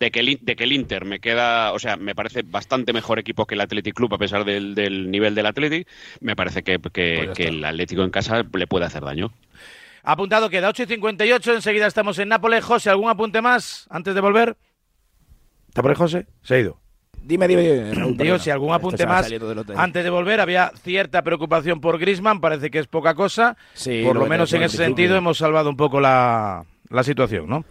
[0.00, 3.18] de que, el, de que el Inter me queda, o sea, me parece bastante mejor
[3.18, 5.86] equipo que el Athletic Club a pesar del, del nivel del Athletic,
[6.20, 9.30] me parece que, que- Pues que el Atlético en casa le puede hacer daño.
[10.02, 12.64] Apuntado queda 8 y 58, enseguida estamos en Nápoles.
[12.64, 14.56] José, ¿algún apunte más antes de volver?
[15.68, 16.26] ¿Está por ahí, José?
[16.42, 16.80] Se ha ido.
[17.22, 17.92] Dime, dime, dime.
[17.94, 18.38] Raúl, Digo, perdona.
[18.38, 19.30] si algún Esto apunte más
[19.76, 23.58] antes de volver, había cierta preocupación por Grisman, parece que es poca cosa.
[23.74, 27.46] Sí, por lo, lo menos en ese sentido hemos salvado un poco la, la situación,
[27.46, 27.66] ¿no?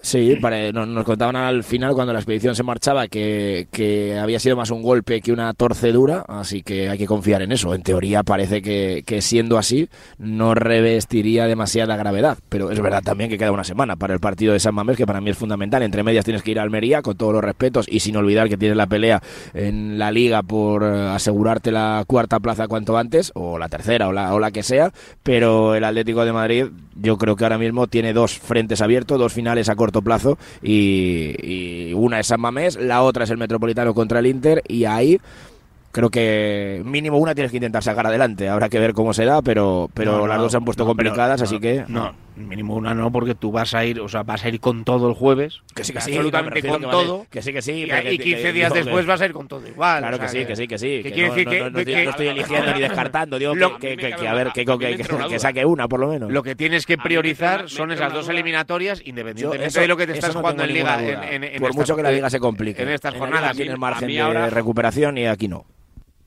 [0.00, 0.38] Sí,
[0.72, 4.70] no- nos contaban al final cuando la expedición se marchaba que, que había sido más
[4.70, 7.74] un golpe que una torcedura, así que hay que confiar en eso.
[7.74, 13.28] En teoría parece que, que siendo así no revestiría demasiada gravedad, pero es verdad también
[13.28, 15.82] que queda una semana para el partido de San Mamés, que para mí es fundamental.
[15.82, 18.56] Entre medias tienes que ir a Almería con todos los respetos y sin olvidar que
[18.56, 19.20] tienes la pelea
[19.52, 24.12] en la liga por eh, asegurarte la cuarta plaza cuanto antes, o la tercera o
[24.12, 24.92] la, o la que sea,
[25.24, 26.66] pero el Atlético de Madrid
[27.00, 31.34] yo creo que ahora mismo tiene dos frentes abiertos, dos finales a corto plazo y,
[31.42, 35.20] y una es San Mamés, la otra es el Metropolitano contra el Inter y ahí
[35.90, 39.42] creo que mínimo una tienes que intentar sacar adelante, habrá que ver cómo se da,
[39.42, 42.12] pero, pero No, las dos se han puesto no, complicadas, así que No,
[42.46, 45.08] mínimo una no, porque tú vas a ir, o sea, vas a ir con todo
[45.08, 45.60] el jueves.
[45.74, 47.16] Que sí, que sí, Absolutamente con que todo.
[47.18, 49.32] vale, que sí, que sí, Y, que- y 15 que- días después vas a ir
[49.32, 50.00] con todo igual.
[50.00, 50.86] Claro o sea, que sí, que sí, que sí.
[50.86, 52.80] que que quiere no, decir no, que- no, no estoy, que- no estoy eligiendo ni
[52.80, 56.30] descartando, digo Lo- que, que, que- a ver, que, saque una por lo menos.
[56.30, 60.12] Lo que tienes que priorizar son esas dos eliminatorias, independientemente eso- de lo que te
[60.12, 60.96] estás no jugando en liga.
[60.96, 62.82] Por estas- mucho que la liga se complique.
[62.82, 63.56] En estas jornadas.
[63.56, 65.64] mí- margen de recuperación y aquí no.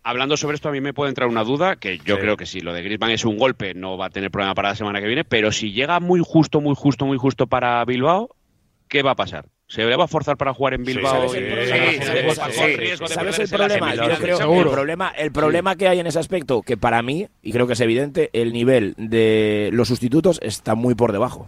[0.04, 2.22] Hablando sobre esto, a mí me puede entrar una duda, que yo Sí.
[2.22, 4.70] creo que si lo de Griezmann es un golpe, no va a tener problema para
[4.70, 8.36] la semana que viene, pero si llega muy justo, muy justo, muy justo para Bilbao,
[8.88, 9.46] ¿qué va a pasar?
[9.68, 11.12] ¿Se le va a forzar para jugar en Bilbao?
[11.30, 11.78] ¿sabes el y- problema?
[11.86, 11.98] y- Sí,
[13.08, 13.96] ¿Sabes el problema?
[13.96, 14.72] Yo creo que el Seguro.
[14.72, 17.80] problema, el problema que hay en ese aspecto, que para mí, y creo que es
[17.82, 21.48] evidente, el nivel de los sustitutos está muy por debajo.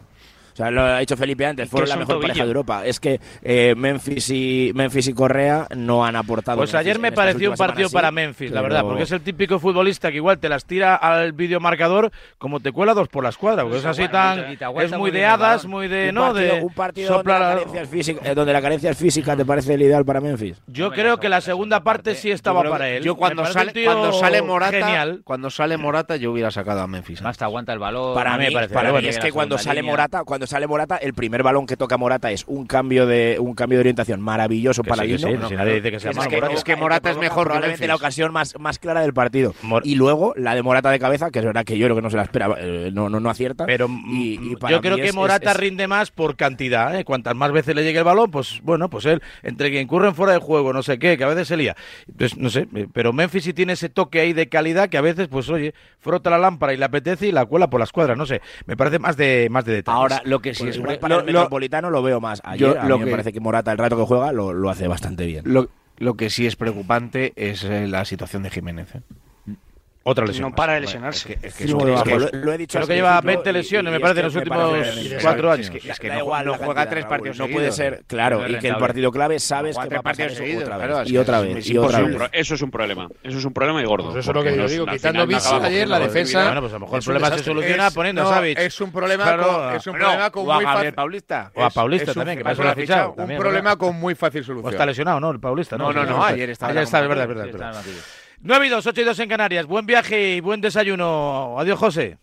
[0.54, 2.86] O sea, lo ha dicho Felipe antes, fueron la mejor pareja de Europa.
[2.86, 6.58] Es que eh, Memphis, y, Memphis y Correa no han aportado.
[6.60, 9.12] Pues ayer me pareció un partido semanas, para sí, Memphis, la pero- verdad, porque es
[9.12, 13.24] el típico futbolista que igual te las tira al videomarcador como te cuela dos por
[13.24, 16.56] la escuadra, porque es así tan es muy de hadas, muy de un no partido,
[16.56, 18.98] de un partido donde, soplar la a- carencia es física, eh, donde la carencia es
[18.98, 20.62] física te parece el ideal para Memphis.
[20.68, 23.04] Yo creo que la segunda parte sí estaba creo para él.
[23.04, 25.22] Yo cuando sale, cuando sale Morata, genial.
[25.24, 27.20] cuando sale Morata, yo hubiera sacado a Memphis.
[27.20, 28.14] Además te aguanta el balón.
[28.14, 29.82] Para mí mí, me parece, para mí es que cuando sale.
[29.82, 33.54] Morata, cuando sale Morata, el primer balón que toca Morata es un cambio de un
[33.54, 36.36] cambio de orientación maravilloso Que para sí, si nadie dice que sea Es malo, que,
[36.38, 36.54] Morata.
[36.56, 37.88] es que Morata es mejor probablemente Memphis.
[37.88, 39.54] la ocasión más, más clara del partido.
[39.62, 42.02] Mor- y luego la de Morata de cabeza, que es verdad que yo creo que
[42.02, 43.66] no se la esperaba, eh, no, no, no acierta.
[43.66, 46.36] Pero y, mm, y para yo creo que es- Morata es- es- rinde más por
[46.36, 47.04] cantidad, ¿eh?
[47.06, 50.34] Cuantas más veces le llegue el balón, pues bueno, pues él, entre que incurren fuera
[50.34, 51.76] de juego, no sé qué, que a veces se lía.
[52.08, 55.02] Entonces, no sé, eh, pero Memphis sí tiene ese toque ahí de calidad que a
[55.02, 58.18] veces, pues oye, frota la lámpara y le apetece y la cuela por las cuadras,
[58.18, 58.42] no sé.
[58.66, 59.98] Me parece más de más de detalles.
[59.98, 62.42] Ahora, lo que sí Pues es igual para lo- el lo- Metropolitano lo veo más.
[62.44, 64.54] Ayer Yo a mí lo me que- parece que Morata, el rato que juega, lo,
[64.54, 65.44] lo hace bastante bien.
[65.46, 68.96] Lo, lo que sí es preocupante es eh, la situación de Jiménez.
[68.96, 69.02] ¿eh?
[70.06, 70.50] Otra lesión.
[70.50, 71.20] No para de lesionarse.
[71.34, 73.28] Es que, es que Sí, es que lo- lo he dicho creo que lleva principio
[73.44, 74.58] 20 y- lesiones, y me es parece, en los me últimos
[75.22, 75.70] cuatro es años.
[75.84, 78.04] que- Es que da no- igual no la juega cantidad, tres partidos No puede ser,
[78.06, 80.62] claro, No y que el partido clave sabes que tres va a pasar partidos eso
[80.62, 81.10] otra vez.
[81.10, 82.30] Y otra vez, es y otra Eso es vez.
[82.34, 83.08] Eso es un problema.
[83.24, 84.06] Eso es un problema y gordo.
[84.12, 86.60] Pues eso es lo que yo digo, quitando no Visi ayer, la la defensa- Bueno,
[86.62, 88.60] pues a lo mejor el problema se soluciona poniendo a no, Savic.
[88.60, 90.94] es un problema con, es un no, problema con o a muy fácil.
[90.94, 91.52] Paulista.
[91.56, 93.16] O a Paulista también, que ha un- fichado.
[93.18, 94.74] Un problema con muy fácil O solución.
[94.74, 95.32] está lesionado, ¿no?
[95.32, 95.78] El Paulista.
[95.78, 97.84] No, no, no, ayer estaba Ayer está, es verdad, es verdad.
[98.36, 98.58] Es verdad.
[98.60, 99.66] 9 y 2, 8 y 2 en Canarias.
[99.66, 101.56] Buen viaje y buen desayuno.
[101.60, 102.18] Adiós, José.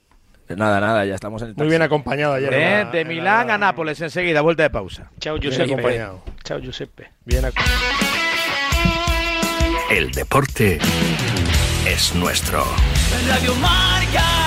[0.48, 2.52] Nada, nada, ya estamos en el Muy bien acompañado ayer.
[2.52, 3.54] Eh, la- de la Milán grada.
[3.54, 5.08] a Nápoles enseguida, vuelta de pausa.
[5.20, 5.72] Chao, Bien Giuseppe.
[5.74, 6.22] acompañado.
[6.42, 7.10] Chao, Giuseppe.
[7.24, 7.80] Bien acompañado.
[9.90, 10.78] El deporte
[11.86, 12.64] es nuestro.
[13.28, 14.39] Radio Marca.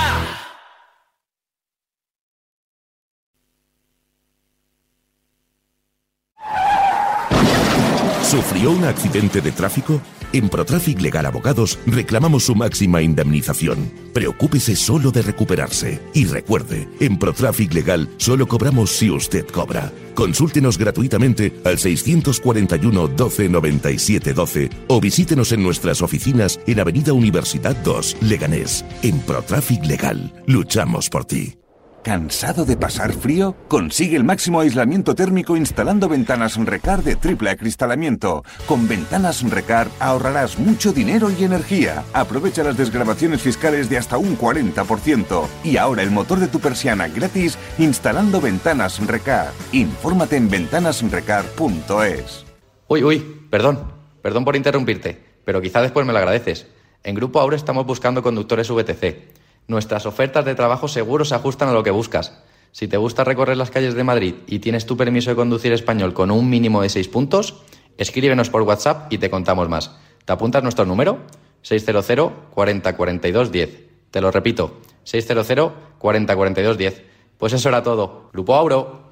[8.24, 10.00] ¿Sufrió un accidente de tráfico?
[10.32, 13.92] En Protraffic Legal Abogados reclamamos su máxima indemnización.
[14.12, 16.00] Preocúpese solo de recuperarse.
[16.14, 19.92] Y recuerde, en Protraffic Legal solo cobramos si usted cobra.
[20.14, 27.76] Consúltenos gratuitamente al 641 12 97 12 o visítenos en nuestras oficinas en Avenida Universidad
[27.84, 28.84] 2, Leganés.
[29.02, 31.63] En Protraffic Legal, luchamos por ti.
[32.04, 33.56] ¿Cansado de pasar frío?
[33.66, 38.44] Consigue el máximo aislamiento térmico instalando ventanas Recar de triple acristalamiento.
[38.66, 42.04] Con ventanas Recar ahorrarás mucho dinero y energía.
[42.12, 45.46] Aprovecha las desgrabaciones fiscales de hasta un 40%.
[45.64, 49.52] Y ahora el motor de tu persiana gratis instalando ventanas Recar.
[49.72, 52.44] Infórmate en ventanasrecar.es.
[52.86, 53.80] Uy, uy, perdón,
[54.20, 56.66] perdón por interrumpirte, pero quizá después me lo agradeces.
[57.02, 59.33] En Grupo Aure estamos buscando conductores VTC.
[59.66, 62.42] Nuestras ofertas de trabajo seguro se ajustan a lo que buscas.
[62.72, 66.12] Si te gusta recorrer las calles de Madrid y tienes tu permiso de conducir español
[66.12, 67.62] con un mínimo de 6 puntos,
[67.96, 69.96] escríbenos por WhatsApp y te contamos más.
[70.24, 71.20] ¿Te apuntas nuestro número?
[71.62, 73.84] 600 40 42 10.
[74.10, 77.02] Te lo repito, 600 40 42 10.
[77.38, 78.28] Pues eso era todo.
[78.32, 79.04] Grupo Auro.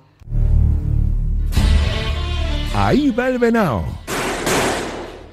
[2.75, 4.02] Ahí va el venao.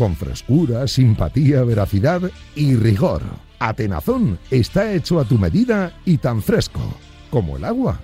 [0.00, 2.22] con frescura, simpatía, veracidad
[2.54, 3.20] y rigor.
[3.58, 6.80] Atenazón está hecho a tu medida y tan fresco
[7.28, 8.00] como el agua.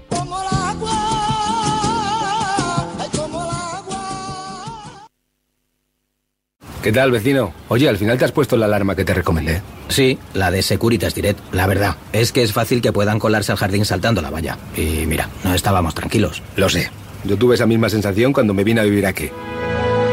[6.83, 7.55] ¿Qué tal, vecino?
[7.69, 9.63] Oye, al final te has puesto la alarma que te recomendé.
[9.89, 11.41] Sí, la de Securitas Direct.
[11.55, 14.59] La verdad, es que es fácil que puedan colarse al jardín saltando la valla.
[14.77, 16.43] Y mira, no estábamos tranquilos.
[16.57, 16.91] Lo sé.
[17.25, 19.31] Yo tuve esa misma sensación cuando me vine a vivir aquí.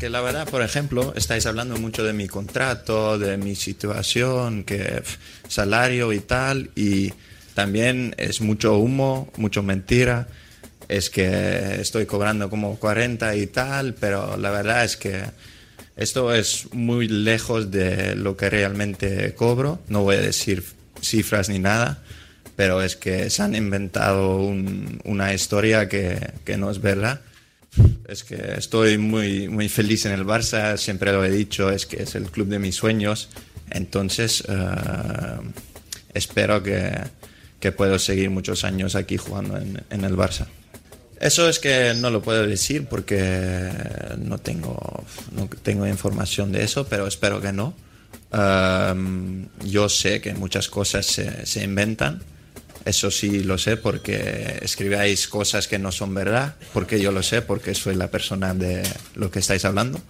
[0.00, 5.02] Que la verdad, por ejemplo, estáis hablando mucho de mi contrato, de mi situación, que
[5.48, 7.12] salario y tal, y
[7.54, 10.28] también es mucho humo, mucho mentira.
[10.88, 15.22] Es que estoy cobrando como 40 y tal, pero la verdad es que
[15.96, 19.80] esto es muy lejos de lo que realmente cobro.
[19.88, 20.62] No voy a decir
[21.00, 22.02] cifras ni nada,
[22.54, 27.22] pero es que se han inventado un- una historia que, que no es verdad.
[28.08, 32.02] Es que estoy muy, muy feliz en el Barça, siempre lo he dicho, es que
[32.02, 33.28] es el club de mis sueños.
[33.70, 34.54] Entonces, eh,
[36.14, 36.92] espero que,
[37.60, 40.46] que puedo seguir muchos años aquí jugando en, en el Barça.
[41.20, 43.70] Eso es que no lo puedo decir porque
[44.18, 47.74] no tengo, no tengo información de eso, pero espero que no.
[48.32, 52.22] Um, yo sé que muchas cosas se, se inventan.
[52.86, 57.42] Eso sí lo sé porque escribáis cosas que no son verdad, porque yo lo sé,
[57.42, 58.84] porque soy la persona de
[59.16, 60.00] lo que estáis hablando.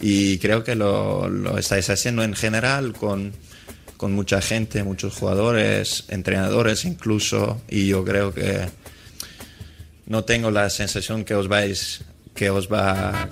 [0.00, 3.34] Y creo que lo, estáis haciendo en general con,
[3.98, 7.60] con mucha gente, muchos jugadores, entrenadores incluso.
[7.68, 8.66] Y yo creo que
[10.06, 12.00] no tengo la sensación que os vais,
[12.34, 13.28] que os va...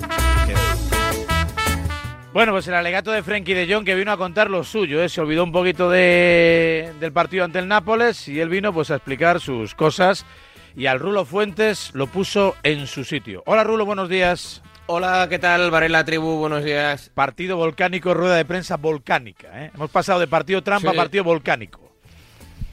[2.35, 5.09] Bueno, pues el alegato de Frenkie de Jong que vino a contar lo suyo, ¿eh?
[5.09, 8.97] se olvidó un poquito de, del partido ante el Nápoles y él vino pues a
[8.97, 10.27] explicar sus cosas
[10.77, 13.45] y al Rulo Fuentes lo puso en su sitio.
[13.47, 14.63] Hola Rulo, buenos días.
[14.87, 15.71] Hola, ¿qué tal?
[15.71, 17.09] Varela Tribu, buenos días.
[17.15, 19.49] Partido volcánico, rueda de prensa volcánica.
[19.67, 19.71] ¿eh?
[19.73, 20.97] Hemos pasado de partido trampa Sí.
[20.97, 21.81] a partido volcánico.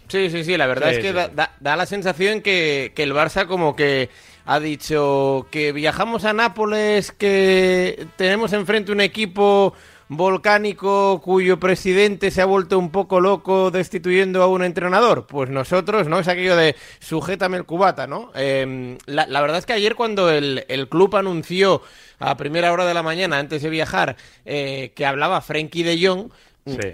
[0.08, 1.14] Sí, sí, sí, la verdad Sí, es que sí.
[1.14, 4.10] da, da- da la sensación que, que el Barça como que
[4.46, 9.74] ha dicho que viajamos a Nápoles, que tenemos enfrente un equipo
[10.14, 15.26] volcánico cuyo presidente se ha vuelto un poco loco destituyendo a un entrenador.
[15.26, 16.20] Pues nosotros, ¿no?
[16.20, 18.30] Es aquello de sujétame el cubata, ¿no?
[18.36, 21.82] Eh, la, verdad es que ayer cuando el, el club anunció
[22.20, 26.32] a primera hora de la mañana, antes de viajar, eh, que hablaba Frenkie de Jong,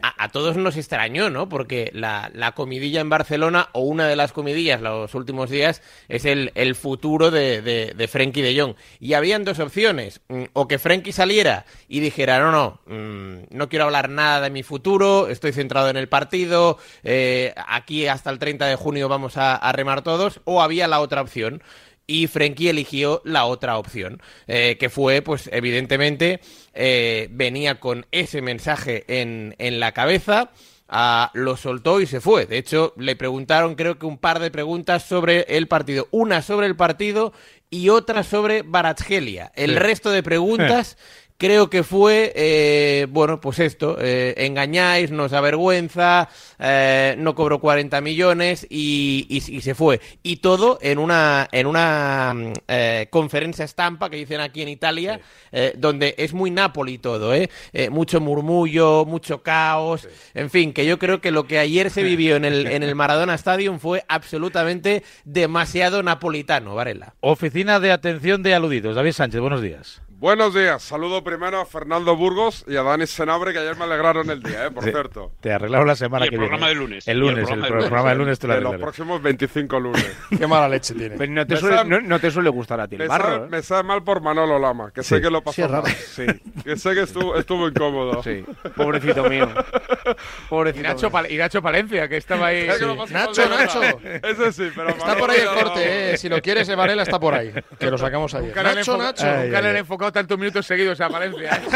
[0.02, 1.50] a, todos nos extrañó, ¿no?
[1.50, 6.26] Porque la, la comidilla en Barcelona, o una de las comidillas los últimos días, es
[6.26, 8.76] el, el futuro de, de, de Frenkie Jong.
[9.00, 10.22] Y habían dos opciones.
[10.30, 14.50] mm, O que Frenkie saliera y dijera, no, no, mm, no quiero hablar nada de
[14.50, 19.38] mi futuro, estoy centrado en el partido, eh, aquí hasta el 30 de junio vamos
[19.38, 20.42] a remar todos.
[20.46, 21.62] O había la otra opción
[22.08, 26.40] y Frenkie eligió la otra opción, eh, que fue, pues evidentemente,
[26.74, 30.52] eh, venía con ese mensaje en, en la cabeza,
[30.88, 32.46] ah, lo soltó y se fue.
[32.46, 36.68] De hecho, le preguntaron creo que un par de preguntas sobre el partido, una sobre
[36.68, 37.34] el partido
[37.70, 39.52] y otra sobre Baratsgelia.
[39.56, 39.76] El Sí.
[39.80, 40.98] resto de preguntas...
[41.40, 48.02] Creo que fue, eh, bueno, pues esto, eh, engañáis, nos avergüenza, eh, no cobró 40
[48.02, 50.02] millones y, y- y se fue.
[50.24, 55.20] Y todo en una, en una mm, eh, conferencia estampa que dicen aquí en Italia,
[55.52, 57.52] eh, donde es muy Napoli todo, ¿eh?
[57.72, 62.02] Eh, Mucho murmullo, mucho caos, en fin, que yo creo que lo que ayer se
[62.02, 67.14] vivió en el, en el Maradona Stadium fue absolutamente demasiado napolitano, Varela.
[67.20, 68.96] Oficina de Atención de Aludidos.
[68.96, 70.02] David Sánchez, buenos días.
[70.20, 74.28] Buenos días, saludo primero a Fernando Burgos y a Dani Senabre que ayer me alegraron
[74.32, 74.72] el día, ¿eh?
[74.72, 75.32] por cierto.
[75.42, 76.80] Te arreglaron la semana Y el que programa viene.
[76.80, 77.08] de lunes.
[77.08, 77.88] El Y el lunes, el, programa de pro- lunes.
[77.90, 80.18] programa de lunes te lo De los próximos 25 lunes.
[80.40, 81.18] Qué mala leche tiene.
[81.18, 83.08] Pero no te, Me suele, sabe- no, no te suele gustar a ti el Me
[83.10, 83.26] barro.
[83.26, 83.50] sabe, ¿eh?
[83.52, 85.10] me sabe mal por Manolo Lama, que Sí.
[85.10, 85.84] sé que lo Sí, pasó es raro.
[85.84, 85.92] mal.
[85.96, 86.26] Sí,
[86.64, 88.24] que sé que estuvo, estuvo incómodo.
[88.24, 88.44] Sí,
[88.76, 89.48] pobrecito mío.
[90.50, 91.24] Pobrecito y, Nacho mío.
[91.30, 92.68] Y Nacho Palencia, que estaba ahí.
[92.68, 93.82] Es que lo pasó Nacho, Nacho.
[94.24, 95.54] Ese sí, pero Está Manolo por ahí el no.
[95.54, 96.18] corte, eh.
[96.18, 97.54] Si lo quieres, Varela está por ahí.
[97.78, 98.56] Que lo sacamos ayer.
[98.56, 99.26] Nacho, Nacho.
[99.28, 99.76] Nunca le han
[100.12, 101.62] tantos minutos seguidos a Valencia.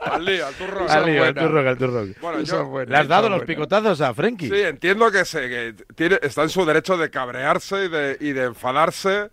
[0.00, 0.90] Al lío, al turrón.
[0.90, 2.14] Al lío, al turrón, al.
[2.20, 3.46] Bueno, yo- buena, Le has dado los buena.
[3.46, 4.48] picotazos a Frenkie.
[4.48, 8.32] Sí, entiendo que, se, que tiene, está en su derecho de cabrearse y de, y
[8.32, 9.30] de enfadarse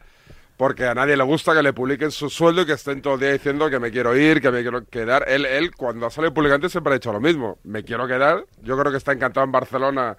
[0.56, 3.20] porque a nadie le gusta que le publiquen su sueldo y que estén todo el
[3.20, 5.26] día diciendo que me quiero ir, que me quiero quedar.
[5.28, 7.60] Él, él cuando ha salido publicante siempre ha dicho lo mismo.
[7.64, 8.44] Me quiero quedar.
[8.62, 10.18] Yo creo que está encantado en Barcelona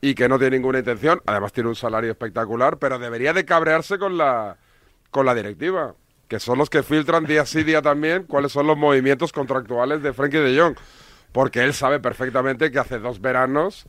[0.00, 1.20] y que no tiene ninguna intención.
[1.26, 4.56] Además tiene un salario espectacular, pero debería de cabrearse con la,
[5.14, 5.94] con la directiva,
[6.26, 10.12] que son los que filtran día sí día también cuáles son los movimientos contractuales de
[10.12, 10.74] Frenkie de Jong.
[11.30, 13.86] Porque él sabe perfectamente que hace dos veranos,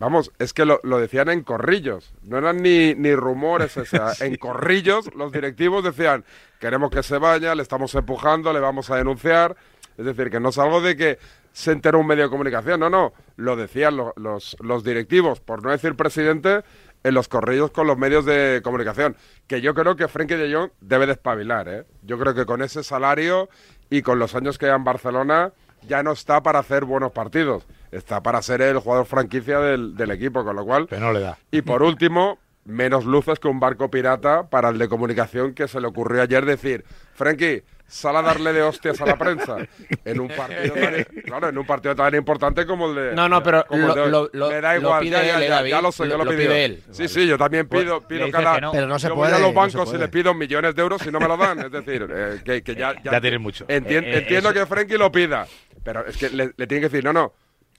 [0.00, 4.10] vamos, es que lo, lo decían en corrillos, no eran ni, ni rumores, o sea,
[4.20, 6.24] en corrillos los directivos decían,
[6.58, 9.54] queremos que se vaya, le estamos empujando, le vamos a denunciar.
[9.96, 11.18] Es decir, que no es algo de que
[11.52, 15.62] se enteró un medio de comunicación, no, no, lo decían lo- los, los directivos, por
[15.64, 16.62] no decir presidente,
[17.06, 19.16] en los corrillos con los medios de comunicación.
[19.46, 21.84] Que yo creo que Frenkie de Jong debe de espabilar, ¿eh?
[22.02, 23.48] Yo creo que con ese salario
[23.90, 25.52] y con los años que lleva en Barcelona
[25.86, 27.64] ya no está para hacer buenos partidos.
[27.92, 30.88] Está para ser el jugador franquicia del, del equipo, con lo cual...
[30.90, 31.38] Pero no le da.
[31.52, 35.80] Y por último, menos luces que un barco pirata para el de comunicación que se
[35.80, 36.84] le ocurrió ayer decir,
[37.14, 39.56] Frenkie, sal a darle de hostias a la prensa
[40.04, 43.42] en un partido tan, claro, en un partido tan importante como el de No, no,
[43.42, 45.80] pero el de lo- lo- me da lo igual, pide ya, él, ya, David, ya
[45.82, 46.48] lo sé, lo- yo lo, lo pidió.
[46.48, 46.82] pide él.
[46.90, 48.72] Sí, sí, yo también pido, Pues, pido dices cada no.
[48.72, 50.74] Pero no se yo voy puede, a los no bancos se y les pido millones
[50.74, 53.40] de euros y no me lo dan, es decir, eh, que, que ya, Ya tienen
[53.40, 53.66] mucho.
[53.68, 55.46] Entien- Eh, eh, entiendo eso- que Frenkie lo pida,
[55.84, 57.32] pero es que le, le tiene que decir, no, no.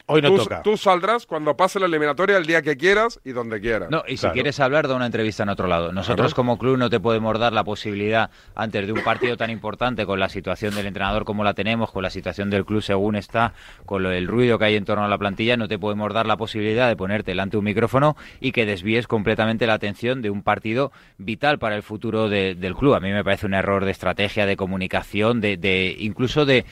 [0.09, 0.61] Hoy no tú, toca.
[0.63, 3.89] Tú saldrás cuando pase la eliminatoria el día que quieras y donde quieras.
[3.91, 5.91] No, y si quieres hablar, da una entrevista en otro lado.
[5.91, 6.35] Nosotros Claro.
[6.35, 10.17] como club no te podemos dar la posibilidad, antes de un partido tan importante, con
[10.19, 13.53] la situación del entrenador como la tenemos, con la situación del club según está,
[13.85, 16.25] con lo, el ruido que hay en torno a la plantilla, no te podemos dar
[16.25, 20.29] la posibilidad de ponerte delante de un micrófono y que desvíes completamente la atención de
[20.29, 22.93] un partido vital para el futuro de- del club.
[22.93, 26.63] A mí me parece un error de estrategia, de comunicación, de, de incluso de,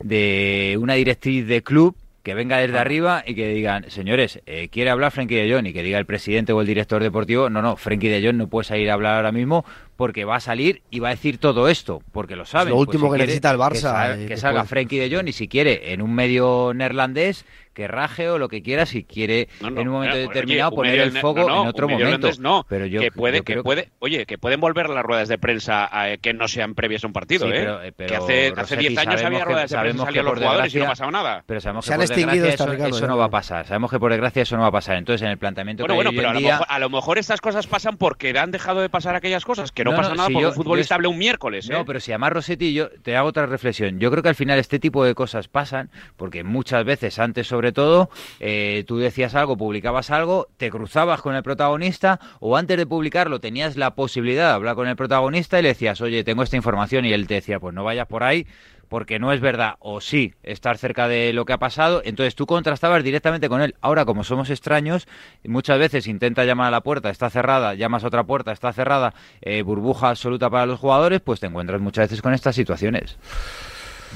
[0.00, 4.90] de una directriz de club que venga desde arriba y que digan, señores, eh, quiere
[4.90, 7.76] hablar Frenkie de Jong y que diga el presidente o el director deportivo, no, no,
[7.76, 9.64] Frenkie de Jong no puede salir a hablar ahora mismo
[9.96, 12.70] porque va a salir y va a decir todo esto, porque lo saben.
[12.70, 14.64] lo último que quiere, necesita el Barça, Que, eh, que salga.
[14.64, 17.44] Frenkie de Jong y si quiere en un medio neerlandés,
[17.80, 20.34] que raje o lo que quiera si quiere no, no, en un momento eh, claro,
[20.34, 22.28] determinado oye, poner el foco no, en otro momento.
[22.38, 23.92] no, pero yo, que puede, yo que puede, que...
[24.00, 27.14] oye, que pueden volver las ruedas de prensa a, que no sean previas a un
[27.14, 27.64] partido, sí, ¿eh?
[27.64, 30.74] Pero, pero, que hace, Rosetti, hace 10 años había ruedas de prensa que, los jugadores
[30.74, 31.42] y no pasaba nada.
[31.46, 33.66] Pero sabemos que por desgracia eso, Ricardo, eso no va a pasar.
[33.66, 34.96] Sabemos que por desgracia eso no va a pasar.
[34.98, 36.52] Entonces, en el planteamiento bueno, que bueno, hay pero hoy en a, lo día...
[36.52, 39.84] mejor, a lo mejor estas cosas pasan porque han dejado de pasar aquellas cosas, que
[39.84, 41.84] no, pasa nada porque un futbolista hable un miércoles, No, ¿eh?
[41.86, 43.98] pero si además Rossetti, yo te hago otra reflexión.
[43.98, 47.69] Yo creo que al final este tipo de cosas pasan porque muchas veces antes sobre
[47.72, 52.86] todo, eh, tú decías algo, publicabas algo, te cruzabas con el protagonista o antes de
[52.86, 56.56] publicarlo tenías la posibilidad de hablar con el protagonista y le decías, oye, tengo esta
[56.56, 58.46] información y él te decía, pues no vayas por ahí
[58.90, 62.44] porque no es verdad o sí estar cerca de lo que ha pasado, entonces tú
[62.44, 63.76] contrastabas directamente con él.
[63.80, 65.06] Ahora, como somos extraños,
[65.44, 69.14] muchas veces intenta llamar a la puerta, está cerrada, llamas a otra puerta, está cerrada,
[69.42, 73.16] eh, burbuja absoluta para los jugadores, pues te encuentras muchas veces con estas situaciones.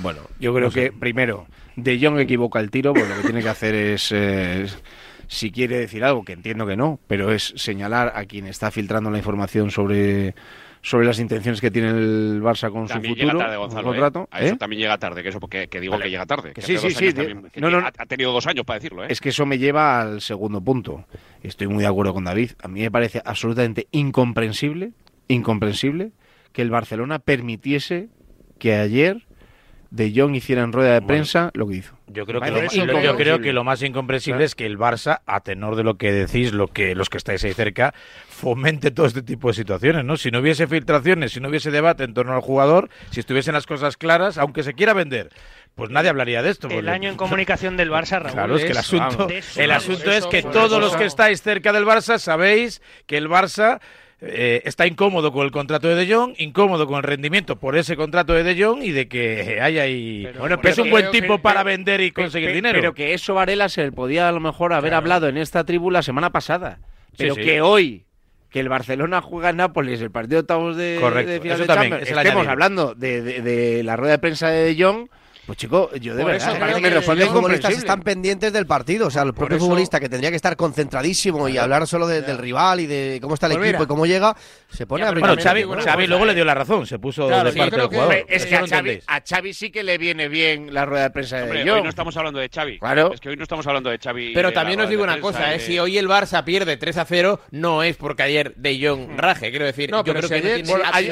[0.03, 3.49] Bueno, yo creo que primero, De Jong equivoca el tiro, porque lo que tiene que
[3.49, 4.67] hacer es, eh,
[5.29, 9.11] si quiere decir algo, que entiendo que no, pero es señalar a quien está filtrando
[9.11, 10.35] la información sobre
[10.85, 13.15] sobre las intenciones que tiene el Barça con su futuro.
[13.15, 14.27] Llega tarde, Gonzalo, ¿eh?
[14.31, 14.59] A eso ¿eh?
[14.59, 16.53] también llega tarde, que eso porque que digo que llega tarde.
[16.53, 17.15] Que, sí, sí, sí.
[17.15, 19.03] También, no, no, ha tenido dos años para decirlo.
[19.03, 19.07] ¿eh?
[19.09, 21.07] Es que eso me lleva al segundo punto.
[21.43, 22.51] Estoy muy de acuerdo con David.
[22.63, 24.93] A mí me parece absolutamente incomprensible,
[25.27, 26.13] incomprensible
[26.53, 28.11] que el Barcelona permitiese
[28.59, 29.27] que ayer
[29.95, 31.97] de Jong hicieran rueda de prensa lo que hizo.
[32.09, 32.41] Yo creo,
[33.41, 36.67] que lo, más, incomprensible es que el Barça, a tenor de lo que decís, lo
[36.67, 37.95] que los que estáis ahí cerca,
[38.29, 40.17] fomente todo este tipo de situaciones, ¿no?
[40.17, 43.67] Si no hubiese filtraciones, si no hubiese debate en torno al jugador, si estuviesen las
[43.67, 45.31] cosas claras, aunque se quiera vender,
[45.77, 46.69] pues nadie hablaría de esto.
[46.69, 48.33] El año en comunicación del Barça, Raúl.
[48.33, 51.85] Claro, es que el asunto, el asunto es que todos los que estáis cerca del
[51.85, 53.81] Barça sabéis que el Barça
[54.27, 57.97] eh, está incómodo con el contrato de De Jong, incómodo con el rendimiento por ese
[57.97, 60.29] contrato de De Jong y de que hay ahí.
[60.39, 62.79] Bueno, es un buen tipo para vender y conseguir dinero.
[62.79, 66.03] Pero que eso Varela se podía a lo mejor haber hablado en esta tribu la
[66.03, 66.79] semana pasada.
[67.17, 68.05] Pero que hoy,
[68.51, 71.31] que el Barcelona juega en Nápoles, el partido de octavos de, Correcto.
[71.33, 75.09] de final eso también, hablando de, de la rueda de prensa de De Jong
[75.47, 76.57] pues chico, yo de verdad.
[76.57, 79.09] Eso, eh, los están pendientes del partido.
[79.09, 79.67] O sea, el propio eso...
[79.67, 83.47] futbolista que tendría que estar concentradísimo y hablar solo del rival y de cómo está
[83.47, 84.35] el pues equipo y cómo llega,
[84.71, 87.53] se pone a Bueno, bueno, Xavi pues luego le dio la razón, se puso de
[87.53, 88.25] parte del jugador.
[88.29, 91.37] Es que a Xavi, a Xavi, sí que le viene bien la rueda de prensa
[91.39, 91.77] de Jong.
[91.77, 92.79] Hoy no estamos hablando de Xavi.
[92.79, 93.13] Claro.
[93.13, 94.33] Es que hoy no estamos hablando de Xavi.
[94.33, 97.41] Pero también os digo una cosa, eh, si hoy el Barça pierde 3 a 0,
[97.51, 99.19] no es porque ayer de Jong hmm.
[99.19, 99.91] raje, quiero decir.
[99.91, 100.65] Yo creo que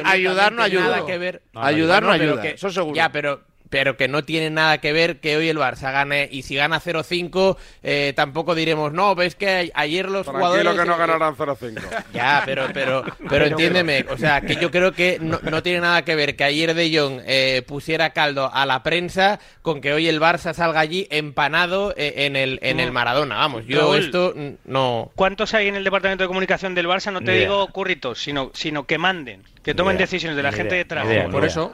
[0.05, 1.05] ayudar no ayuda.
[1.55, 2.97] Ayudar no ayuda, eso seguro.
[2.97, 6.29] Ya, pero pero que no tiene nada que ver que hoy el Barça gane.
[6.31, 10.79] Y si gana 0-5, eh, tampoco diremos, no, ves que ayer los Tranquilo jugadores.
[10.79, 11.81] que no eh, ganarán 0-5.
[12.13, 16.05] Ya, pero, pero, pero, entiéndeme, o sea, que yo creo que no, no, tiene nada
[16.05, 20.07] que ver que ayer De Jong eh, pusiera caldo a la prensa con que hoy
[20.07, 22.95] el Barça salga allí empanado eh, en el, en el mm.
[22.95, 23.37] Maradona.
[23.37, 25.11] Vamos, yo esto no.
[25.15, 27.11] ¿Cuántos hay en el departamento de comunicación del Barça?
[27.11, 29.45] No te digo curritos, sino, sino que manden.
[29.63, 31.31] Que tomen decisiones de la gente de trabajo.
[31.31, 31.73] Por eso,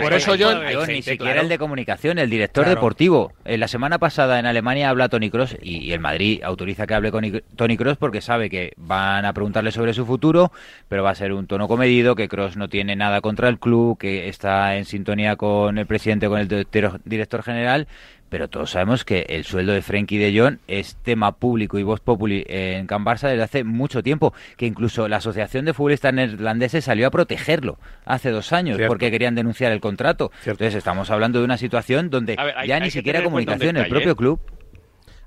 [0.00, 3.32] por eso yo, ni siquiera el de comunicación, el director deportivo.
[3.44, 7.10] La semana pasada en Alemania habla Tony Cross y, y, el Madrid autoriza que hable
[7.10, 7.24] con
[7.56, 10.52] Tony Cross porque sabe que van a preguntarle sobre su futuro,
[10.88, 13.98] pero va a ser un tono comedido, que Cross no tiene nada contra el club,
[13.98, 16.66] que está en sintonía con el presidente, con el
[17.04, 17.88] director general,
[18.28, 22.00] pero todos sabemos que el sueldo de Frenkie de Jong es tema público y voz
[22.00, 26.84] populi en Can Barça desde hace mucho tiempo, que incluso la Asociación de Futbolistas Neerlandeses
[26.84, 30.32] salió a protegerlo hace dos años porque querían denunciar el contrato.
[30.44, 34.40] Entonces estamos hablando de una situación donde ya ni siquiera comunicación, el propio club...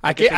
[0.01, 0.31] Ayer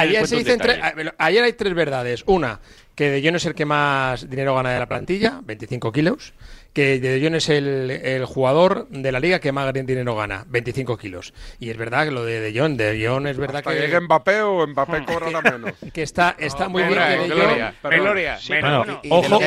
[1.44, 2.24] hay tres verdades.
[2.26, 2.60] Una,
[2.96, 6.34] que De Jong es el que más dinero gana de la plantilla, 25 kilos,
[6.74, 10.98] que De Jong es el, el, jugador de la liga que más dinero gana, 25
[10.98, 11.34] kilos.
[11.60, 13.80] Y es verdad que lo de De Jong, De Jong es verdad Hasta que...
[13.80, 15.74] llegue Mbappé o Mbappé cobrará menos.
[15.94, 18.02] Que está, está no, muy gloria, bien que De Jong...
[18.02, 18.40] Gloria,
[19.10, 19.40] ojo,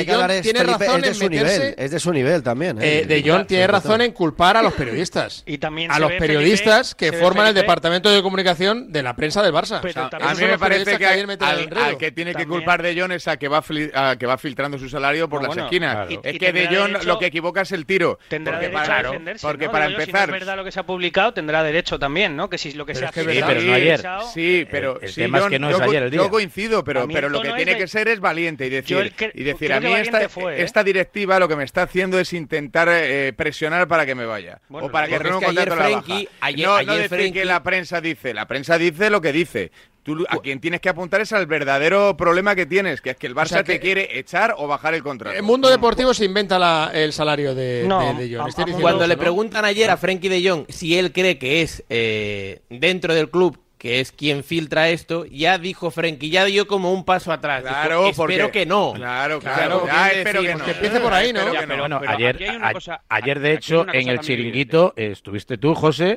[0.43, 2.83] tiene razón es de su en meterse, nivel, es de su nivel también.
[2.83, 3.01] ¿eh?
[3.01, 5.43] Eh, de Jong tiene razón en culpar a los periodistas.
[5.47, 9.43] y también a los periodistas Felipe, que forman el departamento de comunicación de la prensa
[9.43, 9.83] del Barça.
[9.85, 12.99] O sea, a mí me parece que, que al, al, que tiene que culpar De
[13.01, 16.09] Jong es a que va, que va filtrando su salario por las esquinas.
[16.23, 18.19] Es que De Jong lo que equivoca es el tiro.
[18.29, 20.29] Tendrá porque derecho para, a defenderse, porque para empezar.
[20.29, 22.49] Si es verdad lo que se ha publicado, tendrá derecho también, ¿no?
[22.49, 23.13] Que si lo que se ha.
[23.13, 24.05] Sí, pero no ayer.
[24.33, 25.01] Sí, eh, pero.
[25.01, 26.21] Yo, es que no es ayer el día.
[26.21, 29.73] Yo coincido, pero, pero lo que tiene que ser es valiente y decir, y decir
[29.73, 30.29] a mí esta, ¿eh?
[30.59, 34.61] esta, directiva lo que me está haciendo es intentar eh, presionar para que me vaya.
[34.71, 38.35] O para que, que, que ayer Frenkie, ayer, no decir que la prensa dice.
[38.35, 39.73] La prensa dice lo que dice.
[40.05, 43.17] Tú a pues quien tienes que apuntar es al verdadero problema que tienes, que es
[43.17, 45.35] que el Barça te quiere echar o bajar el contrato.
[45.35, 48.81] El mundo deportivo se inventa la, el salario de, de, Jong.
[48.83, 53.15] Cuando le preguntan ayer a Frenkie de Jong si él cree que es eh, dentro
[53.15, 57.31] del club que es quien filtra esto, ya dijo Frenkie, ya dio como un paso
[57.33, 57.63] atrás.
[57.63, 58.95] Dijo, Claro, espero porque- que no.
[58.95, 60.65] Claro, Claro, Ya, espero que no.
[60.67, 61.41] empiece por ahí, ¿no?
[61.41, 61.67] Espero Ya, no.
[61.69, 62.39] pero- Bueno, pero ayer,
[62.73, 66.17] cosa- ayer, de hecho, en el chiringuito, eh, estuviste tú, José,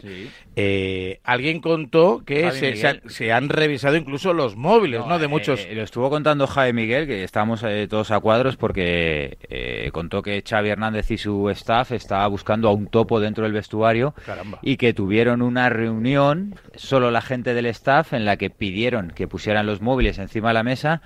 [0.55, 3.11] eh, alguien contó que se, se han, Miguel.
[3.11, 5.20] se han revisado incluso los móviles, ¿no?
[5.20, 5.59] De eh, muchos...
[5.59, 10.22] eh, lo estuvo contando Jaime Miguel, que estábamos eh, todos a cuadros porque eh, contó
[10.22, 14.59] que Xavi Hernández y su staff estaba buscando a un topo dentro del vestuario Caramba.
[14.61, 19.28] y que tuvieron una reunión, solo la gente del staff, en la que pidieron que
[19.28, 21.01] pusieran los móviles encima de la mesa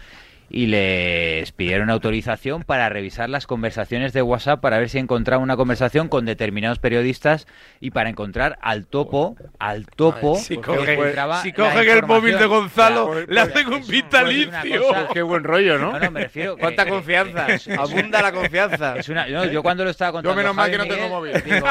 [0.54, 5.56] y les pidieron autorización para revisar las conversaciones de WhatsApp para ver si encontraban una
[5.56, 7.48] conversación con determinados periodistas
[7.80, 11.00] y para encontrar al topo, al topo Si que cogen,
[11.42, 12.46] si la cogen el móvil de.
[12.46, 14.84] Gonzalo, O sea, le hacen un es una vitalicio.
[14.88, 15.94] cosa- Qué buen rollo, ¿no?
[15.94, 17.48] No, no, me refiero que- Cuánta confianza.
[17.48, 18.96] es- es- Abunda la confianza.
[18.98, 20.36] Es una, no, yo cuando lo estaba contando.
[20.36, 21.44] menos mal que no tengo Miguel, móvil.
[21.46, 21.68] digo-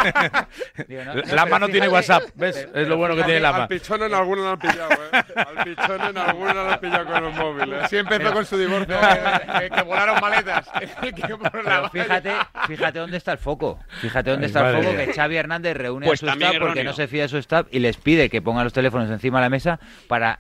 [0.89, 2.67] digo, no, no, Lama pero no tiene WhatsApp, ¿ves?
[2.75, 3.69] Es lo bueno que tiene Al Lama.
[3.69, 5.23] pichón en alguno lo han pillado, ¿eh?
[5.37, 7.91] Al pichón en alguno lo han pillado con los móviles.
[7.91, 10.69] Sí empezó con su divorcio, que, que- que volaron maletas.
[11.01, 12.33] Que por la Pero fíjate,
[12.67, 13.79] fíjate dónde está el foco.
[14.01, 15.07] Fíjate dónde Ay, está el foco mía.
[15.07, 16.93] que Xavi Hernández reúne Pues a su también staff porque erróneo.
[16.93, 19.45] no se fía de su staff y les pide que pongan los teléfonos encima de
[19.47, 20.39] la mesa para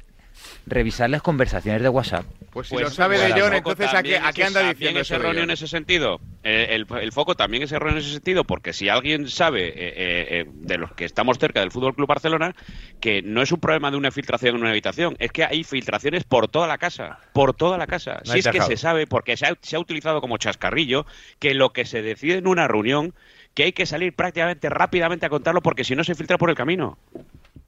[0.66, 2.24] revisar las conversaciones de WhatsApp.
[2.53, 5.01] Pues si Pues, lo sabe de John, entonces ¿a qué, a qué anda también diciendo
[5.01, 6.20] es erróneo en ese sentido.
[6.43, 9.72] Eh, el, el foco también es erróneo en ese sentido, porque si alguien sabe eh,
[9.76, 12.55] eh, eh, de los que estamos cerca del Fútbol Club Barcelona,
[13.01, 16.24] que no es un problema de una filtración en una habitación, es que hay filtraciones
[16.24, 18.20] por toda la casa, por toda la casa.
[18.26, 21.07] No si es que se sabe, porque se ha, se ha utilizado como chascarrillo,
[21.38, 23.14] que lo que se decide en una reunión,
[23.55, 26.57] que hay que salir prácticamente rápidamente a contarlo, porque si no se filtra por el
[26.57, 26.99] camino.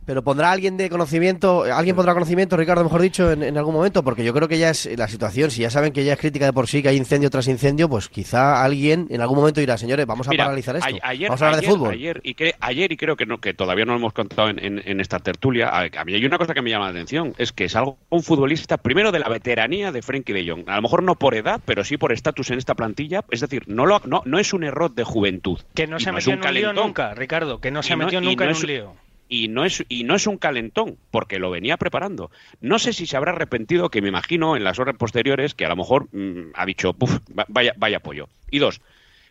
[0.04, 4.02] Pero pondrá alguien de conocimiento, alguien pondrá conocimiento, Ricardo, mejor dicho, en, en algún momento,
[4.02, 6.44] porque yo creo que ya es la situación, si ya saben que ya es crítica
[6.46, 9.78] de por sí, que hay incendio tras incendio, pues quizá alguien en algún momento dirá,
[9.78, 11.92] señores, vamos a Mira, paralizar esto, Ayer, vamos a hablar ayer- de fútbol.
[11.94, 14.58] Ayer y, cre- ayer y creo que no, que todavía no lo hemos contado en,
[14.58, 15.68] en- en esta tertulia.
[15.68, 17.96] A, a mí hay una cosa que me llama la atención, es que es algo
[18.10, 20.68] un futbolista primero de la veteranía de Frenkie de Jong.
[20.68, 23.22] A lo mejor no por edad, pero sí por estatus en esta plantilla.
[23.30, 25.60] Es decir, no lo, no, no es un error de juventud.
[25.74, 27.96] Que no Y se ha metido en un lío nunca, Ricardo, que no se ha
[27.96, 28.94] no- metido nunca no en un lío.
[29.32, 32.30] Y no es y no es un calentón porque lo venía preparando.
[32.60, 35.70] No sé si se habrá arrepentido que me imagino en las horas posteriores que a
[35.70, 38.82] lo mejor mm, ha dicho "Puf, va- vaya vaya pollo y dos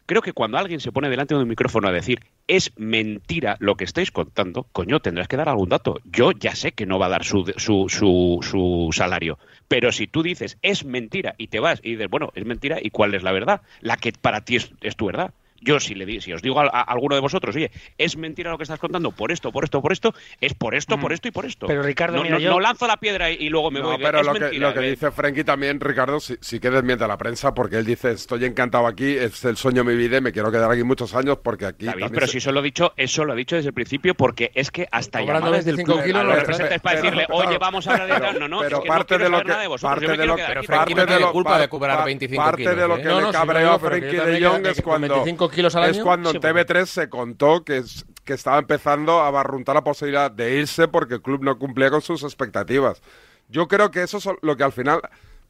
[0.07, 3.75] creo que cuando alguien se pone delante de un micrófono a decir es mentira lo
[3.75, 5.99] que estáis contando coño tendrás que dar algún dato.
[6.03, 9.37] Yo ya sé que no va a dar su su, su, su salario.
[9.67, 12.89] Pero si tú dices es mentira y te vas y dices bueno es mentira y
[12.89, 15.31] cuál es la verdad la que para ti es, es tu verdad
[15.61, 18.51] yo si le di- si os digo a, a alguno de vosotros, oye, es mentira
[18.51, 21.27] lo que estás contando por esto, por esto, por esto, es por esto, por esto
[21.27, 21.65] y por esto.
[21.65, 21.69] Mm.
[21.69, 23.87] Pero, Ricardo, no, mira, no- yo- no lanzo la piedra y, y luego me No,
[23.91, 23.97] voy.
[24.03, 24.89] pero es lo que, mentira, lo que eh.
[24.91, 28.43] dice Frenkie también, Ricardo, sí, sí que desmiente a la prensa porque él dice, estoy
[28.45, 31.37] encantado aquí, es el sueño de mi vida y me quiero quedar aquí muchos años
[31.43, 31.85] porque aquí...
[32.11, 34.51] Pero se- si eso lo he dicho, eso lo ha dicho desde el principio porque
[34.55, 37.01] es que hasta Cobrando llamadas del 25 club kilos a no los le representantes para
[37.01, 38.39] pero- decirle, oye, vamos a hablar de tal.
[38.39, 40.17] No, no, pero es que parte no quiero de lo que nada de vosotros, parte
[40.17, 40.67] de lo quedar que aquí.
[40.67, 42.87] Frenkie no parte de tiene lo culpa de par- cobrar par- 25 parte kilos, de
[42.87, 44.83] lo que No, le no, si no cabreó que Frenkie de Jong que- es que
[44.83, 47.83] cuando 25 kilos al es cuando sí, en TV3 se contó que
[48.23, 52.01] que estaba empezando a barruntar la posibilidad de irse porque el club no cumplía con
[52.01, 53.01] sus expectativas.
[53.49, 55.01] Yo creo que eso es lo que al final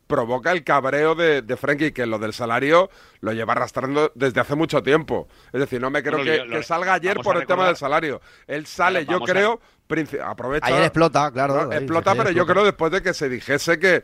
[0.07, 2.89] provoca el cabreo de, de Frenkie, que lo del salario
[3.19, 5.27] lo lleva arrastrando desde hace mucho tiempo.
[5.53, 7.45] Es decir, no me creo Bueno, que, lo- lo- que salga ayer por a el
[7.47, 8.21] tema del salario.
[8.47, 10.65] Él sale, yo a- creo, princi- aprovecha...
[10.67, 11.65] Ayer explota, claro.
[11.65, 12.53] No, explota, ayer pero yo explota.
[12.53, 14.03] creo después de que se dijese que,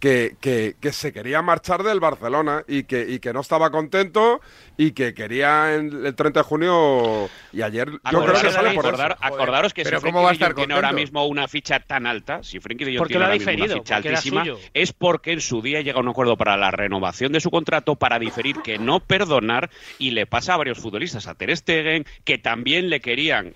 [0.00, 4.40] que, que, que se quería marchar del Barcelona y que, y que no estaba contento
[4.76, 8.74] y que quería en el 30 de junio y ayer yo creo Acordaros, que sale
[8.74, 9.24] por acordar- eso.
[9.24, 12.42] acordaros que Pero si ¿cómo va a estar tiene ahora mismo una ficha tan alta,
[12.44, 14.44] si Frenkie de Jong Porque tiene ahora mismo una diferido, ficha altísima,
[14.74, 17.96] es porque en su día llega a un acuerdo para la renovación de su contrato
[17.96, 22.38] para diferir que no perdonar y le pasa a varios futbolistas, a Ter Stegen, que
[22.38, 23.54] también le querían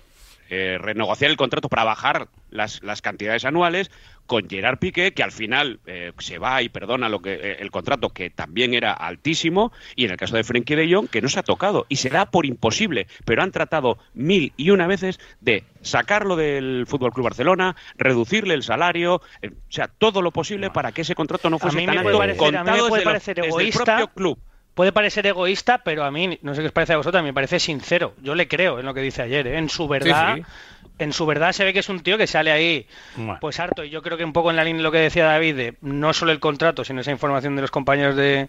[0.49, 3.91] eh, renegociar el contrato para bajar las, las cantidades anuales
[4.25, 7.71] con Gerard Piqué, que al final eh, se va y perdona lo que eh, el
[7.71, 11.27] contrato que también era altísimo, y en el caso de Frenkie de Jong, que no
[11.27, 15.19] se ha tocado, y se da por imposible, pero han tratado mil y una veces
[15.41, 20.69] de sacarlo del Fútbol Club Barcelona, reducirle el salario, eh, o sea, todo lo posible
[20.69, 22.97] para que ese contrato no A fuese mí tan alto, parecer, me contado puede desde
[22.99, 23.83] lo- parecer desde el egoísta.
[23.83, 24.39] propio club.
[24.73, 27.29] Puede parecer egoísta, pero a mí, no sé qué os parece a vosotros, a mí
[27.29, 28.15] me parece sincero.
[28.23, 29.57] Yo le creo en lo que dice ayer, ¿eh?
[29.59, 30.37] en su verdad.
[30.37, 30.43] sí.
[30.99, 32.85] En su verdad se ve que es un tío que sale ahí
[33.15, 33.39] Bueno.
[33.41, 33.83] pues harto.
[33.83, 35.73] Y yo creo que un poco en la línea de lo que decía David, de
[35.81, 38.47] no solo el contrato, sino esa información de los compañeros de,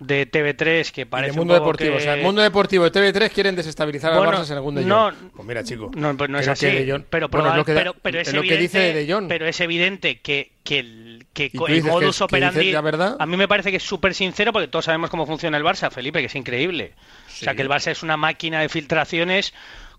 [0.00, 1.90] de TV3 que Y parece el un mundo poco deportivo.
[1.92, 4.82] que- O sea, el mundo deportivo de TV3 quieren desestabilizar al Bueno, Barça según De
[4.84, 5.30] no- Jong.
[5.36, 5.90] Pues mira, chico.
[5.94, 6.66] No, pues no es así.
[6.66, 9.12] Jong- pero, bueno, es lo que pero, pero es, es lo que evidente, dice De
[9.12, 9.28] Jong.
[9.28, 12.72] pero es evidente que, que el, que ¿Y co- tú el modus que operandi.
[12.72, 13.16] la verdad?
[13.20, 15.90] A mí me parece que es súper sincero porque todos sabemos cómo funciona el Barça,
[15.90, 16.92] Felipe, que es increíble.
[17.28, 19.52] O sea, que el Barça es una máquina de filtraciones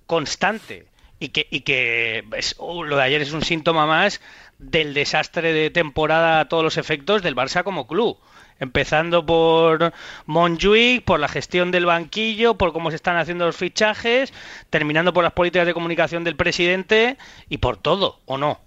[0.07, 0.85] constante.
[1.19, 2.23] Y que, y que
[2.59, 4.21] lo de ayer es un síntoma más
[4.57, 8.17] del desastre de temporada a todos los efectos del Barça como club.
[8.57, 9.93] Empezando por
[10.25, 14.33] Montjuic, por la gestión del banquillo, por cómo se están haciendo los fichajes,
[14.69, 17.17] terminando por las políticas de comunicación del presidente
[17.49, 18.61] y por todo, ¿o no?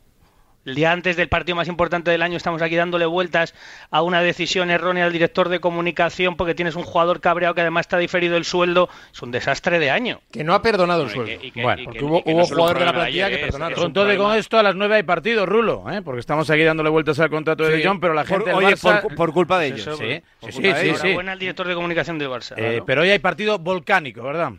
[0.69, 3.55] El día antes del partido más importante del año estamos aquí dándole vueltas
[3.91, 7.85] a una decisión errónea del director de comunicación porque tienes un jugador cabreado que además
[7.87, 8.91] está diferido el sueldo.
[9.11, 10.21] Es un desastre de año.
[10.31, 11.41] Que no ha perdonado el sueldo.
[11.55, 13.73] Bueno, porque que- hubo, hubo no jugadores de la plantilla ayer, que es- perdonaron.
[13.73, 16.03] es un Con todo y con esto, a las 9 hay partido, Rulo, ¿eh?
[16.05, 17.79] porque estamos aquí dándole vueltas al contrato de Sí.
[17.83, 19.01] De Jong, pero la Por- gente del oye, Barça...
[19.01, 19.81] por- por culpa de ellos.
[19.99, 20.89] Sí, Por sí, sí, sí.
[20.89, 22.53] Enhorabuena al director de comunicación del Barça.
[22.59, 24.53] Eh, pero hoy hay partido volcánico, ¿verdad?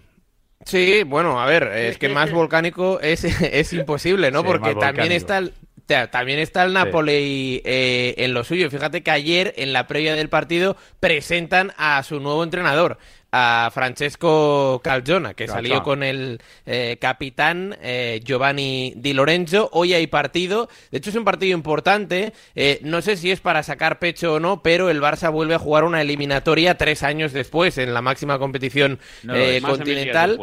[0.66, 4.42] Sí, bueno, a ver, es que más volcánico es, es imposible, ¿no?
[4.42, 5.54] Sí, Porque también está el
[5.90, 8.70] ta- también está el Napoli eh, en lo suyo.
[8.70, 12.98] Fíjate que ayer, en la previa del partido, presentan a su nuevo entrenador,
[13.32, 15.62] a Francesco Calzona, que Calzona.
[15.68, 19.70] salió con el eh, capitán eh, Giovanni Di Lorenzo.
[19.74, 20.70] Hoy hay partido.
[20.92, 22.34] De hecho, es un partido importante.
[22.56, 25.60] Eh, no sé si es para sacar pecho o no, pero el Barça vuelve a
[25.60, 30.40] jugar una eliminatoria tres años después en la máxima competición No, eh, continental.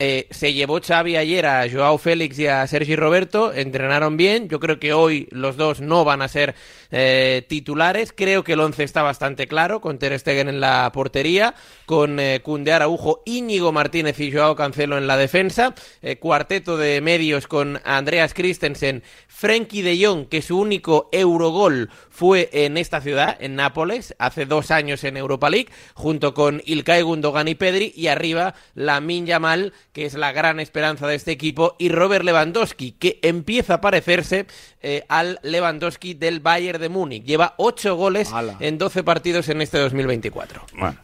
[0.00, 4.60] Eh, se llevó Xavi ayer a Joao Félix y a Sergi Roberto, entrenaron bien, yo
[4.60, 6.54] creo que hoy los dos no van a ser
[6.90, 11.54] eh, titulares, creo que el once está bastante claro, con Ter Stegen en la portería,
[11.84, 12.40] con eh,
[12.72, 18.34] Araujo, Íñigo Martínez y Joao Cancelo en la defensa, eh, cuarteto de medios con Andreas
[18.34, 24.44] Christensen, Frenkie de Jong, que su único Eurogol fue en esta ciudad, en Nápoles, hace
[24.44, 29.72] dos años en Europa League, junto con Ilkay Gundogan y Pedri, y arriba Lamin Yamal,
[29.92, 34.48] que es la gran esperanza de este equipo, y Robert Lewandowski, que empieza a parecerse
[34.82, 37.22] eh, al Lewandowski del Bayern de Múnich.
[37.22, 40.66] Lleva ocho goles en 12 partidos en este 2024.
[40.76, 40.98] Bueno,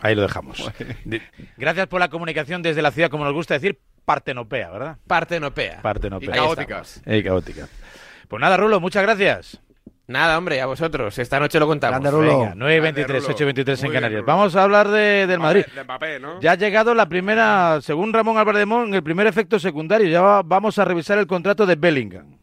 [0.00, 0.68] ahí lo dejamos.
[1.58, 4.96] Gracias por la comunicación desde la ciudad, como nos gusta decir, partenopea, ¿verdad?
[5.06, 5.80] Partenopea.
[5.80, 6.28] Partenopea.
[6.28, 6.82] Y caótica.
[7.06, 7.68] Y caótica.
[8.26, 9.60] Pues nada, Rulo, muchas gracias.
[10.10, 11.16] Nada, hombre, a vosotros.
[11.18, 12.00] Esta noche lo contamos.
[12.30, 13.20] Venga, 9.23,
[13.54, 14.24] 8.23 en Canarias.
[14.26, 15.64] Vamos a hablar de, del Madrid.
[15.74, 16.40] De Mbappé, ¿no?
[16.40, 20.08] Ya ha llegado la primera, según Ramón Álvarez de Mon, el primer efecto secundario.
[20.08, 22.39] Ya va- vamos a revisar el contrato de Bellingham.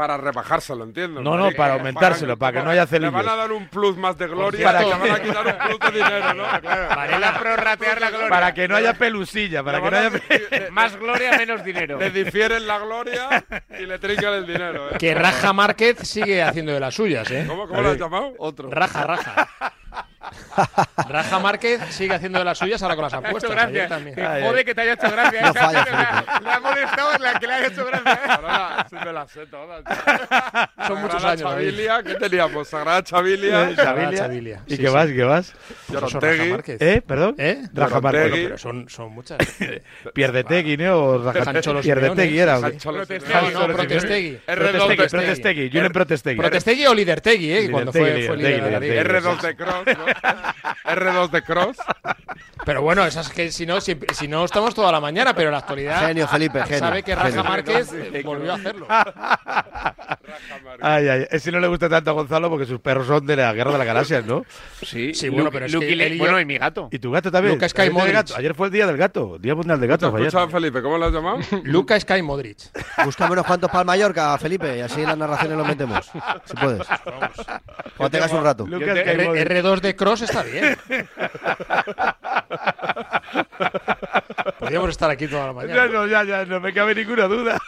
[0.00, 1.20] Para rebajárselo, entiendo.
[1.20, 3.26] No, no, para aumentárselo, para que no haya Le van celillos.
[3.32, 5.78] a dar un plus más de gloria Para y le que- van a quitar un
[5.78, 6.44] plus de dinero, ¿no?
[7.20, 8.28] Para prorratear la gloria.
[8.30, 10.08] Para que no haya pelusilla, para Le que no haya...
[10.08, 11.98] a- Más gloria, menos dinero.
[11.98, 13.44] Le difieren la gloria
[13.78, 14.88] y le trincan el dinero.
[14.90, 14.96] ¿eh?
[14.98, 17.44] Que Raja Márquez sigue haciendo de las suyas, ¿eh?
[17.46, 18.32] ¿Cómo, cómo lo has llamado?
[18.38, 18.70] Otro.
[18.70, 19.48] Raja, Raja.
[21.08, 23.50] Raja Márquez sigue haciendo de las suyas ahora con las apuestas.
[23.64, 24.14] Ayer también.
[24.16, 25.40] Que jode que te haya hecho gracia.
[25.42, 28.12] No Esa falla, la- La ha molestado en la que le haya hecho gracia.
[28.12, 28.28] ¿eh?
[28.28, 29.82] Ahora sí me las sé todas.
[30.86, 31.50] Son muchos Sagrada años.
[31.50, 32.68] Chavilia, ¿qué teníamos?
[32.68, 33.70] Sagrada Chavilia.
[33.70, 34.62] Eh, Chavilia.
[34.66, 35.06] ¿Y qué más?
[35.08, 35.52] ¿Qué más?
[35.88, 36.56] Llorontegui.
[36.80, 37.02] ¿Eh?
[37.06, 37.34] ¿Perdón?
[37.38, 37.62] ¿Eh?
[37.74, 38.00] Raja.
[38.00, 38.30] Márquez.
[38.30, 39.38] Bueno, pero son, son muchas.
[40.14, 40.96] Pierdetegi, ¿no?
[40.98, 42.38] O Raja- Simeone.
[42.38, 42.58] era.
[42.58, 42.70] no,
[43.72, 44.38] Protestegui.
[44.46, 46.36] Protestegui, Protestegui, Julen Protestegui.
[46.38, 47.68] Protestegui o Lidertegui, ¿eh?
[47.70, 49.02] Cuando fue, líder de la liga.
[49.02, 50.06] R2 de Cross, ¿no?
[50.84, 51.76] R2 de Cross.
[52.64, 55.52] Pero bueno, esas que si no, si, si no estamos toda la mañana, pero en
[55.52, 56.06] la actualidad.
[56.06, 57.44] Genio, Felipe, genio, Sabe que Raja genio.
[57.44, 58.86] Márquez eh, volvió a hacerlo.
[60.82, 63.52] Ay, ay, ese no le gusta tanto a Gonzalo porque sus perros son de la
[63.52, 64.44] Guerra de las Galaxias, ¿no?
[64.82, 66.88] Sí, Sí, bueno, pero es Luke que y él y yo- bueno, y mi gato.
[66.92, 67.54] ¿Y tu gato también?
[67.54, 68.12] Luca Sky Modric.
[68.14, 68.36] gato.
[68.36, 70.12] Ayer fue el día del gato, Día Mundial del Gato.
[70.50, 71.38] Felipe, ¿cómo lo has llamado?
[71.64, 72.58] Luca Sky Modric.
[73.04, 76.06] Búscame unos cuantos para el Mallorca, Felipe, y así las narraciones lo metemos.
[76.44, 76.86] Si puedes.
[77.96, 78.66] Cuando tengas un rato.
[78.66, 78.88] Modric.
[78.88, 80.76] R2 de Cross está bien.
[84.58, 85.86] Podríamos estar aquí toda la Ya mañana.
[85.86, 87.58] no, ya, ya, no me cabe ninguna duda.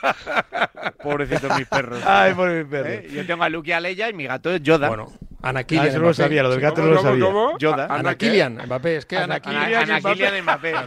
[1.02, 2.02] Pobrecitos mis perros.
[2.06, 2.92] Ay, por mis perros.
[2.92, 3.08] ¿Eh?
[3.12, 4.88] Yo tengo a Luke y a Leia y mi gato es Yoda.
[4.88, 5.12] Bueno,
[5.42, 6.22] Ana Ah, Kilian eso no lo Mbappé.
[6.22, 7.24] sabía, lo del gato ¿Cómo, no lo sabía.
[7.24, 7.58] cómo?
[7.58, 7.84] Yoda.
[7.86, 8.14] Ana Ana?
[8.14, 10.74] Kilian Mbappé, es que Ana, Ana, Kilian Mbappé.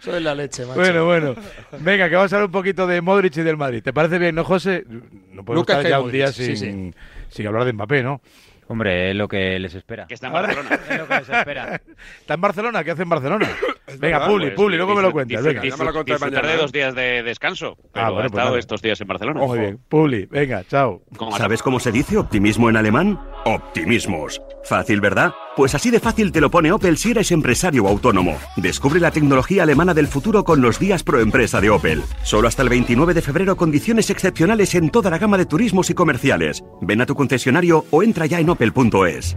[0.00, 0.78] Soy la leche, macho.
[0.80, 1.34] Bueno, bueno.
[1.80, 3.82] Venga, que vamos a hablar un poquito de Modric y del Madrid.
[3.82, 4.84] ¿Te parece bien, no, José?
[5.32, 6.94] No podemos Lucas estar ya un día sin, sí,
[7.28, 8.20] sin hablar de Mbappé, ¿no?
[8.68, 10.06] Hombre, es lo que les espera.
[10.06, 10.80] Que está en Barcelona.
[10.90, 11.80] Es lo que les espera.
[12.20, 12.84] ¿Está en Barcelona?
[12.84, 13.48] ¿Qué hace en Barcelona?
[13.98, 15.42] Venga, verdad, Publi, Pues, Publi, luego me lo cuentas.
[15.44, 15.62] Venga.
[15.64, 17.76] Ya me lo conté mañana, de dos días de descanso.
[17.92, 18.58] Pero Ah, bueno, ha pues estado nada.
[18.58, 19.40] estos días en Barcelona.
[19.40, 19.78] Muy bien.
[19.88, 21.02] Publi, venga, chao.
[21.36, 23.20] ¿Sabes cómo se dice optimismo en alemán?
[23.44, 24.40] Optimismos.
[24.64, 25.32] Fácil, ¿verdad?
[25.54, 28.36] Pues así de fácil te lo pone Opel si eres empresario o autónomo.
[28.56, 32.02] Descubre la tecnología alemana del futuro con los días pro empresa de Opel.
[32.24, 35.94] Solo hasta el 29 de febrero condiciones excepcionales en toda la gama de turismos y
[35.94, 36.64] comerciales.
[36.80, 39.36] Ven a tu concesionario o entra ya en opel.es.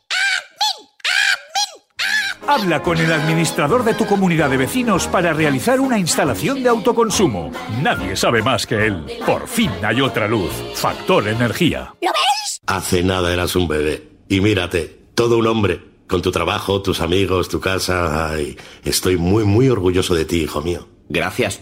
[2.47, 7.51] Habla con el administrador de tu comunidad de vecinos para realizar una instalación de autoconsumo.
[7.81, 9.05] Nadie sabe más que él.
[9.25, 10.51] Por fin hay otra luz.
[10.75, 11.93] Factor Energía.
[12.01, 12.61] ¿Lo ves?
[12.65, 14.09] Hace nada eras un bebé.
[14.27, 15.81] Y mírate, todo un hombre.
[16.07, 18.31] Con tu trabajo, tus amigos, tu casa.
[18.31, 20.87] Ay, estoy muy, muy orgulloso de ti, hijo mío.
[21.07, 21.61] Gracias.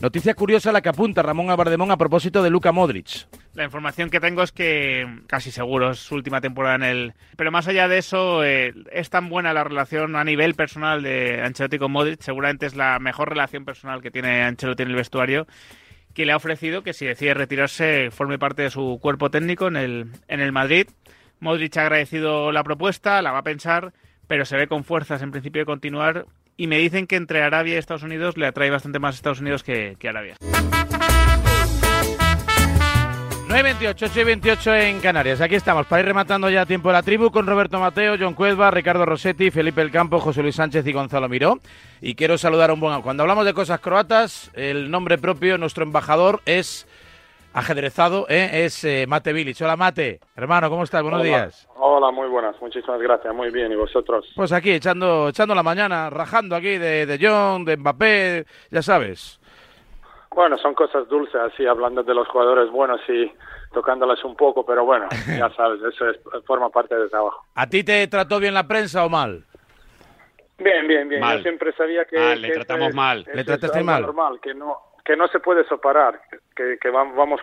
[0.00, 3.26] Noticia curiosa la que apunta Ramón Abardemón a propósito de Luka Modric.
[3.54, 7.14] La información que tengo es que casi seguro es su última temporada en el...
[7.36, 11.40] Pero más allá de eso, eh, es tan buena la relación a nivel personal de
[11.42, 15.46] Ancelotti con Modric, seguramente es la mejor relación personal que tiene Ancelotti en el vestuario,
[16.12, 19.76] que le ha ofrecido que si decide retirarse forme parte de su cuerpo técnico en
[19.76, 20.88] el, en el Madrid.
[21.40, 23.94] Modric ha agradecido la propuesta, la va a pensar,
[24.26, 26.26] pero se ve con fuerzas en principio de continuar
[26.56, 29.62] y me dicen que entre Arabia y Estados Unidos le atrae bastante más Estados Unidos
[29.62, 30.36] que, que Arabia.
[33.48, 35.40] 9.28, 8 y 28 en Canarias.
[35.40, 39.06] Aquí estamos para ir rematando ya tiempo la tribu con Roberto Mateo, John Cuelva, Ricardo
[39.06, 41.60] Rossetti, Felipe El Campo, José Luis Sánchez y Gonzalo Miró.
[42.00, 43.00] Y quiero saludar un buen...
[43.02, 46.88] Cuando hablamos de cosas croatas, el nombre propio, nuestro embajador es
[47.56, 48.64] ajedrezado, ¿eh?
[48.66, 49.56] es eh, Mate Vilic.
[49.62, 51.02] Hola Mate, hermano, ¿cómo estás?
[51.02, 51.28] Buenos Hola.
[51.28, 51.66] días.
[51.76, 54.30] Hola, muy buenas, muchísimas gracias, muy bien, ¿y vosotros?
[54.36, 59.40] Pues aquí, echando, echando la mañana, rajando aquí de, de John, de Mbappé, ya sabes.
[60.34, 63.32] Bueno, son cosas dulces, así, hablando de los jugadores buenos y
[63.72, 67.42] tocándoles un poco, pero bueno, ya sabes, eso es, forma parte del trabajo.
[67.54, 69.44] ¿A ti te trató bien la prensa o mal?
[70.58, 71.38] Bien, bien, bien, Mal.
[71.38, 72.18] yo siempre sabía que...
[72.18, 73.26] Mal, le tratamos eso mal.
[73.32, 74.02] ¿Le es trataste mal?
[74.02, 74.76] normal, que no,
[75.06, 76.20] que no se puede separar,
[76.54, 77.40] que, que vam- vamos...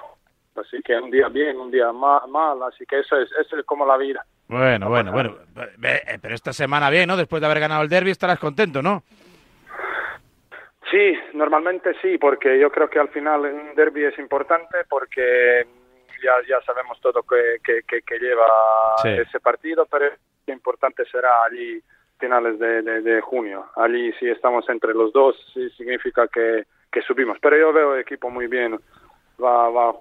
[0.55, 3.66] Así que un día bien, un día ma- mal, así que eso es, eso es
[3.66, 4.24] como la vida.
[4.47, 5.36] Bueno, bueno, bueno.
[5.84, 7.18] Eh, Pero esta semana bien, ¿no?
[7.18, 9.01] Después de haber ganado el derby estarás contento, ¿no?
[10.91, 15.66] Sí, normalmente sí, porque yo creo que al final un derby es importante porque
[16.22, 18.45] ya, ya sabemos todo que, que, que- que lleva
[19.01, 19.09] Sí.
[19.09, 20.05] ese partido, pero
[20.45, 21.82] importante será allí
[22.20, 23.66] finales de, de, de junio.
[23.76, 27.37] Allí si estamos entre los dos sí significa que, que subimos.
[27.41, 28.79] Pero yo veo el equipo muy bien,
[29.43, 29.93] va, va,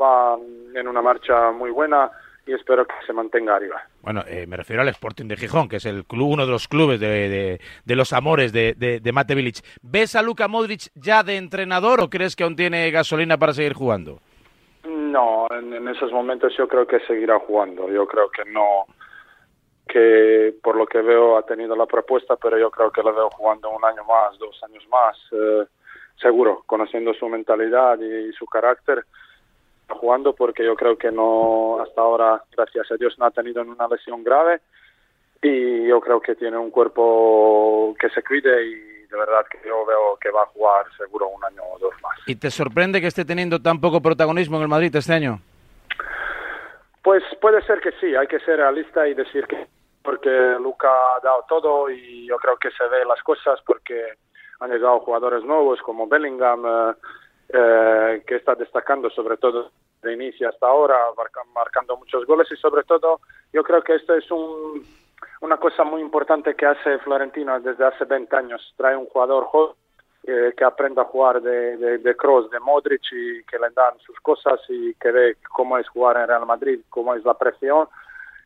[0.00, 0.36] va
[0.74, 2.10] en una marcha muy buena
[2.44, 3.80] y espero que se mantenga arriba.
[4.02, 6.66] Bueno, eh, me refiero al Sporting de Gijón, que es el club, uno de los
[6.66, 9.58] clubes de, de- de los amores de, de, de Mate Vilic.
[9.80, 13.74] ¿Ves a Luka Modric ya de entrenador o crees que aún tiene gasolina para seguir
[13.74, 14.18] jugando?
[14.84, 17.88] No, en, en esos momentos yo creo que seguirá jugando.
[17.88, 18.86] Yo creo que no,
[19.88, 23.30] que por lo que veo ha tenido la propuesta, pero yo creo que lo veo
[23.30, 25.64] jugando un año más, dos años más, eh,
[26.22, 29.04] seguro, conociendo su mentalidad y, su carácter,
[29.88, 33.88] jugando porque yo creo que no, hasta ahora, gracias a Dios, no ha tenido una
[33.88, 34.60] lesión grave
[35.42, 38.74] y yo creo que tiene un cuerpo que se cuide y
[39.06, 42.16] de verdad que yo veo que va a jugar seguro un año o dos más.
[42.26, 45.40] ¿Y te sorprende que esté teniendo tan poco protagonismo en el Madrid este año?
[47.02, 49.66] Pues puede ser que sí, hay que ser realista y decir que
[50.02, 54.14] porque Luca ha dado todo y yo creo que se ve las cosas porque
[54.62, 56.94] han llegado jugadores nuevos como Bellingham eh,
[57.48, 59.70] eh, que está destacando sobre todo
[60.02, 63.20] de inicio hasta ahora marca- marcando muchos goles y sobre todo
[63.52, 64.82] yo creo que esto es un,
[65.42, 69.74] una cosa muy importante que hace Florentino desde hace 20 años trae un jugador joven
[70.24, 73.98] eh, que aprenda a jugar de, de, de Kroos, de Modric y que le dan
[73.98, 77.88] sus cosas y que ve cómo es jugar en Real Madrid, cómo es la presión.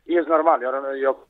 [0.07, 1.25] Y es normal, yo, yo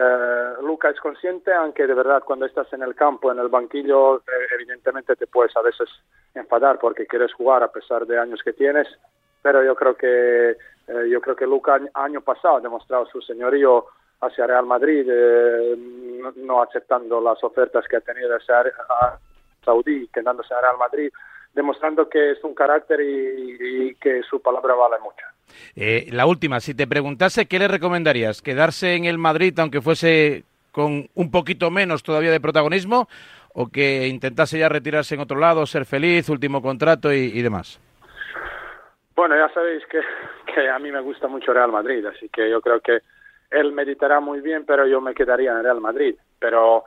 [0.00, 4.18] eh, Luca es consciente, aunque de verdad cuando estás en el campo, en el banquillo,
[4.18, 4.22] eh,
[4.54, 5.88] evidentemente te puedes a veces
[6.34, 8.86] enfadar porque quieres jugar a pesar de años que tienes,
[9.42, 13.86] pero yo creo que eh, yo creo que Luca año- pasado ha demostrado su señorío
[14.20, 15.76] hacia Real Madrid, eh,
[16.36, 19.18] no, aceptando las ofertas que ha tenido hacia a
[19.64, 21.10] Saudí, quedándose a Real Madrid,
[21.54, 25.24] demostrando que es un carácter y que su palabra vale mucho.
[25.76, 28.42] Eh, la última, si te preguntase, ¿qué le recomendarías?
[28.42, 33.08] ¿Quedarse en el Madrid aunque fuese con un poquito menos todavía de protagonismo?
[33.54, 37.80] ¿O que intentase ya retirarse en otro lado, ser feliz, último contrato y, demás?
[39.16, 40.00] Bueno, ya sabéis que,
[40.54, 43.00] que a mí me gusta mucho Real Madrid, así que yo creo que
[43.50, 46.14] él meditará muy bien, pero yo me quedaría en Real Madrid.
[46.38, 46.84] Pero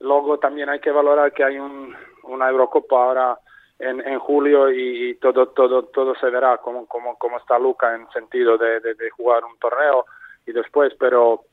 [0.00, 1.94] luego también hay que valorar que hay un,
[2.24, 3.38] una Eurocopa ahora
[3.78, 8.08] en, en julio y, todo todo todo se verá cómo, cómo, cómo está Luca en
[8.10, 10.04] sentido de, de, jugar un torneo
[10.46, 11.44] y después, pero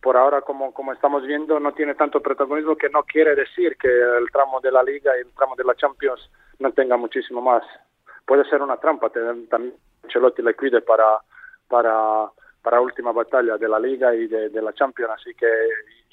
[0.00, 3.88] por ahora como, como estamos viendo no tiene tanto protagonismo que no quiere decir que
[3.88, 7.64] el tramo de la Liga y el tramo de la Champions no tenga muchísimo más.
[8.26, 9.74] Puede ser una trampa, también
[10.04, 11.18] Ancelotti le cuide para
[11.68, 12.30] para
[12.62, 15.46] para última batalla de la Liga y de, de la Champions, así que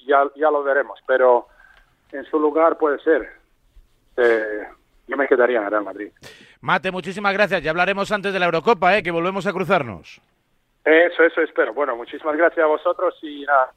[0.06, 1.46] ya, ya lo veremos, pero
[2.12, 3.30] en su lugar puede ser.
[4.16, 4.68] Eh,
[5.12, 6.10] yo me quedaría en Real Madrid.
[6.62, 7.62] Mate, muchísimas gracias.
[7.62, 9.02] Ya hablaremos antes de la Eurocopa, ¿eh?
[9.02, 10.20] que volvemos a cruzarnos.
[10.84, 11.74] Eso, eso espero.
[11.74, 13.72] Bueno, muchísimas gracias a vosotros y nada,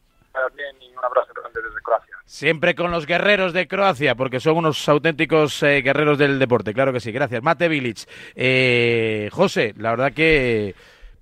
[0.56, 2.16] bien y un abrazo grande desde Croacia.
[2.26, 6.94] Siempre con los guerreros de Croacia, porque son unos auténticos eh, guerreros del deporte, claro
[6.94, 7.12] que sí.
[7.12, 7.44] Gracias.
[7.44, 8.08] Mate Vilic.
[8.36, 10.74] Eh, José, la verdad que...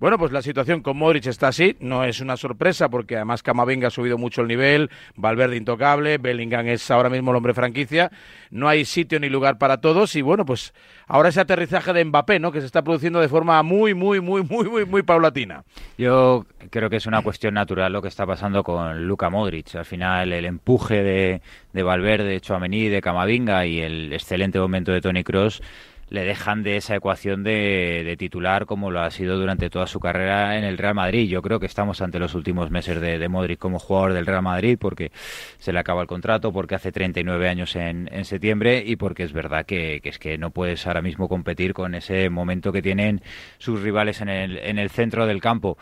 [0.04, 3.88] Bueno, pues la situación con Modric está así, no es una sorpresa porque además Camavinga
[3.88, 8.12] ha subido mucho el nivel, Valverde intocable, Bellingham es ahora mismo el hombre franquicia,
[8.50, 10.74] no hay sitio ni lugar para todos y bueno, pues
[11.06, 12.52] ahora ese aterrizaje de Mbappé, ¿no?
[12.52, 15.64] Que se está produciendo de forma muy, muy, muy, muy, muy, muy paulatina.
[15.96, 19.74] Yo creo que es una cuestión natural lo que está pasando con Luka Modric.
[19.74, 21.40] Al final, el empuje de,
[21.72, 25.62] de Valverde, Chouameni, de Camavinga y el excelente momento de Tony Cross
[26.08, 30.58] le dejan de esa ecuación de, titular como lo ha sido durante toda su carrera
[30.58, 31.28] en el Real Madrid.
[31.28, 34.78] Yo creo que estamos ante los últimos meses de, Modric como jugador del Real Madrid
[34.80, 35.10] porque
[35.58, 39.32] se le acaba el contrato, porque hace 39 años en, en septiembre y porque es
[39.32, 43.22] verdad que, que es que no puedes ahora mismo competir con ese momento que tienen
[43.58, 45.78] sus rivales en el, en el centro del campo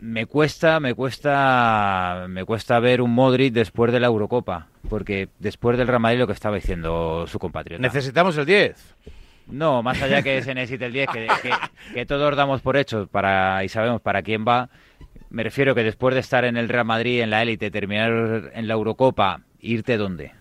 [0.00, 5.78] me cuesta, me cuesta, me cuesta ver un Modric después de la Eurocopa, porque después
[5.78, 7.80] del Real Madrid lo que estaba diciendo su compatriota.
[7.80, 8.96] Necesitamos el 10.
[9.46, 11.50] No, más allá que se necesite el 10, que, que,
[11.94, 14.68] que todos damos por hecho para y sabemos para quién va.
[15.30, 18.66] Me refiero que después de estar en el Real Madrid, en la élite, terminar en
[18.66, 20.32] la Eurocopa, irte dónde?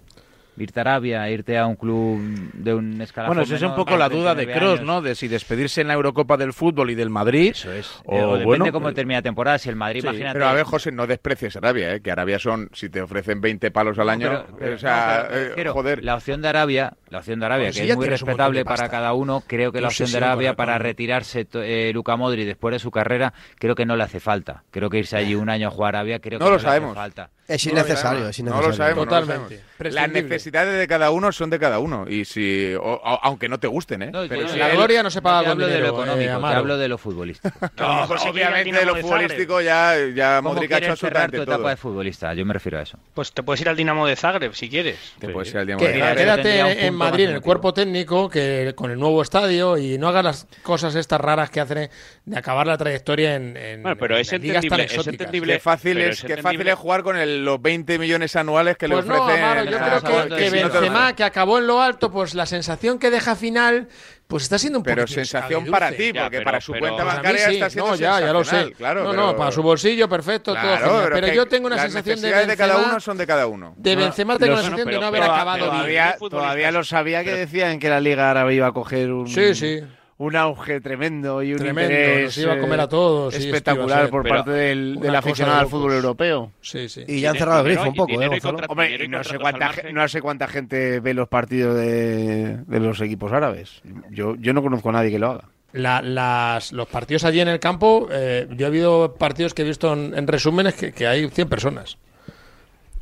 [0.60, 2.20] Irte a Arabia, irte a un club
[2.54, 4.86] de un escalafón Bueno, esa es un poco la duda de 39 Cross.
[4.86, 5.02] ¿no?
[5.02, 7.52] De si despedirse en la Eurocopa del fútbol y del Madrid.
[7.52, 7.90] Eso es.
[8.06, 9.58] O, O depende bueno, cómo termina la temporada.
[9.58, 10.34] Si el Madrid, Sí, imagínate.
[10.34, 12.02] Pero a ver, José, no desprecies Arabia, ¿eh?
[12.02, 15.24] que Arabia son, si te ofrecen 20 palos al No, año, pero- pero- o sea,
[15.24, 16.04] no, pero me eh, joder.
[16.04, 18.90] La opción de Arabia, la opción de Arabia, Bueno, que si es muy respetable para
[18.90, 22.74] cada uno, creo que la No opción de Arabia para retirarse eh, Luka Modric después
[22.74, 24.64] de su carrera, creo que no le hace falta.
[24.72, 26.62] Creo que irse allí un año a jugar a Arabia, creo No que lo no
[26.62, 26.96] sabemos.
[26.96, 27.30] le hace falta.
[27.50, 28.30] Es No innecesario, sabemos.
[28.30, 28.78] es No lo innecesario.
[28.78, 29.56] sabemos, no lo Totalmente.
[29.58, 29.70] sabemos.
[29.96, 32.06] Las necesidades de cada uno son de cada uno.
[32.08, 34.12] Y si, o- o- aunque no te gusten, ¿eh?
[34.12, 36.32] No, Pero si la él- gloria no se paga te con hablo de lo económico,
[36.32, 37.58] eh, te hablo de lo futbolístico.
[37.62, 40.92] No, quiere ir al obviamente de lo de futbolístico ya, ya ¿Cómo Modric ha hecho
[40.92, 41.68] absolutamente tu etapa todo.
[41.70, 42.34] de futbolista?
[42.34, 43.00] Yo me refiero a eso.
[43.14, 44.98] Pues te puedes ir al Dinamo de Zagreb si quieres.
[45.18, 46.18] Te puedes ir al Dinamo de Zagreb.
[46.18, 50.24] quédate en, Madrid, en el cuerpo técnico, que con el nuevo estadio y no hagas
[50.26, 51.90] las cosas estas raras que hacen
[52.26, 56.68] de acabar la trayectoria en, en- Bueno, pero en es entendible, es es, es fácil
[56.68, 59.44] es jugar con el- los 20 millones anuales que Pues le no, ofrecen.
[59.44, 63.00] Amaro, yo creo que, que no Benzema, que acabó en lo alto, pues la sensación
[63.00, 63.88] que deja final,
[64.28, 66.82] pues está siendo un Pero poquito sensación para ti, Ya, porque pero- para su pero-
[66.86, 67.54] cuenta Pues bancaria sí.
[67.56, 68.72] está siendo No, ya, ya lo sé.
[68.78, 71.04] Claro, no, pero- no, para su bolsillo, perfecto, todo Claro, genial.
[71.12, 73.28] pero Pero, yo tengo una las sensación de necesidades de cada Benzema, uno son de
[73.28, 73.74] cada uno.
[73.78, 75.78] de Benzema tengo la sensación de pero- no haber pero- acabado pero bien.
[75.82, 79.56] todavía- Todavía lo sabía que decían que la Liga Árabe iba a coger un, Sí,
[79.56, 79.82] sí.
[80.20, 84.10] Un auge tremendo y un Tremendo, interés nos iba a comer a eh, todos, espectacular
[84.10, 86.52] por Pero parte del, aficionado de al fútbol europeo.
[86.62, 87.06] Sí, sí.
[87.08, 90.22] Y ya han cerrado el grifo un poco, ¿eh, Hombre, no sé, cuánta, no sé
[90.22, 93.82] cuánta gente ve los partidos de, de los equipos árabes.
[94.12, 95.46] Yo, yo no conozco a nadie que lo haga.
[95.72, 99.66] La- las, los partidos allí en el campo, eh, yo he habido partidos que he
[99.66, 101.98] visto en, en resúmenes que, que hay 100 personas.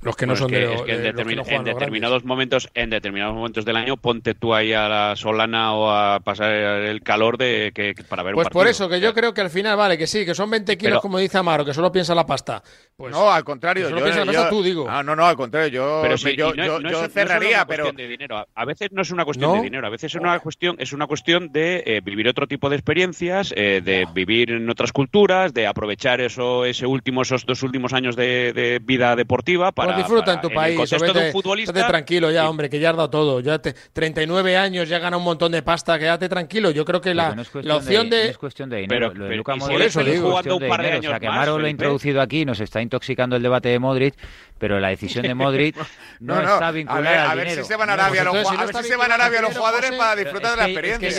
[0.07, 1.63] Los que no Bueno, son es de, que- es que en, que determin- no en
[1.65, 6.19] determinados momentos, en determinados momentos del año, ponte tú ahí a la solana o a
[6.21, 9.33] pasar el calor de que, que- para ver Pues un por eso, que yo creo
[9.33, 11.73] que al final, vale, que sí, que son 20 kilos, Pero- como dice Amaro, que
[11.73, 12.63] solo piensa la pasta.
[12.97, 13.91] Pues, no, al contrario.
[13.91, 14.87] yo, yo- pasta tú, digo.
[14.89, 15.67] Ah, no, no, al contrario.
[15.69, 17.91] Yo, Pero sí, yo, no, yo- no yo es cerraría, pero.
[17.91, 18.47] de dinero.
[18.55, 19.57] A- veces no es una cuestión ¿No?
[19.57, 22.71] de dinero, a veces es una cuestión, es una cuestión de eh, vivir otro tipo
[22.71, 27.61] de experiencias, eh, de vivir en otras culturas, de aprovechar eso, ese último, esos dos
[27.61, 30.79] últimos años de, de vida deportiva para, Pues disfruta para- en tu el país, o
[30.79, 31.71] contexto de vete, un futbolista.
[31.73, 33.39] estate tranquilo ya, hombre, que ya has dado todo.
[33.41, 36.71] Ya te, 39 años, ya gana un montón de pasta, quédate tranquilo.
[36.71, 38.23] Yo creo que la, la opción de, de...
[38.23, 39.09] no es cuestión de dinero.
[39.09, 39.91] Pero- lo de si Modric
[40.31, 40.99] jugando un par de dinero.
[40.99, 43.69] O sea, años que más, Amaro lo ha introducido aquí, nos está intoxicando el debate
[43.69, 44.15] de Modric,
[44.57, 45.75] pero la decisión de Modric
[46.19, 47.61] no, No, no, está a vinculada ver, al a ver dinero.
[47.63, 48.89] si se van a No, Arabia pues los entonces, si a no ver está si
[48.89, 51.11] se van a Arabia los jugadores para Pero disfrutar de la experiencia.
[51.11, 51.15] si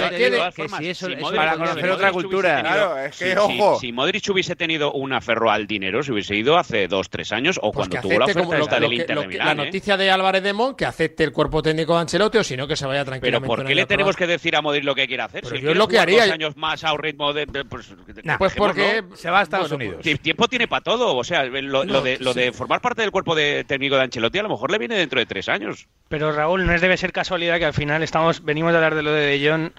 [0.95, 2.57] si para si conocer otra hubiese cultura.
[2.57, 3.75] tenido- Claro, es que, si- ojo.
[3.79, 7.31] Si, si Modric hubiese tenido un aferro al dinero, se hubiese ido hace dos, tres
[7.33, 9.47] años o pues cuando tuvo la oferta esta del Inter de Milán.
[9.47, 9.67] la ¿eh?
[9.67, 12.67] noticia de Álvarez de Mon, que acepte el cuerpo técnico de Ancelotti o si no,
[12.67, 13.47] que se vaya Pero tranquilamente.
[13.47, 15.43] ¿por un qué le a tenemos que decir a Modric lo que quiere hacer?
[15.45, 16.25] Pero si yo lo que haría.
[16.25, 17.47] años más a un ritmo de...
[17.47, 17.95] pues,
[18.39, 19.05] pues porque-.
[19.15, 20.01] Se va a Estados Unidos.
[20.03, 22.41] Ti- Tiempo tiene para todo, o sea, lo, de, lo sí.
[22.41, 25.19] de formar parte del cuerpo de técnico de Ancelotti a lo mejor le viene dentro
[25.21, 25.87] de tres años.
[26.09, 29.03] Pero Raúl, no es debe ser casualidad que al final estamos, venimos de hablar de
[29.03, 29.71] lo de De Jong,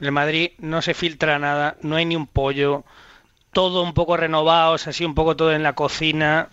[0.00, 2.84] el Madrid no se filtra nada, no hay ni un pollo,
[3.52, 6.48] todo un poco renovados, así un poco todo en la cocina,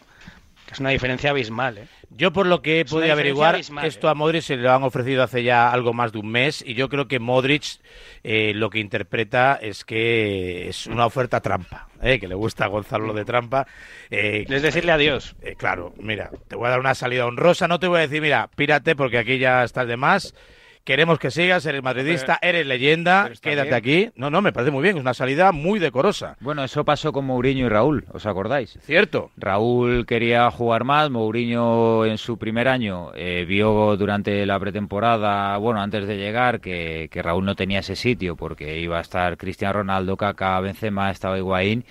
[0.66, 1.88] que es una diferencia abismal, ¿eh?
[2.10, 5.44] Yo por lo que he podido averiguar, esto a Modric se lo han ofrecido hace
[5.44, 7.80] ya algo más de un mes y yo creo que Modric
[8.23, 12.19] eh, lo que interpreta es que es una oferta trampa, ¿eh?
[12.19, 13.68] que le gusta a Gonzalo lo de trampa.
[14.10, 15.36] Eh, Es decirle adiós.
[15.41, 18.22] eh, claro, mira, te voy a dar una salida honrosa, no te voy a decir,
[18.22, 20.34] mira, pírate porque aquí ya estás de más.
[20.86, 23.74] Queremos que sigas, eres madridista, eres leyenda, quédate bien.
[23.74, 24.10] aquí.
[24.16, 26.38] No, no, me parece muy bien, es una salida muy decorosa.
[26.41, 28.78] Bueno, eso pasó con Mourinho y Raúl, ¿os acordáis?
[28.84, 29.32] Cierto.
[29.36, 35.82] Raúl quería jugar más, Mourinho en su primer año eh, vio durante la pretemporada, bueno,
[35.82, 39.74] antes de llegar, que, que Raúl no tenía ese sitio porque iba a estar Cristiano
[39.74, 41.84] Ronaldo, Kaká, Benzema, estaba Higuaín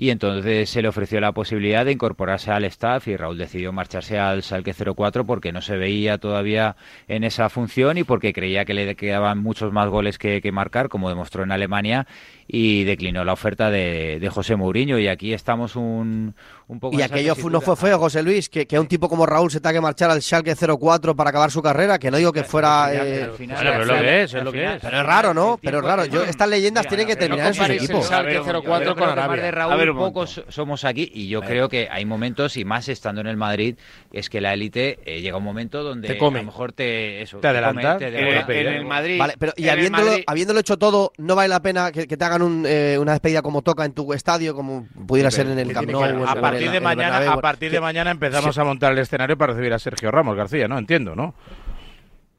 [0.00, 4.16] y entonces se le ofreció la posibilidad de incorporarse al staff y Raúl decidió marcharse
[4.16, 6.76] al Salque 04 porque no se veía todavía
[7.08, 10.88] en esa función y porque creía que le quedaban muchos más goles que, que marcar,
[10.88, 12.06] como demostró en Alemania,
[12.50, 14.98] y declinó la oferta de, de José Mourinho.
[14.98, 16.34] Y aquí estamos un,
[16.66, 16.98] un poco...
[16.98, 19.50] Y aquello fu- no fue feo, José Luis, que, que a un tipo como Raúl
[19.50, 22.44] se tenga que marchar al Schalke 04 para acabar su carrera, que no digo que
[22.44, 22.88] fuera...
[22.94, 24.52] Eh, pero al final- Bueno, pero es lo al que final- es, es al lo
[24.52, 24.82] que final- es.
[24.82, 25.58] Pero es raro, ¿no?
[25.62, 26.04] Pero es raro.
[26.06, 28.06] Yo, estas leyendas Mira, tienen que no terminar en sus equipos.
[28.06, 29.42] Schalke A ver, un momento, 04 yo creo con Arabia.
[29.42, 32.88] de A Raúl ver, pocos somos aquí y yo creo que hay momentos y más
[32.88, 33.76] estando en el Madrid
[34.10, 36.38] es que la élite eh, llega un momento donde Te come.
[36.38, 37.94] a lo mejor te eso, Te adelanta.
[37.94, 38.46] come, te En En, devora.
[38.60, 39.18] el- en el Madrid.
[39.18, 42.24] Vale, pero y habiéndolo, Madrid- habiéndolo hecho todo, ¿no vale la pena que, que te
[42.24, 45.72] hagan un, eh, una despedida como toca en tu estadio, como pudiera ser en el
[45.72, 46.02] Camp Nou?
[46.26, 49.52] A partir de el mañana, a partir de mañana empezamos a montar el escenario para
[49.52, 50.78] recibir a Sergio Ramos García, ¿no?
[50.78, 51.34] Entiendo, ¿no?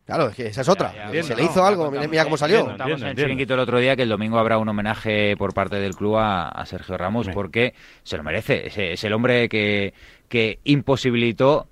[0.06, 0.92] Claro, es que esa es otra.
[0.92, 2.62] Ya, ya, se le hizo no, algo, mira, mira cómo salió.
[2.62, 2.72] entiendo.
[2.80, 3.28] Contamos en el entiendo.
[3.28, 6.48] chiringuito el otro día que el domingo habrá un homenaje por parte del club a,
[6.50, 7.32] a Sergio Ramos Sí.
[7.32, 8.66] porque se lo merece.
[8.68, 9.94] Es, es el hombre que,
[10.28, 11.68] que imposibilitó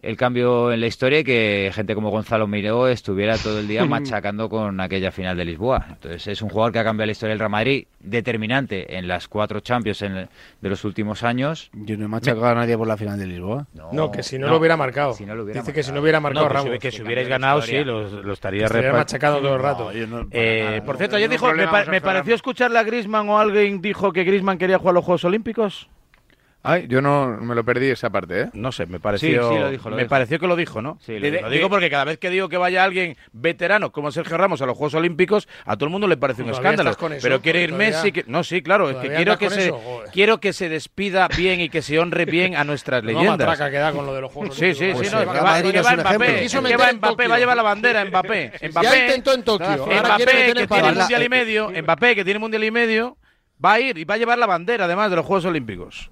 [0.00, 3.84] el cambio en la historia y que gente como Gonzalo Miró estuviera todo el día
[3.86, 5.84] machacando con aquella final de Lisboa.
[5.90, 9.28] Entonces es un jugador que ha cambiado la historia del Real Madrid, determinante en las
[9.28, 10.28] cuatro Champions en-
[10.60, 11.70] de los últimos años.
[11.72, 13.66] Yo no he machacado a nadie por la final de Lisboa.
[13.92, 15.14] No, que si no, lo hubiera marcado.
[15.14, 16.78] Si no lo hubiera Dice que si no hubiera marcado No, que si- Ramos.
[16.80, 17.80] que si hubierais ganado, historia.
[17.80, 19.84] sí, lo, lo estaría Estaría repa- machacado todo el rato.
[19.84, 22.34] No, yo no- para Eh, nada, por cierto, no ayer dijo, me, pa- me pareció
[22.34, 25.88] escucharle a Griezmann o alguien dijo que Griezmann quería jugar a los Juegos Olímpicos.
[26.64, 28.50] Ay, yo no me lo perdí esa parte, ¿eh?
[28.52, 30.10] No sé, me pareció, Sí, sí, lo dijo, lo me dijo.
[30.10, 30.96] pareció que lo dijo, ¿no?
[31.04, 31.50] Sí, lo lo, dijo.
[31.50, 34.76] digo porque cada vez que digo que vaya alguien veterano como Sergio Ramos a los
[34.78, 36.90] Juegos Olímpicos, a todo el mundo le parece un ¿Todavía escándalo.
[36.90, 37.22] estás con eso?
[37.24, 38.24] Pero quiere ir Todavía- Messi, que...
[38.28, 40.02] no, sí, claro, es que ¿Todavía quiero que se eso?
[40.12, 43.38] Quiero que se despida bien y que se honre bien a nuestras No leyendas.
[43.38, 45.06] matraca que da con lo de los Juegos Sí, sí, Olímpicos.
[45.08, 46.42] sí, Pues no, sí, que Real va, Madrid que va un Mbappé, ejemplo.
[46.42, 48.52] Quiso que meter va Mbappé, a llevar la bandera Mbappé.
[48.82, 49.66] Ya intentó en Tokio.
[49.86, 53.16] Mbappé, que en tiene mundial y medio, Mbappé que tiene mundial y medio,
[53.64, 56.08] va a ir y va a llevar la bandera además de los Juegos Olímpicos.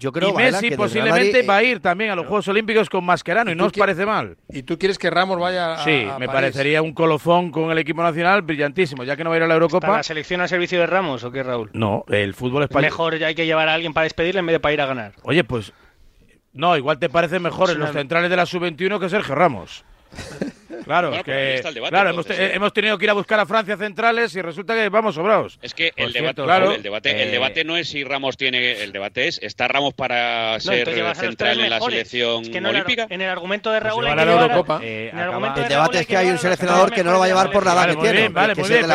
[0.00, 2.88] Yo creo, y Messi posiblemente Madrid, va a eh, ir también a los Juegos Olímpicos
[2.88, 4.36] con Mascherano y no os parece mal.
[4.48, 6.32] ¿Y tú quieres que Ramos vaya a Sí, a me París?
[6.32, 9.46] parecería un colofón con el equipo nacional brillantísimo, ya que no va a ir a
[9.46, 9.96] la ¿Está Eurocopa.
[9.98, 11.70] la selección a servicio de Ramos o qué, Raúl?
[11.74, 12.90] No, el fútbol Es español.
[12.90, 14.86] mejor ya hay que llevar a alguien para despedirle en vez de para ir a
[14.86, 15.12] ganar.
[15.22, 15.72] Oye, pues
[16.52, 19.84] no, igual te parece mejor en los centrales de la sub-21 que Sergio Ramos.
[20.84, 22.50] Claro, Bueno, es pero ahí que, está el debate, claro entonces, te- ¿eh?
[22.54, 25.58] hemos tenido que ir a buscar a Francia centrales y resulta que vamos sobrados.
[25.62, 28.36] Es que el cierto, debate, claro, el debate, el eh, debate no es si Ramos
[28.36, 32.60] tiene, el debate es ¿está Ramos para No, ser central en la selección Es que
[32.60, 33.06] no en el- olímpica?
[33.10, 34.80] En el argumento de Raúl que la Eurocopa.
[34.82, 37.50] en el Raúl debate es que hay un seleccionador que no lo va a llevar
[37.50, 38.28] por la edad Vale, que tiene.
[38.28, 38.86] vale, que muy bien,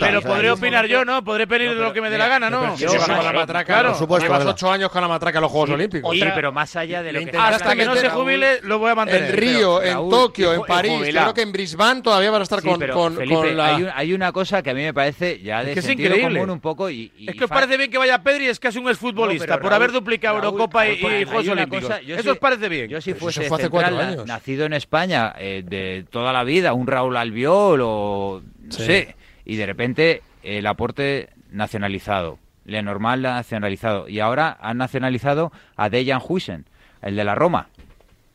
[0.00, 1.24] pero, podré yo- opinar yo, ¿no?
[1.24, 2.74] Podré pedir lo que me dé la gana, ¿no?
[2.76, 3.88] La matraca, Claro.
[3.90, 6.14] por supuesto, llevas ocho años con la matraca en los Juegos Olímpicos.
[6.14, 8.94] Sí, pero más allá de lo que Hasta que no se jubile, lo voy a
[8.94, 9.30] mantener.
[9.30, 12.44] En Río, en Raúl, Tokio, en París, yo creo que en Brisbane todavía van a
[12.44, 13.66] estar Sí, con, pero, con- Felipe, con la...
[13.76, 15.86] hay, un- hay una cosa que a mí me parece ya de Es que es
[15.86, 16.38] sentido increíble.
[16.40, 18.60] común un poco y, y Es que os fa- parece bien que vaya Pedri, es
[18.60, 21.24] casi un exfutbolista No, pero por Raúl- haber duplicado Raúl, Eurocopa y, Raúl, y hay
[21.24, 21.82] Juegos Olímpicos.
[21.88, 22.88] cosa, ¿Eso sí- os parece bien?
[22.88, 24.26] Yo si Pues fuese fue hace central, años.
[24.26, 28.82] nacido en España eh, de toda la vida, un Raúl Albiol o no Sí.
[28.84, 36.20] sé, y de repente el aporte nacionalizado, Lenormand nacionalizado, y ahora han nacionalizado a Dejan
[36.26, 36.64] Huijsen,
[37.02, 37.68] el de la Roma.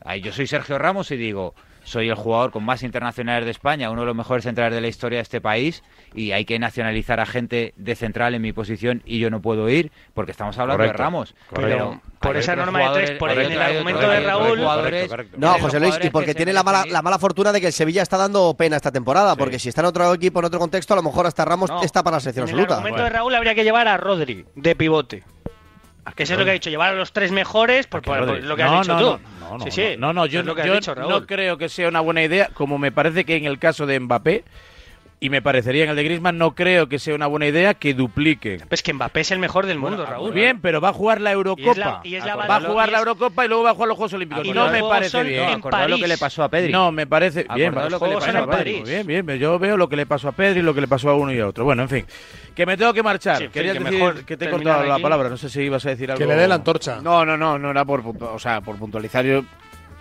[0.04, 1.54] Ahí yo soy Sergio Ramos y digo,
[1.84, 4.88] soy el jugador con más internacionales de España, uno de los mejores centrales de la
[4.88, 5.82] historia de este país,
[6.14, 9.68] y hay que nacionalizar a gente de central en mi posición y yo no puedo
[9.68, 11.34] ir, porque estamos hablando Correcto, de Ramos.
[11.50, 12.00] correcto.
[12.00, 15.98] Pero Por esa norma de tres, por el argumento de Raúl- Correcto, No, José Luis,
[16.02, 18.54] y porque que tiene la mala, la mala fortuna de que el Sevilla está dando
[18.54, 21.26] pena esta temporada, porque si está en otro equipo, en otro contexto, a lo mejor
[21.26, 21.82] hasta Ramos No.
[21.82, 22.74] está para la selección En el absoluta.
[22.76, 25.24] argumento de Raúl habría que llevar a Rodri de pivote.
[26.16, 28.42] Que eso es lo que ha dicho, llevar a los tres mejores, por, por- por
[28.42, 29.22] lo que no, has dicho no, tú.
[29.40, 29.94] No, no, no, sí, sí.
[29.98, 30.46] no, yo, es
[30.80, 33.86] dicho, no creo que sea una buena idea, como me parece que en el caso
[33.86, 34.44] de Mbappé,
[35.24, 37.94] y me parecería en el de Griezmann, no creo que sea una buena idea que
[37.94, 38.62] dupliquen.
[38.68, 40.32] Es que Mbappé es el mejor del mundo, Raúl.
[40.32, 42.00] Muy bien, pero va a jugar la Eurocopa.
[42.02, 43.88] y es la va a jugar y la es- Eurocopa y luego va a jugar
[43.88, 44.44] los Juegos Olímpicos.
[44.44, 45.44] Y no me parece bien.
[45.44, 46.72] en Acordad lo que le pasó a Pedri.
[46.72, 47.72] No, me parece bien.
[47.72, 48.82] Lo que le pasó a Pedri.
[48.82, 49.38] Bien, bien.
[49.38, 51.32] Yo veo lo que le pasó a Pedri y lo que le pasó a uno
[51.32, 51.64] y a otro.
[51.64, 52.04] Bueno, en fin.
[52.56, 53.38] Que me tengo que marchar.
[53.38, 55.28] Sí, Quería que decir mejor que te he cortado la palabra.
[55.28, 56.18] No sé si ibas a decir algo.
[56.18, 57.00] Que le dé la antorcha.
[57.00, 59.44] No, no, no, no era por, o sea, por puntualizar yo,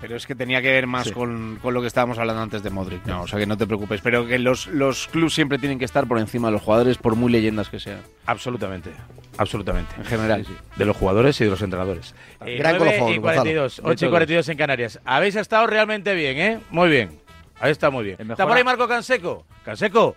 [0.02, 1.11] pero es que tenía que ver más Sí.
[1.14, 3.06] con, con lo que estábamos hablando antes de Modric.
[3.06, 5.86] No, o sea que no te preocupes, pero que los, los clubs siempre tienen que
[5.86, 8.91] estar por encima de los jugadores, por muy leyendas que sean, Absolutamente.
[9.38, 9.94] Absolutamente.
[9.98, 10.45] en general.
[10.76, 12.14] De los jugadores y de los entrenadores.
[12.45, 13.41] Eh, Gran 9 colofón, y Gonzalo.
[13.44, 14.10] 42, De 8 y todos.
[14.11, 14.99] 42 en Canarias.
[15.06, 16.60] Habéis estado realmente bien, ¿eh?
[16.69, 17.19] Muy bien.
[17.60, 18.18] Ahí está muy bien.
[18.32, 19.45] ¿Está por ahí Marco Canseco?
[19.64, 20.15] Canseco,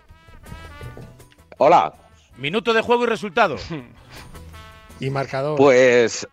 [1.57, 1.93] Hola,
[2.37, 3.55] minuto de juego y resultado.
[4.99, 5.57] Y marcador.
[5.57, 6.25] pues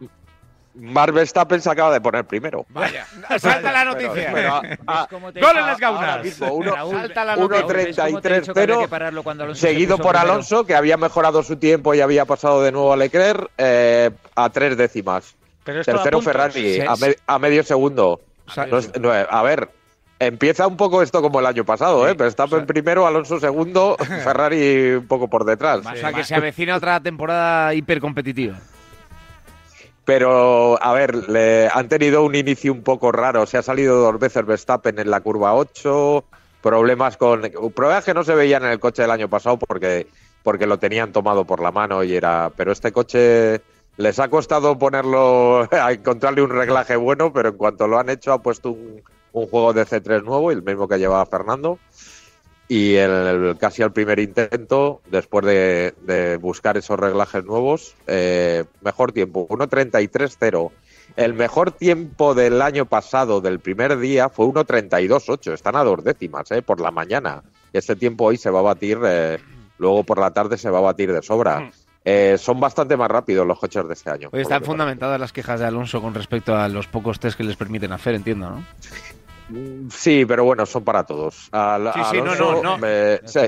[0.74, 2.64] Max Verstappen se acaba de poner primero.
[2.70, 3.06] Vaya,
[3.38, 4.30] salta la Pero- noticia.
[4.32, 4.54] pero
[4.86, 6.24] a- a- ¿Cómo te- Gol en las gaunas.
[6.24, 7.74] mismo, uno- Raúl, salta la Raúl, noticia.
[7.84, 10.12] ¿ves cómo te he dicho que había 1.33.0 que pararlo cuando Alonso se seguido por
[10.12, 10.32] primero?
[10.32, 14.48] Alonso, que había mejorado su tiempo y había pasado de nuevo a Leclerc eh, a
[14.50, 15.34] tres décimas.
[15.64, 16.24] Pero a Tercero puntos.
[16.24, 18.20] Ferrari, a, me- a medio segundo.
[18.52, 19.68] sea, No no, a ver,
[20.18, 22.14] empieza un poco esto como el año pasado, ¿eh?
[22.14, 25.80] Verstappen primero, Alonso segundo, Ferrari un poco por detrás.
[25.86, 28.58] O sea que se avecina otra temporada hipercompetitiva.
[30.04, 33.46] Pero, a ver, le, han tenido un inicio un poco raro.
[33.46, 36.24] Se ha salido dos veces Verstappen en la curva 8.
[36.60, 37.42] Problemas con.
[37.74, 40.06] Problemas que no se veían en el coche del año pasado porque,
[40.42, 42.50] porque lo tenían tomado por la mano y era.
[42.56, 43.60] Pero este coche
[43.96, 45.68] les ha costado ponerlo.
[45.72, 49.02] a encontrarle un reglaje bueno, pero en cuanto lo han hecho, ha puesto un,
[49.32, 51.78] un juego de C3 nuevo, el mismo que llevaba Fernando.
[52.72, 58.64] Y el, el- casi al primer intento, después de, de buscar esos reglajes nuevos, eh,
[58.80, 60.70] mejor tiempo, 1.33.0.
[61.16, 65.52] El mejor tiempo del año pasado, del primer día, fue 1.32.8.
[65.52, 67.42] Están a dos décimas, eh, por la mañana.
[67.74, 69.38] Ese tiempo hoy se va a batir, eh,
[69.76, 71.70] luego por la tarde se va a batir de sobra.
[72.04, 74.30] Eh, son bastante más rápidos los coches de este año.
[74.32, 77.56] Hoy están fundamentadas las quejas de Alonso con respecto a los pocos test que les
[77.56, 78.64] permiten hacer, entiendo, ¿no?
[79.90, 81.48] Sí, pero bueno, son para todos.
[81.52, 83.28] Al- Sí, sí, no, Alonso, no, no.
[83.28, 83.40] sí.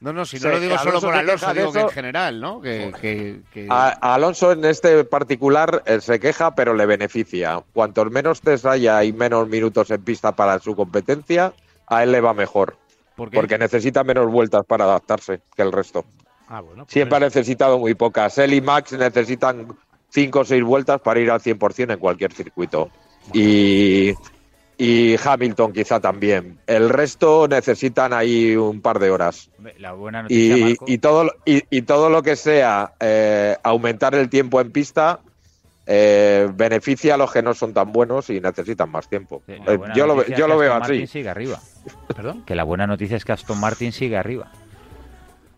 [0.00, 1.94] No, no, si Sí, no lo digo solo por Alonso, digo que en eso.
[1.94, 2.60] general, ¿no?
[2.60, 7.62] Que, que- que- A, a Alonso en este particular eh, se queja, pero le beneficia.
[7.72, 11.52] Cuantos menos test haya y menos minutos en pista para su competencia,
[11.86, 12.76] a él le va mejor.
[13.14, 16.04] Porque necesita menos vueltas para adaptarse que el resto.
[16.48, 16.82] Ah, bueno.
[16.84, 18.36] pues Siempre ha necesitado muy pocas.
[18.38, 19.68] Él y Max necesitan
[20.08, 22.90] cinco o seis vueltas para ir al 100% en cualquier circuito.
[23.32, 24.12] Y,
[24.84, 26.58] y Hamilton quizá también.
[26.66, 29.48] El resto necesitan ahí un par de horas.
[29.78, 33.56] La buena noticia, Y, Marco, y todo, lo- y, y todo lo que sea eh,
[33.62, 35.20] aumentar el tiempo en pista
[35.86, 39.42] eh, beneficia a los que no son tan buenos y necesitan más tiempo.
[39.46, 40.92] Sí, Eh, yo lo, yo es lo que veo Aston así.
[40.92, 41.60] Martin sigue arriba.
[42.14, 42.44] ¿Perdón?
[42.44, 44.50] Que la buena noticia es que Aston Martin sigue arriba.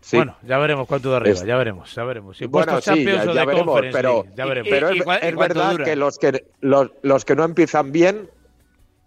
[0.01, 0.17] Sí.
[0.17, 2.37] Bueno, ya veremos cuánto de arriba, Es- ya veremos, ya veremos.
[2.37, 4.69] Si Bueno, sí, Champions ya, ya veremos, pero, ya veremos.
[4.69, 5.83] pero ¿Y- es, y cua- y es verdad dura?
[5.85, 8.29] que los que los, los que no empiezan bien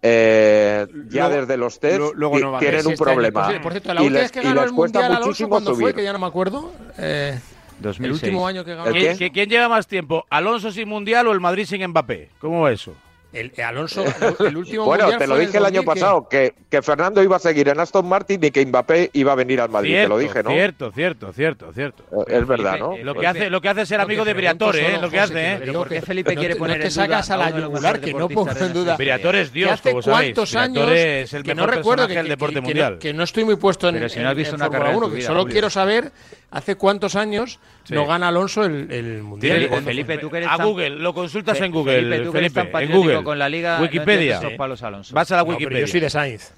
[0.01, 3.11] eh, ya Luego- desde los test lu- luego no tienen un este año.
[3.13, 3.45] problema.
[3.45, 5.27] Por, ci- por cierto, la y última les, vez que ganó el cuesta Mundial Alonso,
[5.27, 5.81] muchísimo cuando fue?
[5.81, 5.95] subir.
[5.95, 6.71] Que ya no me acuerdo.
[6.97, 8.23] Eh, el 2006.
[8.23, 8.87] último año que ganó.
[8.87, 9.17] ¿El ¿Quién, qué?
[9.17, 10.25] quién- quién lleva más tiempo?
[10.29, 12.29] ¿Alonso sin Mundial o el Madrid sin Mbappé?
[12.39, 12.93] ¿Cómo va eso?
[13.31, 14.03] El, el Alonso,
[14.39, 17.21] el último Bueno, mundial te lo dije el año 2000 que- pasado, que, que Fernando
[17.21, 20.07] iba a seguir en Aston Martin y que Mbappé iba a venir al Madrid, te
[20.07, 20.49] lo dije, ¿no?
[20.49, 22.03] Cierto, cierto, cierto, cierto.
[22.27, 22.97] Es verdad, ¿no?
[22.97, 24.97] Lo que hace, lo que hace es ser amigo de Briatore, ¿eh?
[24.99, 25.59] Lo que hace, ¿eh?
[25.63, 27.99] digo ¿Por qué que- Felipe quiere poner no te en duda sacas a la yugular,
[28.01, 28.95] que no pongo en duda.
[28.97, 30.33] Briatore es Dios, hace como sabéis.
[30.33, 32.97] cuántos años es el que no mejor recuerdo que, personaje del que- deporte que- mundial.
[32.97, 35.05] que no estoy muy puesto en, Pero si no has visto una carrera en 1,
[35.05, 36.11] tu que vida, solo quiero saber
[36.51, 37.93] hace cuántos años Sí.
[37.93, 39.69] no gana Alonso el, el mundial.
[39.83, 40.17] Felipe, fue.
[40.21, 42.53] tú que eres A tan- Google, lo consultas Fe- en Google, Felipe, tú que eres
[42.53, 43.23] tan Felipe, en patriótico Google.
[43.23, 44.41] con la Liga, no Wikipedia.
[44.57, 45.13] palos Alonso.
[45.15, 45.81] Vas a la No, Wikipedia.
[45.81, 46.53] yo soy de Sainz.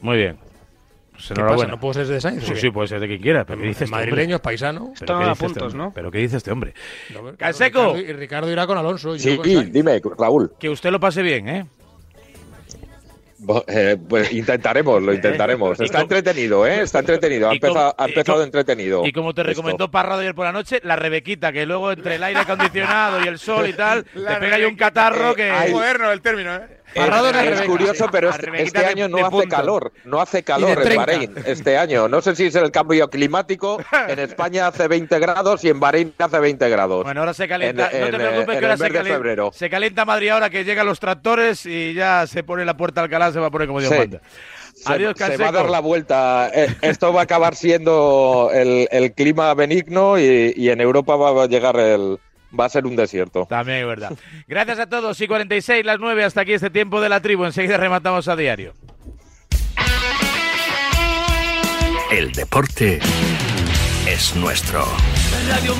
[0.00, 0.36] Muy bien.
[1.12, 1.66] Pues ¿Qué pasa?
[1.68, 2.44] ¿No puedo ser de Sainz?
[2.44, 3.44] Sí, sí, puede ser de quien quiera.
[3.44, 4.34] ¿Pero qué dices este Madrileño, hombre?
[4.34, 4.80] es paisano.
[4.98, 5.74] ¿Pero Están a este puntos?
[5.74, 5.92] ¿no?
[5.94, 6.74] ¿Pero qué dice este hombre?
[7.10, 7.94] No, claro, Canseco.
[7.94, 9.14] Ricardo, y Ricardo irá con Alonso.
[9.14, 9.72] y Sí, yo con Sainz.
[9.72, 10.52] dime, Raúl.
[10.58, 11.66] Que usted lo pase bien, ¿eh?
[13.66, 15.80] Eh, pues intentaremos, lo intentaremos.
[15.80, 16.82] Y Está entretenido, ¿eh?
[16.82, 17.48] Está entretenido.
[17.48, 19.06] Ha empezado, ha empezado entretenido.
[19.06, 22.22] Y como te recomendó Parrado ayer por la noche, la Rebequita, que luego entre el
[22.22, 25.50] aire acondicionado y el sol y tal, te pega ahí un catarro que...
[25.50, 25.72] Ay.
[25.72, 26.83] Moderno el término, ¿eh?
[26.94, 29.92] Es, es curioso, pero este, este año no hace calor.
[30.04, 30.96] No hace calor en.
[30.96, 32.08] Bahrein este año.
[32.08, 33.78] No sé si es el cambio climático.
[34.08, 37.04] En España hace 20 grados y en Bahrein hace 20 grados.
[37.04, 37.88] Bueno, ahora se calienta.
[37.90, 39.50] En- no te en, preocupes eh, que en ahora se calienta, febrero.
[39.52, 43.32] se calienta Madrid ahora que llegan los tractores y ya se pone la puerta Alcalá,
[43.32, 43.98] se va a poner como Dios Sí.
[43.98, 44.20] manda.
[44.74, 46.50] Se, Adiós, se va a dar la vuelta.
[46.52, 51.44] Eh, Esto va a acabar siendo el, el clima benigno y, y en Europa va
[51.44, 52.18] a llegar el.
[52.58, 53.46] Va a ser un desierto.
[53.48, 54.12] También es verdad.
[54.46, 55.20] Gracias a todos.
[55.20, 57.44] Y 46, las 9, hasta aquí este tiempo de la tribu.
[57.44, 58.74] Enseguida rematamos a diario.
[62.10, 63.00] El deporte
[64.06, 64.86] es nuestro.
[65.48, 65.74] Radio.